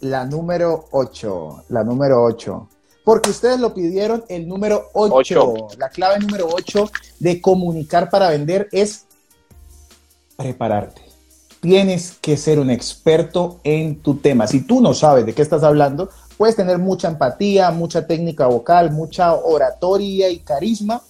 la 0.00 0.24
número 0.24 0.86
8, 0.90 1.64
la 1.68 1.82
número 1.82 2.22
8. 2.22 2.68
Porque 3.04 3.30
ustedes 3.30 3.60
lo 3.60 3.72
pidieron, 3.72 4.24
el 4.28 4.48
número 4.48 4.90
8, 4.92 5.68
la 5.78 5.88
clave 5.88 6.18
número 6.18 6.48
8 6.52 6.90
de 7.20 7.40
comunicar 7.40 8.10
para 8.10 8.30
vender 8.30 8.68
es 8.72 9.06
prepararte. 10.36 11.02
Tienes 11.60 12.18
que 12.20 12.36
ser 12.36 12.58
un 12.58 12.70
experto 12.70 13.60
en 13.64 14.02
tu 14.02 14.16
tema. 14.16 14.46
Si 14.46 14.60
tú 14.60 14.80
no 14.80 14.92
sabes 14.92 15.24
de 15.24 15.34
qué 15.34 15.42
estás 15.42 15.62
hablando, 15.62 16.10
puedes 16.36 16.56
tener 16.56 16.78
mucha 16.78 17.08
empatía, 17.08 17.70
mucha 17.70 18.06
técnica 18.06 18.46
vocal, 18.46 18.90
mucha 18.90 19.34
oratoria 19.34 20.28
y 20.28 20.40
carisma, 20.40 21.02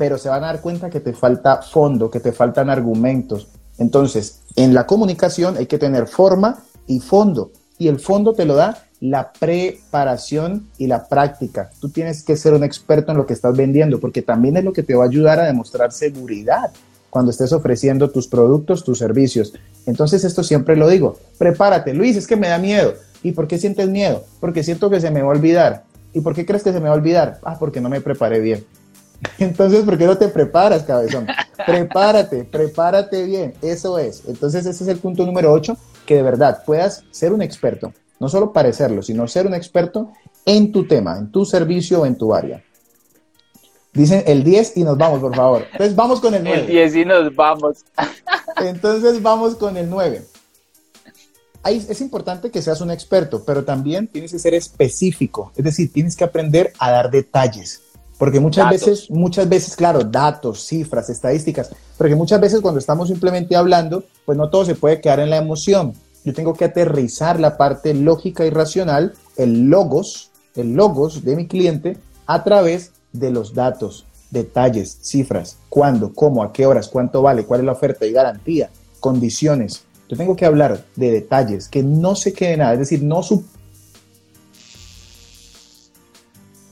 pero 0.00 0.16
se 0.16 0.30
van 0.30 0.42
a 0.44 0.46
dar 0.46 0.62
cuenta 0.62 0.88
que 0.88 1.00
te 1.00 1.12
falta 1.12 1.60
fondo, 1.60 2.10
que 2.10 2.20
te 2.20 2.32
faltan 2.32 2.70
argumentos. 2.70 3.48
Entonces, 3.76 4.40
en 4.56 4.72
la 4.72 4.86
comunicación 4.86 5.58
hay 5.58 5.66
que 5.66 5.76
tener 5.76 6.06
forma 6.06 6.56
y 6.86 7.00
fondo 7.00 7.52
y 7.76 7.88
el 7.88 8.00
fondo 8.00 8.32
te 8.32 8.46
lo 8.46 8.54
da 8.54 8.78
la 9.00 9.30
preparación 9.30 10.70
y 10.78 10.86
la 10.86 11.06
práctica. 11.06 11.68
Tú 11.80 11.90
tienes 11.90 12.22
que 12.22 12.38
ser 12.38 12.54
un 12.54 12.64
experto 12.64 13.12
en 13.12 13.18
lo 13.18 13.26
que 13.26 13.34
estás 13.34 13.54
vendiendo 13.54 14.00
porque 14.00 14.22
también 14.22 14.56
es 14.56 14.64
lo 14.64 14.72
que 14.72 14.82
te 14.82 14.94
va 14.94 15.04
a 15.04 15.08
ayudar 15.08 15.38
a 15.38 15.44
demostrar 15.44 15.92
seguridad 15.92 16.70
cuando 17.10 17.30
estés 17.30 17.52
ofreciendo 17.52 18.08
tus 18.08 18.26
productos, 18.26 18.84
tus 18.84 18.96
servicios. 18.96 19.52
Entonces 19.84 20.24
esto 20.24 20.42
siempre 20.42 20.76
lo 20.76 20.88
digo, 20.88 21.18
prepárate. 21.36 21.92
Luis, 21.92 22.16
es 22.16 22.26
que 22.26 22.36
me 22.36 22.48
da 22.48 22.56
miedo. 22.56 22.94
¿Y 23.22 23.32
por 23.32 23.46
qué 23.46 23.58
sientes 23.58 23.90
miedo? 23.90 24.24
Porque 24.40 24.64
siento 24.64 24.88
que 24.88 24.98
se 24.98 25.10
me 25.10 25.20
va 25.20 25.28
a 25.28 25.36
olvidar. 25.36 25.84
¿Y 26.14 26.22
por 26.22 26.34
qué 26.34 26.46
crees 26.46 26.62
que 26.62 26.72
se 26.72 26.80
me 26.80 26.88
va 26.88 26.94
a 26.94 26.98
olvidar? 26.98 27.38
Ah, 27.42 27.58
porque 27.58 27.82
no 27.82 27.90
me 27.90 28.00
preparé 28.00 28.40
bien. 28.40 28.64
Entonces, 29.38 29.84
¿por 29.84 29.98
qué 29.98 30.06
no 30.06 30.16
te 30.16 30.28
preparas, 30.28 30.82
cabezón? 30.82 31.26
prepárate, 31.66 32.44
prepárate 32.44 33.24
bien. 33.24 33.54
Eso 33.62 33.98
es. 33.98 34.22
Entonces, 34.26 34.66
ese 34.66 34.84
es 34.84 34.88
el 34.88 34.98
punto 34.98 35.26
número 35.26 35.52
8 35.52 35.76
que 36.06 36.16
de 36.16 36.22
verdad 36.22 36.62
puedas 36.64 37.04
ser 37.10 37.32
un 37.32 37.42
experto, 37.42 37.92
no 38.18 38.28
solo 38.28 38.52
parecerlo, 38.52 39.02
sino 39.02 39.28
ser 39.28 39.46
un 39.46 39.54
experto 39.54 40.12
en 40.44 40.72
tu 40.72 40.86
tema, 40.86 41.16
en 41.18 41.30
tu 41.30 41.44
servicio 41.44 42.02
o 42.02 42.06
en 42.06 42.16
tu 42.16 42.34
área. 42.34 42.62
Dicen 43.92 44.22
el 44.26 44.44
10 44.44 44.76
y 44.76 44.84
nos 44.84 44.96
vamos, 44.96 45.20
por 45.20 45.34
favor. 45.34 45.66
Entonces 45.72 45.96
vamos 45.96 46.20
con 46.20 46.34
el 46.34 46.44
9. 46.44 46.60
El 46.60 46.66
10 46.66 46.96
y 46.96 47.04
nos 47.04 47.34
vamos. 47.34 47.84
Entonces 48.60 49.20
vamos 49.22 49.56
con 49.56 49.76
el 49.76 49.90
9. 49.90 50.22
Ahí 51.62 51.84
es 51.88 52.00
importante 52.00 52.50
que 52.50 52.62
seas 52.62 52.80
un 52.80 52.90
experto, 52.90 53.44
pero 53.44 53.64
también 53.64 54.06
tienes 54.06 54.32
que 54.32 54.38
ser 54.38 54.54
específico. 54.54 55.52
Es 55.56 55.64
decir, 55.64 55.92
tienes 55.92 56.16
que 56.16 56.24
aprender 56.24 56.72
a 56.78 56.90
dar 56.90 57.10
detalles. 57.10 57.82
Porque 58.20 58.38
muchas 58.38 58.68
veces, 58.68 59.10
muchas 59.10 59.48
veces, 59.48 59.74
claro, 59.74 60.04
datos, 60.04 60.66
cifras, 60.66 61.08
estadísticas, 61.08 61.70
porque 61.96 62.14
muchas 62.14 62.38
veces 62.38 62.60
cuando 62.60 62.78
estamos 62.78 63.08
simplemente 63.08 63.56
hablando, 63.56 64.04
pues 64.26 64.36
no 64.36 64.50
todo 64.50 64.66
se 64.66 64.74
puede 64.74 65.00
quedar 65.00 65.20
en 65.20 65.30
la 65.30 65.38
emoción. 65.38 65.94
Yo 66.22 66.34
tengo 66.34 66.52
que 66.52 66.66
aterrizar 66.66 67.40
la 67.40 67.56
parte 67.56 67.94
lógica 67.94 68.44
y 68.44 68.50
racional, 68.50 69.14
el 69.38 69.70
logos, 69.70 70.32
el 70.54 70.74
logos 70.74 71.24
de 71.24 71.34
mi 71.34 71.46
cliente 71.46 71.96
a 72.26 72.44
través 72.44 72.92
de 73.14 73.30
los 73.30 73.54
datos, 73.54 74.04
detalles, 74.30 74.98
cifras, 75.00 75.56
cuándo, 75.70 76.12
cómo, 76.12 76.42
a 76.42 76.52
qué 76.52 76.66
horas, 76.66 76.88
cuánto 76.88 77.22
vale, 77.22 77.46
cuál 77.46 77.60
es 77.60 77.66
la 77.66 77.72
oferta 77.72 78.04
y 78.04 78.12
garantía, 78.12 78.68
condiciones. 79.00 79.84
Yo 80.10 80.18
tengo 80.18 80.36
que 80.36 80.44
hablar 80.44 80.84
de 80.94 81.10
detalles, 81.10 81.68
que 81.68 81.82
no 81.82 82.14
se 82.14 82.34
quede 82.34 82.58
nada, 82.58 82.74
es 82.74 82.80
decir, 82.80 83.02
no, 83.02 83.22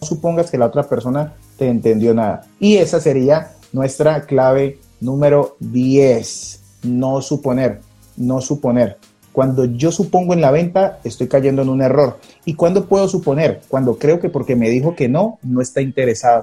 supongas 0.08 0.50
que 0.50 0.58
la 0.58 0.66
otra 0.66 0.82
persona 0.82 1.34
te 1.56 1.68
entendió 1.68 2.14
nada. 2.14 2.46
Y 2.58 2.76
esa 2.76 3.00
sería 3.00 3.52
nuestra 3.72 4.22
clave 4.22 4.78
número 5.00 5.56
10. 5.60 6.60
No 6.84 7.20
suponer, 7.22 7.80
no 8.16 8.40
suponer. 8.40 8.98
Cuando 9.32 9.66
yo 9.66 9.92
supongo 9.92 10.34
en 10.34 10.40
la 10.40 10.50
venta, 10.50 10.98
estoy 11.04 11.28
cayendo 11.28 11.62
en 11.62 11.68
un 11.68 11.82
error. 11.82 12.18
¿Y 12.44 12.54
cuándo 12.54 12.86
puedo 12.86 13.06
suponer? 13.08 13.60
Cuando 13.68 13.96
creo 13.98 14.18
que 14.18 14.30
porque 14.30 14.56
me 14.56 14.70
dijo 14.70 14.96
que 14.96 15.08
no, 15.08 15.38
no 15.42 15.60
está 15.60 15.80
interesado. 15.80 16.42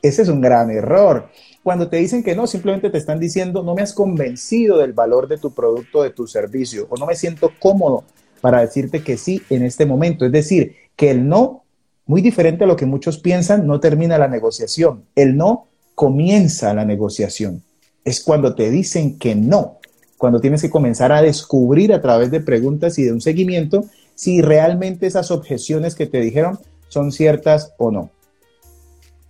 Ese 0.00 0.22
es 0.22 0.28
un 0.28 0.40
gran 0.40 0.70
error. 0.70 1.28
Cuando 1.62 1.88
te 1.88 1.98
dicen 1.98 2.22
que 2.22 2.34
no, 2.34 2.46
simplemente 2.46 2.90
te 2.90 2.98
están 2.98 3.20
diciendo, 3.20 3.62
no 3.62 3.74
me 3.74 3.82
has 3.82 3.92
convencido 3.92 4.78
del 4.78 4.92
valor 4.92 5.28
de 5.28 5.38
tu 5.38 5.52
producto, 5.52 6.02
de 6.02 6.10
tu 6.10 6.26
servicio, 6.26 6.86
o 6.90 6.96
no 6.96 7.06
me 7.06 7.14
siento 7.14 7.52
cómodo 7.60 8.04
para 8.40 8.60
decirte 8.60 9.02
que 9.02 9.16
sí 9.16 9.42
en 9.48 9.62
este 9.62 9.86
momento. 9.86 10.26
Es 10.26 10.32
decir, 10.32 10.74
que 10.96 11.10
el 11.10 11.28
no, 11.28 11.61
muy 12.06 12.20
diferente 12.20 12.64
a 12.64 12.66
lo 12.66 12.76
que 12.76 12.86
muchos 12.86 13.18
piensan, 13.18 13.66
no 13.66 13.80
termina 13.80 14.18
la 14.18 14.28
negociación. 14.28 15.04
El 15.14 15.36
no 15.36 15.66
comienza 15.94 16.74
la 16.74 16.84
negociación. 16.84 17.62
Es 18.04 18.20
cuando 18.20 18.54
te 18.54 18.70
dicen 18.70 19.18
que 19.18 19.34
no, 19.34 19.78
cuando 20.18 20.40
tienes 20.40 20.62
que 20.62 20.70
comenzar 20.70 21.12
a 21.12 21.22
descubrir 21.22 21.92
a 21.92 22.00
través 22.00 22.30
de 22.30 22.40
preguntas 22.40 22.98
y 22.98 23.04
de 23.04 23.12
un 23.12 23.20
seguimiento 23.20 23.84
si 24.14 24.40
realmente 24.40 25.06
esas 25.06 25.30
objeciones 25.30 25.94
que 25.94 26.06
te 26.06 26.20
dijeron 26.20 26.58
son 26.88 27.12
ciertas 27.12 27.72
o 27.78 27.90
no. 27.90 28.10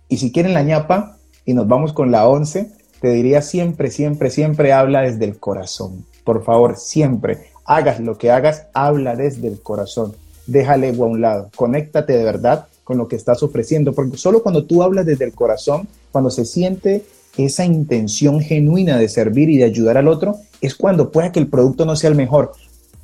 Y 0.09 0.17
si 0.17 0.31
quieren 0.31 0.53
la 0.53 0.63
ñapa 0.63 1.17
y 1.45 1.53
nos 1.53 1.67
vamos 1.67 1.93
con 1.93 2.11
la 2.11 2.27
11, 2.27 2.71
te 3.01 3.09
diría 3.09 3.41
siempre, 3.41 3.89
siempre, 3.89 4.29
siempre 4.29 4.71
habla 4.71 5.01
desde 5.01 5.25
el 5.25 5.39
corazón. 5.39 6.05
Por 6.23 6.43
favor, 6.43 6.77
siempre, 6.77 7.47
hagas 7.65 7.99
lo 7.99 8.17
que 8.17 8.31
hagas, 8.31 8.67
habla 8.73 9.15
desde 9.15 9.47
el 9.47 9.61
corazón. 9.61 10.13
Déjale 10.45 10.89
a 10.89 11.03
un 11.03 11.21
lado, 11.21 11.49
conéctate 11.55 12.13
de 12.13 12.23
verdad 12.23 12.67
con 12.83 12.97
lo 12.97 13.07
que 13.07 13.15
estás 13.15 13.43
ofreciendo, 13.43 13.93
porque 13.93 14.17
solo 14.17 14.43
cuando 14.43 14.65
tú 14.65 14.83
hablas 14.83 15.05
desde 15.05 15.25
el 15.25 15.33
corazón, 15.33 15.87
cuando 16.11 16.29
se 16.29 16.45
siente 16.45 17.03
esa 17.37 17.65
intención 17.65 18.41
genuina 18.41 18.97
de 18.97 19.09
servir 19.09 19.49
y 19.49 19.57
de 19.57 19.63
ayudar 19.63 19.97
al 19.97 20.07
otro, 20.07 20.37
es 20.61 20.75
cuando 20.75 21.11
pueda 21.11 21.31
que 21.31 21.39
el 21.39 21.47
producto 21.47 21.85
no 21.85 21.95
sea 21.95 22.09
el 22.09 22.15
mejor, 22.15 22.51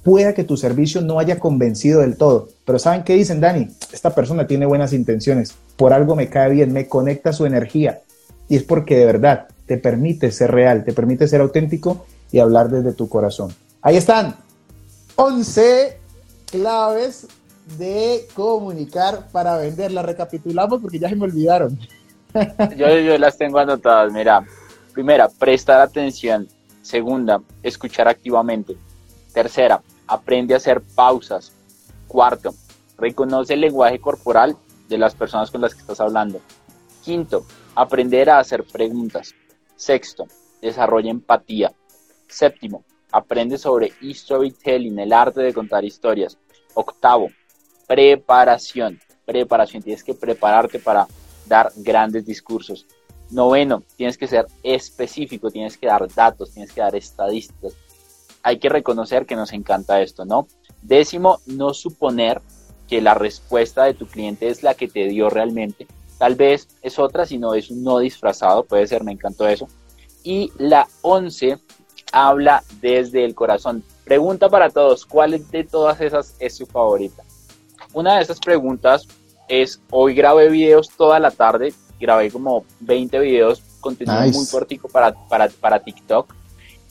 pueda 0.03 0.33
que 0.33 0.43
tu 0.43 0.57
servicio 0.57 1.01
no 1.01 1.19
haya 1.19 1.39
convencido 1.39 2.01
del 2.01 2.17
todo. 2.17 2.49
Pero 2.65 2.79
¿saben 2.79 3.03
qué 3.03 3.13
dicen, 3.13 3.39
Dani? 3.39 3.67
Esta 3.91 4.13
persona 4.13 4.47
tiene 4.47 4.65
buenas 4.65 4.93
intenciones, 4.93 5.55
por 5.77 5.93
algo 5.93 6.15
me 6.15 6.29
cae 6.29 6.51
bien, 6.51 6.73
me 6.73 6.87
conecta 6.87 7.33
su 7.33 7.45
energía. 7.45 8.01
Y 8.47 8.55
es 8.55 8.63
porque 8.63 8.97
de 8.97 9.05
verdad 9.05 9.47
te 9.65 9.77
permite 9.77 10.31
ser 10.31 10.51
real, 10.51 10.83
te 10.83 10.93
permite 10.93 11.27
ser 11.27 11.41
auténtico 11.41 12.05
y 12.31 12.39
hablar 12.39 12.69
desde 12.69 12.93
tu 12.93 13.07
corazón. 13.07 13.53
Ahí 13.81 13.97
están, 13.97 14.35
11 15.15 15.98
claves 16.49 17.27
de 17.77 18.27
comunicar 18.33 19.27
para 19.31 19.57
vender. 19.57 19.91
La 19.91 20.01
recapitulamos 20.01 20.81
porque 20.81 20.99
ya 20.99 21.09
se 21.09 21.15
me 21.15 21.25
olvidaron. 21.25 21.77
Yo, 22.75 22.87
yo 22.99 23.17
las 23.17 23.37
tengo 23.37 23.59
anotadas, 23.59 24.11
mira. 24.13 24.45
Primera, 24.93 25.29
prestar 25.29 25.81
atención. 25.81 26.47
Segunda, 26.81 27.41
escuchar 27.63 28.07
activamente. 28.07 28.77
Tercera, 29.33 29.81
aprende 30.07 30.53
a 30.53 30.57
hacer 30.57 30.81
pausas. 30.81 31.53
Cuarto, 32.07 32.53
reconoce 32.97 33.53
el 33.53 33.61
lenguaje 33.61 33.99
corporal 33.99 34.57
de 34.87 34.97
las 34.97 35.15
personas 35.15 35.51
con 35.51 35.61
las 35.61 35.73
que 35.73 35.81
estás 35.81 35.99
hablando. 35.99 36.41
Quinto, 37.03 37.45
aprender 37.75 38.29
a 38.29 38.39
hacer 38.39 38.63
preguntas. 38.63 39.33
Sexto, 39.75 40.27
desarrolla 40.61 41.11
empatía. 41.11 41.71
Séptimo, 42.27 42.83
aprende 43.11 43.57
sobre 43.57 43.93
storytelling, 44.01 44.99
el 44.99 45.13
arte 45.13 45.41
de 45.41 45.53
contar 45.53 45.83
historias. 45.83 46.37
Octavo, 46.73 47.29
preparación. 47.87 48.99
Preparación, 49.25 49.83
tienes 49.83 50.03
que 50.03 50.13
prepararte 50.13 50.79
para 50.79 51.07
dar 51.47 51.71
grandes 51.77 52.25
discursos. 52.25 52.85
Noveno, 53.29 53.83
tienes 53.95 54.17
que 54.17 54.27
ser 54.27 54.47
específico, 54.63 55.51
tienes 55.51 55.77
que 55.77 55.87
dar 55.87 56.07
datos, 56.13 56.51
tienes 56.51 56.71
que 56.71 56.81
dar 56.81 56.95
estadísticas 56.95 57.75
hay 58.43 58.59
que 58.59 58.69
reconocer 58.69 59.25
que 59.25 59.35
nos 59.35 59.53
encanta 59.53 60.01
esto, 60.01 60.25
¿no? 60.25 60.47
Décimo, 60.81 61.39
no 61.45 61.73
suponer 61.73 62.41
que 62.87 63.01
la 63.01 63.13
respuesta 63.13 63.83
de 63.83 63.93
tu 63.93 64.07
cliente 64.07 64.47
es 64.49 64.63
la 64.63 64.73
que 64.73 64.87
te 64.87 65.07
dio 65.07 65.29
realmente. 65.29 65.87
Tal 66.17 66.35
vez 66.35 66.67
es 66.81 66.99
otra, 66.99 67.25
si 67.25 67.37
no 67.37 67.53
es 67.53 67.69
un 67.69 67.83
no 67.83 67.99
disfrazado, 67.99 68.63
puede 68.63 68.87
ser, 68.87 69.03
me 69.03 69.11
encantó 69.11 69.47
eso. 69.47 69.67
Y 70.23 70.51
la 70.57 70.87
once, 71.01 71.59
habla 72.11 72.63
desde 72.81 73.25
el 73.25 73.35
corazón. 73.35 73.83
Pregunta 74.03 74.49
para 74.49 74.69
todos, 74.69 75.05
¿cuál 75.05 75.47
de 75.49 75.63
todas 75.63 76.01
esas 76.01 76.35
es 76.39 76.57
su 76.57 76.65
favorita? 76.65 77.23
Una 77.93 78.15
de 78.15 78.23
esas 78.23 78.39
preguntas 78.39 79.07
es, 79.47 79.81
hoy 79.89 80.13
grabé 80.13 80.49
videos 80.49 80.89
toda 80.89 81.19
la 81.19 81.31
tarde, 81.31 81.73
grabé 81.99 82.31
como 82.31 82.65
20 82.81 83.19
videos, 83.19 83.61
contenido 83.79 84.19
muy 84.31 84.45
cortico 84.47 84.87
para, 84.87 85.13
para, 85.27 85.49
para 85.49 85.79
TikTok. 85.79 86.33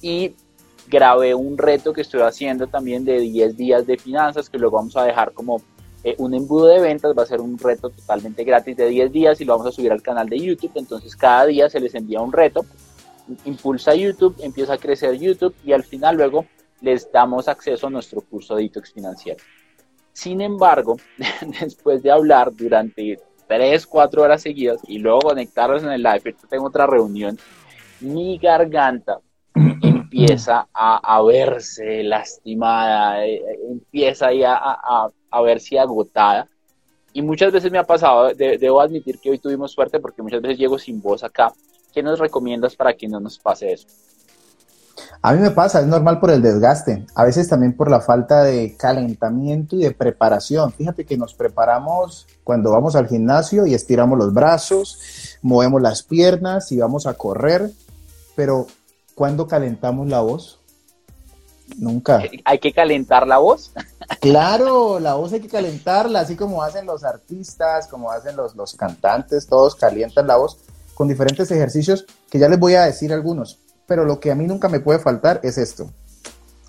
Y 0.01 0.35
grabé 0.89 1.35
un 1.35 1.59
reto 1.59 1.93
que 1.93 2.01
estoy 2.01 2.23
haciendo 2.23 2.66
también 2.66 3.05
de 3.05 3.21
10 3.21 3.57
días 3.57 3.87
de 3.87 3.97
finanzas, 3.97 4.49
que 4.49 4.59
luego 4.59 4.77
vamos 4.77 4.97
a 4.97 5.05
dejar 5.05 5.33
como 5.33 5.61
eh, 6.05 6.14
un 6.19 6.35
embudo 6.35 6.66
de 6.66 6.81
ventas, 6.81 7.12
va 7.16 7.23
a 7.23 7.27
ser 7.27 7.41
un 7.41 7.59
reto 7.59 7.91
totalmente 7.91 8.45
gratis 8.45 8.77
de 8.77 8.89
10 8.89 9.12
días 9.12 9.41
y 9.41 9.45
lo 9.45 9.53
vamos 9.53 9.66
a 9.66 9.73
subir 9.73 9.93
al 9.93 10.03
canal 10.03 10.29
de 10.29 10.39
YouTube, 10.39 10.73
entonces 10.77 11.14
cada 11.16 11.47
día 11.47 11.69
se 11.69 11.81
les 11.81 11.95
envía 11.95 12.21
un 12.21 12.33
reto 12.33 12.64
impulsa 13.45 13.95
YouTube, 13.95 14.37
empieza 14.41 14.74
a 14.74 14.79
crecer 14.79 15.18
YouTube 15.18 15.55
y 15.64 15.72
al 15.72 15.85
final 15.85 16.16
luego 16.16 16.47
les 16.81 17.11
damos 17.11 17.49
acceso 17.49 17.87
a 17.87 17.91
nuestro 17.91 18.20
curso 18.20 18.57
de 18.57 18.64
detox 18.64 18.93
financiero. 18.93 19.43
Sin 20.12 20.41
embargo, 20.41 20.97
después 21.61 22.03
de 22.03 22.11
hablar 22.11 22.53
durante 22.55 23.18
3, 23.47 23.87
4 23.87 24.22
horas 24.22 24.43
seguidas 24.43 24.81
y 24.87 24.99
luego 24.99 25.20
conectarlos 25.20 25.83
en 25.83 25.91
el 25.91 26.03
live, 26.03 26.35
tengo 26.49 26.66
otra 26.66 26.87
reunión, 26.87 27.39
mi 28.01 28.39
garganta 28.39 29.20
empieza 29.83 30.68
a, 30.72 31.22
verse 31.22 32.03
lastimada, 32.03 33.24
eh, 33.26 33.37
eh, 33.37 33.59
empieza 33.70 34.33
ya 34.33 34.55
a, 34.57 35.11
a, 35.31 35.43
verse 35.43 35.79
agotada. 35.79 36.47
Y 37.12 37.22
muchas 37.22 37.53
veces 37.53 37.72
me 37.72 37.79
ha 37.79 37.85
pasado, 37.85 38.33
debo 38.35 38.81
admitir 38.81 39.18
que 39.18 39.31
hoy 39.31 39.39
tuvimos 39.39 39.72
suerte 39.72 39.99
porque 39.99 40.22
muchas 40.22 40.43
veces 40.43 40.59
llego 40.59 40.79
sin 40.79 41.01
voz 41.01 41.24
acá. 41.24 41.53
¿Qué 41.93 42.03
nos 42.03 42.18
recomiendas 42.18 42.76
para 42.76 42.95
que 42.95 43.09
no 43.09 43.20
nos 43.20 43.39
pase 43.39 43.72
eso? 43.72 43.86
A 45.22 45.32
mí 45.32 45.41
me 45.41 45.51
pasa, 45.51 45.80
es 45.80 45.86
normal 45.86 46.20
por 46.20 46.30
el 46.30 46.43
desgaste, 46.43 47.07
a 47.14 47.24
veces 47.24 47.49
también 47.49 47.76
por 47.76 47.91
la 47.91 48.01
falta 48.01 48.43
de 48.45 48.76
calentamiento 48.76 49.76
y 49.76 49.80
de 49.80 49.91
preparación. 49.91 50.72
Fíjate 50.72 51.05
que 51.05 51.16
nos 51.16 51.34
preparamos 51.34 52.26
cuando 52.45 52.70
vamos 52.70 52.97
al 52.97 53.09
gimnasio 53.09 53.66
y 53.66 53.74
estiramos 53.74 54.18
los 54.18 54.32
brazos, 54.32 55.39
movemos 55.43 55.82
las 55.82 56.03
piernas 56.03 56.70
y 56.72 56.78
vamos 56.78 57.07
a 57.07 57.14
correr, 57.14 57.70
pero 58.36 58.66
¿cuándo 59.14 59.47
calentamos 59.47 60.09
la 60.09 60.20
voz? 60.20 60.61
Nunca. 61.76 62.22
¿Hay 62.45 62.59
que 62.59 62.72
calentar 62.72 63.26
la 63.26 63.39
voz? 63.39 63.72
Claro, 64.20 64.99
la 64.99 65.14
voz 65.14 65.34
hay 65.34 65.41
que 65.41 65.49
calentarla, 65.49 66.20
así 66.20 66.34
como 66.34 66.62
hacen 66.62 66.86
los 66.86 67.05
artistas, 67.05 67.86
como 67.89 68.11
hacen 68.11 68.36
los, 68.36 68.57
los 68.57 68.74
cantantes, 68.74 69.47
todos 69.47 69.76
calientan 69.76 70.26
la 70.26 70.36
voz 70.39 70.57
con 70.99 71.09
diferentes 71.09 71.49
ejercicios 71.51 72.05
que 72.29 72.39
ya 72.39 72.49
les 72.51 72.59
voy 72.59 72.75
a 72.75 72.83
decir 72.83 73.13
algunos 73.15 73.61
pero 73.89 74.05
lo 74.05 74.21
que 74.21 74.31
a 74.31 74.35
mí 74.35 74.47
nunca 74.47 74.69
me 74.69 74.81
puede 74.81 75.01
faltar 75.01 75.41
es 75.43 75.57
esto, 75.57 75.91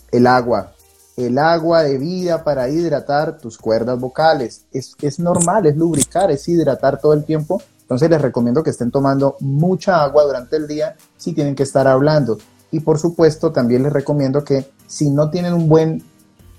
el 0.09 0.25
agua, 0.25 0.71
el 1.17 1.37
agua 1.37 1.83
de 1.83 1.97
vida 1.97 2.45
para 2.45 2.69
hidratar 2.69 3.39
tus 3.39 3.57
cuerdas 3.57 3.99
vocales. 3.99 4.63
Es, 4.71 4.95
es, 5.01 5.19
normal, 5.19 5.65
es 5.65 5.75
lubricar, 5.75 6.31
es 6.31 6.47
hidratar 6.47 7.01
todo 7.01 7.11
el 7.11 7.25
tiempo. 7.25 7.61
Entonces 7.81 8.09
les 8.09 8.21
recomiendo 8.21 8.63
que 8.63 8.69
estén 8.69 8.89
tomando 8.89 9.35
mucha 9.41 10.01
agua 10.01 10.23
durante 10.23 10.55
el 10.55 10.65
día 10.65 10.95
si 11.17 11.33
tienen 11.33 11.55
que 11.55 11.63
estar 11.63 11.87
hablando. 11.87 12.37
Y 12.71 12.79
por 12.79 12.99
supuesto 12.99 13.51
también 13.51 13.83
les 13.83 13.91
recomiendo 13.91 14.45
que 14.45 14.71
si 14.87 15.09
no 15.09 15.29
tienen 15.29 15.53
un 15.53 15.67
buen 15.67 16.01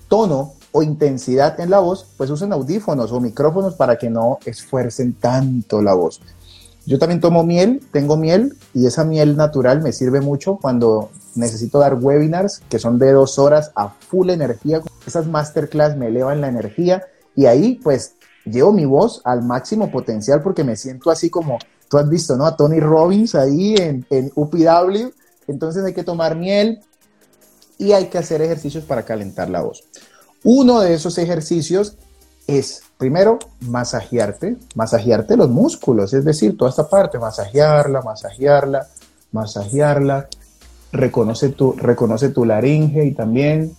tono 0.07 0.53
o 0.73 0.83
intensidad 0.83 1.59
en 1.59 1.71
la 1.71 1.79
voz, 1.79 2.05
pues 2.17 2.29
usen 2.29 2.53
audífonos 2.53 3.11
o 3.11 3.19
micrófonos 3.19 3.73
para 3.73 3.97
que 3.97 4.11
no 4.11 4.37
esfuercen 4.45 5.13
tanto 5.13 5.81
la 5.81 5.95
voz. 5.95 6.21
Yo 6.85 6.97
también 6.97 7.21
tomo 7.21 7.43
miel, 7.43 7.81
tengo 7.91 8.17
miel 8.17 8.55
y 8.73 8.87
esa 8.87 9.03
miel 9.03 9.37
natural 9.37 9.81
me 9.81 9.91
sirve 9.91 10.19
mucho 10.19 10.57
cuando 10.59 11.11
necesito 11.35 11.79
dar 11.79 11.95
webinars 11.95 12.61
que 12.69 12.79
son 12.79 12.97
de 12.97 13.11
dos 13.11 13.37
horas 13.37 13.71
a 13.75 13.89
full 13.89 14.29
energía. 14.29 14.81
Esas 15.05 15.27
masterclass 15.27 15.95
me 15.95 16.07
elevan 16.07 16.41
la 16.41 16.47
energía 16.47 17.03
y 17.35 17.45
ahí 17.45 17.79
pues 17.83 18.15
llevo 18.45 18.73
mi 18.73 18.85
voz 18.85 19.21
al 19.25 19.43
máximo 19.43 19.91
potencial 19.91 20.41
porque 20.41 20.63
me 20.63 20.75
siento 20.75 21.11
así 21.11 21.29
como 21.29 21.59
tú 21.87 21.97
has 21.97 22.09
visto, 22.09 22.35
¿no? 22.35 22.45
A 22.45 22.55
Tony 22.55 22.79
Robbins 22.79 23.35
ahí 23.35 23.75
en, 23.75 24.05
en 24.09 24.31
UPW. 24.33 25.11
Entonces 25.47 25.83
hay 25.85 25.93
que 25.93 26.03
tomar 26.03 26.35
miel 26.35 26.79
y 27.77 27.91
hay 27.91 28.05
que 28.05 28.17
hacer 28.17 28.41
ejercicios 28.41 28.85
para 28.85 29.03
calentar 29.03 29.49
la 29.49 29.61
voz. 29.61 29.83
Uno 30.43 30.81
de 30.81 30.95
esos 30.95 31.17
ejercicios 31.19 31.97
es 32.47 32.83
primero 32.97 33.39
masajearte, 33.61 34.57
masajearte 34.75 35.37
los 35.37 35.49
músculos, 35.49 36.13
es 36.13 36.25
decir, 36.25 36.57
toda 36.57 36.69
esta 36.69 36.87
parte, 36.87 37.17
masajearla, 37.17 38.01
masajearla, 38.01 38.87
masajearla, 39.31 40.27
reconoce 40.91 41.49
tu, 41.49 41.73
reconoce 41.73 42.29
tu 42.29 42.45
laringe 42.45 43.05
y 43.05 43.13
también, 43.13 43.75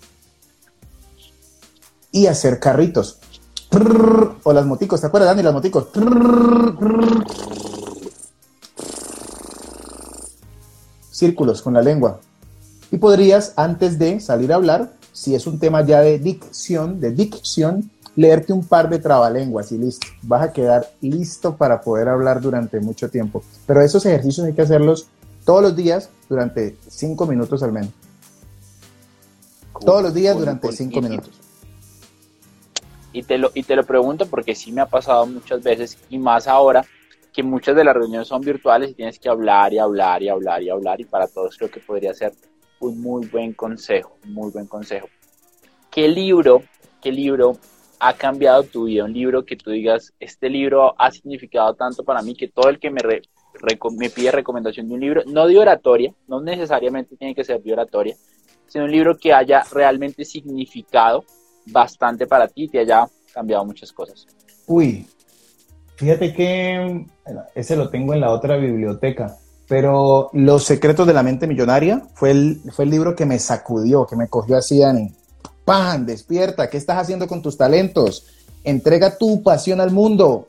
y 2.10 2.26
hacer 2.26 2.58
carritos. 2.58 3.18
O 4.42 4.52
las 4.52 4.66
moticos, 4.66 5.00
¿te 5.00 5.06
acuerdas, 5.06 5.30
Dani? 5.30 5.42
Las 5.42 5.54
moticos. 5.54 5.88
Círculos 11.10 11.62
con 11.62 11.74
la 11.74 11.80
lengua. 11.80 12.20
Y 12.90 12.98
podrías, 12.98 13.54
antes 13.56 13.98
de 13.98 14.20
salir 14.20 14.52
a 14.52 14.56
hablar, 14.56 14.92
si 15.12 15.34
es 15.34 15.46
un 15.46 15.58
tema 15.58 15.84
ya 15.86 16.00
de 16.00 16.18
dicción, 16.18 17.00
de 17.00 17.12
dicción, 17.12 17.90
leerte 18.16 18.52
un 18.52 18.66
par 18.66 18.88
de 18.88 18.98
trabalenguas 18.98 19.72
y 19.72 19.78
listo, 19.78 20.06
vas 20.22 20.42
a 20.42 20.52
quedar 20.52 20.90
listo 21.00 21.56
para 21.56 21.80
poder 21.80 22.08
hablar 22.08 22.40
durante 22.40 22.80
mucho 22.80 23.10
tiempo. 23.10 23.42
Pero 23.66 23.80
esos 23.80 24.04
ejercicios 24.04 24.46
hay 24.46 24.52
que 24.52 24.62
hacerlos 24.62 25.08
todos 25.44 25.62
los 25.62 25.76
días 25.76 26.10
durante 26.28 26.76
cinco 26.88 27.26
minutos 27.26 27.62
al 27.62 27.72
menos. 27.72 27.90
Todos 29.84 30.02
los 30.02 30.14
días 30.14 30.38
durante 30.38 30.70
cinco 30.72 31.00
minutos. 31.00 31.30
Y 33.12 33.22
te, 33.24 33.36
lo, 33.36 33.50
y 33.52 33.62
te 33.62 33.76
lo 33.76 33.84
pregunto 33.84 34.26
porque 34.26 34.54
sí 34.54 34.72
me 34.72 34.80
ha 34.80 34.86
pasado 34.86 35.26
muchas 35.26 35.62
veces 35.62 35.98
y 36.08 36.18
más 36.18 36.46
ahora 36.46 36.84
que 37.32 37.42
muchas 37.42 37.74
de 37.74 37.84
las 37.84 37.94
reuniones 37.94 38.28
son 38.28 38.40
virtuales 38.40 38.90
y 38.90 38.94
tienes 38.94 39.18
que 39.18 39.28
hablar 39.28 39.72
y 39.72 39.78
hablar 39.78 40.22
y 40.22 40.28
hablar 40.28 40.62
y 40.62 40.70
hablar 40.70 41.00
y 41.00 41.04
para 41.04 41.26
todos 41.26 41.56
creo 41.56 41.70
que 41.70 41.80
podría 41.80 42.14
ser 42.14 42.32
un 42.80 43.00
muy 43.00 43.26
buen 43.26 43.52
consejo, 43.52 44.16
muy 44.24 44.50
buen 44.50 44.66
consejo. 44.66 45.08
¿Qué 45.90 46.08
libro, 46.08 46.62
qué 47.02 47.12
libro 47.12 47.58
ha 48.03 48.14
cambiado 48.14 48.64
tu 48.64 48.84
vida? 48.84 49.05
Un 49.05 49.12
libro 49.12 49.44
que 49.44 49.57
tú 49.57 49.70
digas, 49.70 50.12
este 50.18 50.50
libro 50.50 50.92
ha 50.98 51.11
significado 51.12 51.74
tanto 51.74 52.03
para 52.03 52.20
mí 52.20 52.34
que 52.34 52.48
todo 52.48 52.68
el 52.68 52.80
que 52.80 52.90
me, 52.90 53.00
me 53.96 54.11
pide 54.11 54.32
recomendación 54.32 54.88
de 54.88 54.94
un 54.94 55.00
libro, 55.00 55.22
no 55.26 55.46
de 55.46 55.57
oratoria, 55.57 56.12
no 56.26 56.40
necesariamente 56.40 57.16
tiene 57.16 57.32
que 57.32 57.44
ser 57.44 57.62
de 57.62 57.72
oratoria, 57.72 58.16
sino 58.66 58.86
un 58.86 58.90
libro 58.90 59.16
que 59.16 59.32
haya 59.32 59.62
realmente 59.72 60.24
significado 60.24 61.24
bastante 61.66 62.26
para 62.26 62.48
ti 62.48 62.64
y 62.64 62.68
te 62.68 62.80
haya 62.80 63.07
cambiado 63.32 63.64
muchas 63.64 63.92
cosas. 63.92 64.26
Uy, 64.66 65.07
fíjate 65.94 66.34
que 66.34 67.07
ese 67.55 67.76
lo 67.76 67.88
tengo 67.88 68.14
en 68.14 68.20
la 68.20 68.32
otra 68.32 68.57
biblioteca, 68.57 69.36
pero 69.68 70.28
Los 70.32 70.64
secretos 70.64 71.07
de 71.07 71.14
la 71.14 71.22
mente 71.22 71.46
millonaria 71.46 72.03
fue 72.14 72.32
el, 72.32 72.61
fue 72.72 72.84
el 72.84 72.90
libro 72.90 73.14
que 73.14 73.26
me 73.26 73.38
sacudió, 73.38 74.07
que 74.07 74.16
me 74.16 74.28
cogió 74.28 74.57
así, 74.57 74.82
en 74.82 75.14
Despierta, 76.04 76.68
¿qué 76.68 76.76
estás 76.76 76.98
haciendo 76.98 77.26
con 77.26 77.40
tus 77.40 77.56
talentos? 77.56 78.26
Entrega 78.62 79.16
tu 79.16 79.42
pasión 79.42 79.80
al 79.80 79.90
mundo. 79.90 80.46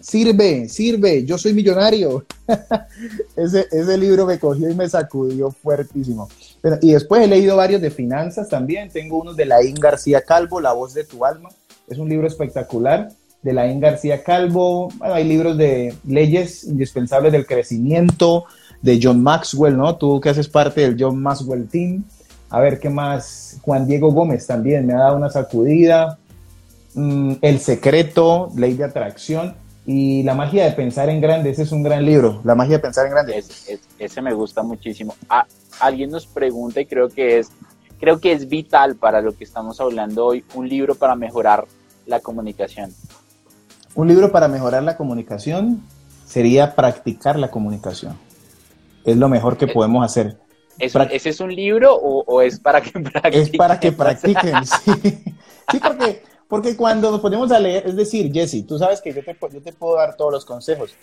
Sirve, 0.00 0.68
sirve, 0.68 1.24
yo 1.24 1.38
soy 1.38 1.54
millonario. 1.54 2.24
ese, 3.36 3.98
libro 3.98 4.26
me 4.26 4.38
cogió 4.38 4.68
y 4.68 4.74
me 4.74 4.88
sacudió 4.88 5.50
fuertísimo. 5.50 6.28
y 6.82 6.92
después 6.92 7.22
he 7.22 7.28
leído 7.28 7.56
varios 7.56 7.80
de 7.80 7.90
finanzas 7.90 8.48
también. 8.48 8.90
Tengo 8.90 9.18
uno 9.18 9.32
de 9.32 9.46
Laín 9.46 9.76
García 9.76 10.22
Calvo, 10.22 10.60
La 10.60 10.72
voz 10.72 10.92
de 10.92 11.04
tu 11.04 11.24
alma. 11.24 11.50
Es 11.88 11.98
un 11.98 12.08
libro 12.08 12.26
espectacular 12.26 13.10
de 13.42 13.52
Laín 13.52 13.78
García 13.78 14.24
Calvo. 14.24 14.88
hay 15.00 15.24
libros 15.24 15.56
de 15.56 15.94
leyes 16.04 16.64
indispensables 16.64 17.30
del 17.30 17.46
crecimiento, 17.46 18.44
de 18.82 18.98
John 19.00 19.22
Maxwell, 19.22 19.76
¿no? 19.76 19.96
Tú 19.96 20.20
que 20.20 20.30
haces 20.30 20.48
parte 20.48 20.80
del 20.80 20.96
John 20.98 21.22
Maxwell 21.22 21.68
Team. 21.68 22.04
A 22.54 22.60
ver, 22.60 22.78
¿qué 22.78 22.88
más? 22.88 23.58
Juan 23.62 23.84
Diego 23.84 24.12
Gómez 24.12 24.46
también 24.46 24.86
me 24.86 24.92
ha 24.92 24.98
dado 24.98 25.16
una 25.16 25.28
sacudida. 25.28 26.18
Mm, 26.94 27.32
El 27.42 27.58
secreto, 27.58 28.52
ley 28.54 28.74
de 28.74 28.84
atracción 28.84 29.56
y 29.84 30.22
la 30.22 30.34
magia 30.34 30.64
de 30.64 30.70
pensar 30.70 31.08
en 31.08 31.20
grande. 31.20 31.50
Ese 31.50 31.62
es 31.62 31.72
un 31.72 31.82
gran 31.82 32.06
libro, 32.06 32.40
La 32.44 32.54
magia 32.54 32.76
de 32.76 32.78
pensar 32.78 33.06
en 33.06 33.10
grande. 33.10 33.42
ese 33.98 34.22
me 34.22 34.32
gusta 34.34 34.62
muchísimo. 34.62 35.16
Ah, 35.28 35.44
alguien 35.80 36.10
nos 36.10 36.28
pregunta 36.28 36.80
y 36.80 36.86
creo 36.86 37.08
que 37.08 37.40
es 37.40 37.50
creo 37.98 38.20
que 38.20 38.30
es 38.30 38.48
vital 38.48 38.94
para 38.94 39.20
lo 39.20 39.36
que 39.36 39.42
estamos 39.42 39.80
hablando 39.80 40.24
hoy, 40.24 40.44
un 40.54 40.68
libro 40.68 40.94
para 40.94 41.16
mejorar 41.16 41.66
la 42.06 42.20
comunicación. 42.20 42.94
Un 43.96 44.06
libro 44.06 44.30
para 44.30 44.46
mejorar 44.46 44.84
la 44.84 44.96
comunicación 44.96 45.82
sería 46.24 46.76
practicar 46.76 47.36
la 47.36 47.50
comunicación. 47.50 48.16
Es 49.04 49.16
lo 49.16 49.28
mejor 49.28 49.56
que 49.56 49.64
eh, 49.64 49.72
podemos 49.74 50.04
hacer. 50.04 50.43
¿Ese 50.78 51.28
es 51.28 51.40
un 51.40 51.54
libro 51.54 51.94
o, 51.94 52.42
es 52.42 52.58
para 52.58 52.80
que 52.80 52.90
practiquen? 53.00 53.42
Es 53.42 53.50
para 53.50 53.80
que 53.80 53.92
practiquen, 53.92 54.54
sí. 54.66 54.92
Sí, 55.70 55.80
porque, 55.80 56.22
porque 56.48 56.76
cuando 56.76 57.10
nos 57.10 57.20
ponemos 57.20 57.50
a 57.52 57.58
leer, 57.58 57.86
es 57.86 57.96
decir, 57.96 58.32
Jesse, 58.32 58.66
tú 58.66 58.78
sabes 58.78 59.00
que 59.00 59.12
yo 59.12 59.24
te, 59.24 59.36
yo 59.52 59.62
te 59.62 59.72
puedo 59.72 59.96
dar 59.96 60.16
todos 60.16 60.32
los 60.32 60.44
consejos. 60.44 60.94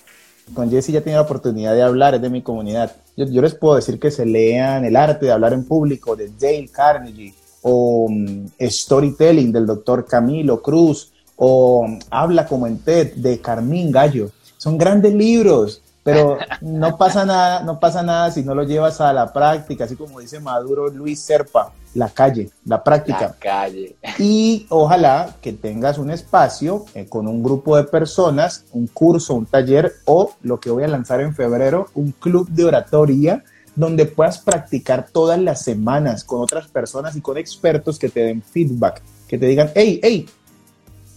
Con 0.53 0.69
Jesse 0.69 0.91
ya 0.91 1.01
tiene 1.01 1.17
la 1.17 1.24
oportunidad 1.24 1.74
de 1.74 1.82
hablar, 1.82 2.15
es 2.15 2.22
de 2.22 2.30
mi 2.30 2.41
comunidad. 2.41 2.95
Yo, 3.15 3.26
yo, 3.26 3.41
les 3.41 3.55
puedo 3.55 3.76
decir 3.76 3.99
que 3.99 4.11
se 4.11 4.26
lean 4.26 4.86
El 4.86 4.95
arte 4.95 5.28
de 5.28 5.32
hablar 5.32 5.53
en 5.53 5.65
público 5.65 6.15
de 6.15 6.30
Dale 6.30 6.69
Carnegie 6.72 7.34
o 7.61 8.05
um, 8.05 8.49
Storytelling 8.59 9.51
del 9.51 9.67
doctor 9.67 10.05
Camilo 10.05 10.61
Cruz 10.61 11.11
o 11.36 11.88
Habla 12.09 12.47
como 12.47 12.67
en 12.67 12.80
TED 12.80 13.13
de 13.15 13.39
Carmín 13.39 13.91
Gallo. 13.91 14.32
Son 14.57 14.78
grandes 14.78 15.13
libros 15.13 15.82
pero 16.04 16.38
no 16.62 16.97
pasa 16.97 17.26
nada, 17.26 17.62
no 17.62 17.80
pasa 17.80 18.02
nada 18.02 18.32
si 18.32 18.43
no 18.43 18.56
lo 18.56 18.64
llevas 18.64 19.02
a 19.02 19.14
la 19.14 19.32
práctica, 19.32 19.86
así 19.86 19.95
como 19.95 20.20
dice 20.20 20.39
Maduro 20.39 20.89
Luis 20.89 21.20
Serpa, 21.22 21.74
la 21.93 22.10
calle, 22.10 22.49
la 22.66 22.84
práctica. 22.84 23.22
La 23.22 23.34
calle. 23.34 23.95
Y 24.18 24.66
ojalá 24.70 25.36
que 25.41 25.54
tengas 25.54 25.97
un 25.97 26.10
espacio 26.10 26.86
eh, 26.95 27.06
con 27.08 27.28
un 27.28 27.43
grupo 27.43 27.78
de 27.78 27.84
personas, 27.84 28.66
un 28.72 28.88
curso, 28.88 29.34
un 29.36 29.45
taller 29.45 29.93
o 30.06 30.34
lo 30.41 30.60
que 30.60 30.72
voy 30.72 30.84
a 30.84 30.88
lanzar 30.88 31.22
en 31.22 31.36
febrero, 31.36 31.88
un 31.93 32.12
club 32.12 32.49
de 32.49 32.66
oratoria 32.66 33.43
donde 33.76 34.06
puedas 34.06 34.39
practicar 34.39 35.08
todas 35.12 35.39
las 35.39 35.64
semanas 35.64 36.24
con 36.24 36.41
otras 36.41 36.68
personas 36.68 37.16
y 37.16 37.22
con 37.22 37.38
expertos 37.38 37.99
que 37.99 38.10
te 38.10 38.22
den 38.22 38.41
feedback, 38.41 39.02
que 39.28 39.38
te 39.38 39.45
digan, 39.45 39.72
hey, 39.76 39.99
hey, 40.04 40.26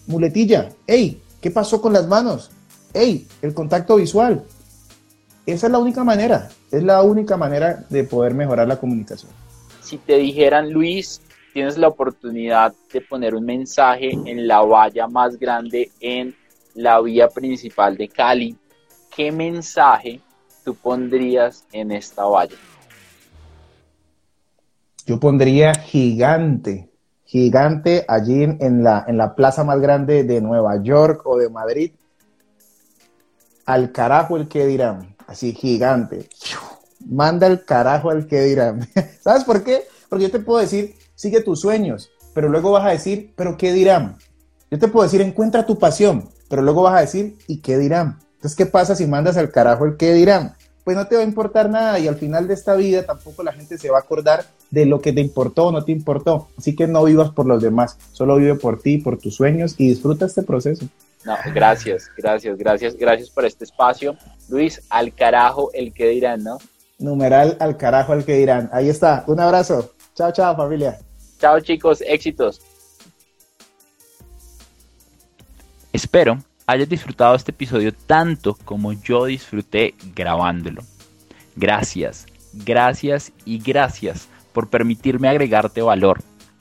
muletilla, 0.07 0.71
hey, 0.87 1.21
¿qué 1.41 1.51
pasó 1.51 1.81
con 1.81 1.93
las 1.93 2.07
manos? 2.07 2.51
Hey, 2.93 3.27
el 3.43 3.55
contacto 3.55 3.97
visual. 3.97 4.45
Esa 5.47 5.67
es 5.67 5.73
la 5.73 5.79
única 5.79 6.05
manera, 6.05 6.49
es 6.71 6.83
la 6.83 7.03
única 7.03 7.37
manera 7.37 7.85
de 7.91 8.05
poder 8.05 8.35
mejorar 8.35 8.67
la 8.67 8.77
comunicación. 8.77 9.31
Si 9.83 9.99
te 9.99 10.17
dijeran, 10.17 10.71
Luis, 10.71 11.21
tienes 11.53 11.77
la 11.77 11.89
oportunidad 11.89 12.73
de 12.93 13.01
poner 13.03 13.35
un 13.35 13.45
mensaje 13.45 14.11
en 14.11 14.49
la 14.49 14.63
valla 14.63 15.07
más 15.07 15.39
grande 15.39 15.91
en 16.01 16.35
la 16.75 17.01
vía 17.01 17.29
principal 17.29 17.97
de 17.97 18.09
Cali, 18.09 18.57
¿qué 19.15 19.31
mensaje 19.31 20.21
tú 20.65 20.75
pondrías 20.75 21.65
en 21.73 21.93
esta 21.93 22.25
valla? 22.25 22.57
Yo 25.07 25.21
pondría 25.21 25.75
gigante, 25.75 26.91
gigante 27.25 28.05
allí 28.09 28.43
en 28.43 28.83
la, 28.83 29.05
en 29.07 29.19
la 29.19 29.35
plaza 29.35 29.63
más 29.63 29.81
grande 29.81 30.25
de 30.25 30.41
Nueva 30.41 30.83
York 30.83 31.23
o 31.27 31.37
de 31.37 31.51
Madrid. 31.51 31.93
Al 33.67 33.93
carajo 33.93 34.37
el 34.37 34.49
que 34.49 34.67
dirán, 34.67 35.14
así 35.35 35.53
gigante. 35.53 36.29
Manda 37.05 37.47
el 37.47 37.65
carajo 37.65 38.11
al 38.11 38.27
que 38.27 38.41
dirán. 38.41 38.89
¿Sabes 39.21 39.45
por 39.45 39.63
qué? 39.63 39.83
Porque 40.09 40.25
yo 40.25 40.31
te 40.31 40.39
puedo 40.39 40.61
decir, 40.61 40.95
sigue 41.15 41.41
tus 41.41 41.61
sueños, 41.61 42.11
pero 42.33 42.49
luego 42.49 42.71
vas 42.71 42.87
a 42.87 42.91
decir, 42.91 43.33
pero 43.37 43.57
¿qué 43.57 43.73
dirán? 43.73 44.17
Yo 44.71 44.79
te 44.79 44.89
puedo 44.89 45.03
decir, 45.03 45.21
encuentra 45.21 45.67
tu 45.67 45.79
pasión, 45.79 46.29
pero 46.49 46.63
luego 46.63 46.83
vas 46.83 46.97
a 46.97 47.01
decir, 47.01 47.37
¿y 47.47 47.61
qué 47.61 47.77
dirán? 47.79 48.21
Entonces, 48.35 48.57
¿qué 48.57 48.67
pasa 48.67 48.95
si 48.95 49.07
mandas 49.07 49.37
al 49.37 49.51
carajo 49.51 49.85
el 49.85 49.97
qué 49.97 50.13
dirán? 50.15 50.55
Pues 50.85 50.97
no 50.97 51.07
te 51.07 51.17
va 51.17 51.23
a 51.23 51.25
importar 51.25 51.69
nada 51.69 51.99
y 51.99 52.07
al 52.07 52.17
final 52.17 52.47
de 52.47 52.55
esta 52.55 52.75
vida 52.75 53.05
tampoco 53.05 53.43
la 53.43 53.53
gente 53.53 53.79
se 53.79 53.91
va 53.91 53.99
a 53.99 54.01
acordar 54.03 54.45
de 54.71 54.87
lo 54.87 55.01
que 55.01 55.13
te 55.13 55.21
importó 55.21 55.69
o 55.69 55.73
no 55.73 55.85
te 55.85 55.93
importó. 55.93 56.49
Así 56.57 56.77
que 56.77 56.87
no 56.87 57.03
vivas 57.05 57.31
por 57.31 57.47
los 57.47 57.61
demás, 57.63 57.97
solo 58.13 58.37
vive 58.37 58.55
por 58.55 58.81
ti, 58.81 58.99
por 58.99 59.19
tus 59.19 59.35
sueños 59.35 59.75
y 59.79 59.89
disfruta 59.89 60.27
este 60.27 60.43
proceso. 60.43 60.87
No, 61.25 61.37
gracias, 61.55 62.11
gracias, 62.17 62.57
gracias, 62.59 62.97
gracias 62.97 63.31
por 63.31 63.45
este 63.45 63.65
espacio. 63.65 64.17
Luis, 64.49 64.83
al 64.91 65.15
carajo 65.15 65.71
el 65.73 65.93
que 65.95 66.09
dirán, 66.09 66.45
¿no? 66.45 66.59
Numeral 66.99 67.57
al 67.61 67.77
carajo 67.77 68.13
el 68.13 68.25
que 68.25 68.35
dirán. 68.35 68.69
Ahí 68.73 68.89
está, 68.89 69.25
un 69.27 69.41
abrazo. 69.41 69.95
Chao, 70.15 70.33
chao 70.33 70.55
familia. 70.57 70.99
Chao 71.39 71.61
chicos, 71.61 72.03
éxitos. 72.03 72.61
Espero 75.93 76.39
hayas 76.67 76.89
disfrutado 76.89 77.35
este 77.35 77.51
episodio 77.51 77.93
tanto 77.93 78.57
como 78.65 78.93
yo 78.93 79.27
disfruté 79.27 79.95
grabándolo. 80.15 80.83
Gracias, 81.57 82.27
gracias 82.53 83.33
y 83.45 83.59
gracias 83.59 84.29
por 84.53 84.69
permitirme 84.69 85.29
agregarte 85.29 85.83
valor. 85.83 86.21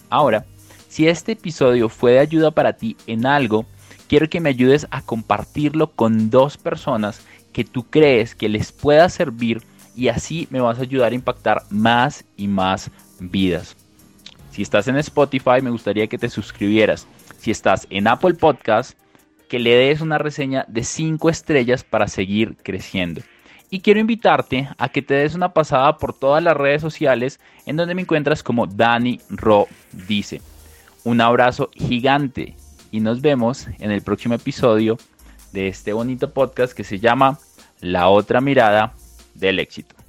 Ahora, 0.10 0.46
si 0.88 1.08
este 1.08 1.32
episodio 1.34 1.90
fue 1.90 2.14
de 2.14 2.20
ayuda 2.20 2.52
para 2.52 2.74
ti 2.74 2.96
en 3.08 3.26
algo, 3.26 3.66
quiero 4.14 4.30
que 4.30 4.42
me 4.42 4.50
ayudes 4.50 4.86
a 4.92 5.02
compartirlo 5.02 5.90
con 5.90 6.30
dos 6.30 6.56
personas 6.56 7.26
que 7.52 7.64
tú 7.64 7.90
crees 7.90 8.36
que 8.36 8.48
les 8.48 8.72
pueda 8.72 9.10
servir 9.10 9.64
y 9.96 10.10
así 10.10 10.48
me 10.52 10.62
vas 10.62 10.78
a 10.78 10.84
ayudar 10.84 11.14
a 11.14 11.16
impactar 11.16 11.64
más 11.72 12.24
y 12.38 12.48
más 12.48 12.92
vidas. 13.20 13.76
Si 14.52 14.62
estás 14.62 14.88
en 14.88 14.98
Spotify, 14.98 15.64
me 15.64 15.72
gustaría 15.72 16.06
que 16.06 16.20
te 16.20 16.30
suscribieras. 16.30 17.08
Si 17.40 17.50
estás 17.50 17.88
en 17.90 18.08
Apple 18.08 18.36
Podcast, 18.36 19.00
que 19.50 19.58
le 19.58 19.76
des 19.76 20.00
una 20.00 20.20
reseña 20.20 20.64
de 20.68 20.84
5 20.84 21.32
estrellas 21.32 21.84
para 21.84 22.08
seguir 22.08 22.56
creciendo. 22.62 23.22
Y 23.72 23.80
quiero 23.80 24.00
invitarte 24.00 24.70
a 24.78 24.90
que 24.90 25.02
te 25.02 25.16
des 25.16 25.34
una 25.34 25.54
pasada 25.54 25.98
por 25.98 26.14
todas 26.14 26.44
las 26.44 26.56
redes 26.56 26.84
sociales 26.84 27.40
en 27.66 27.78
donde 27.78 27.96
me 27.96 28.04
encuentras 28.04 28.44
como 28.44 28.68
Dani 28.68 29.20
Ro 29.32 29.68
dice. 30.08 30.40
Un 31.04 31.20
abrazo 31.20 31.72
gigante 31.74 32.56
y 32.94 33.00
nos 33.00 33.22
vemos 33.22 33.68
en 33.80 33.92
el 33.92 34.04
próximo 34.04 34.36
episodio 34.36 35.00
de 35.52 35.68
este 35.68 35.94
bonito 35.94 36.32
podcast 36.32 36.74
que 36.74 36.84
se 36.84 37.00
llama 37.00 37.40
La 37.82 38.08
otra 38.08 38.40
mirada 38.40 38.94
del 39.34 39.58
éxito. 39.58 40.03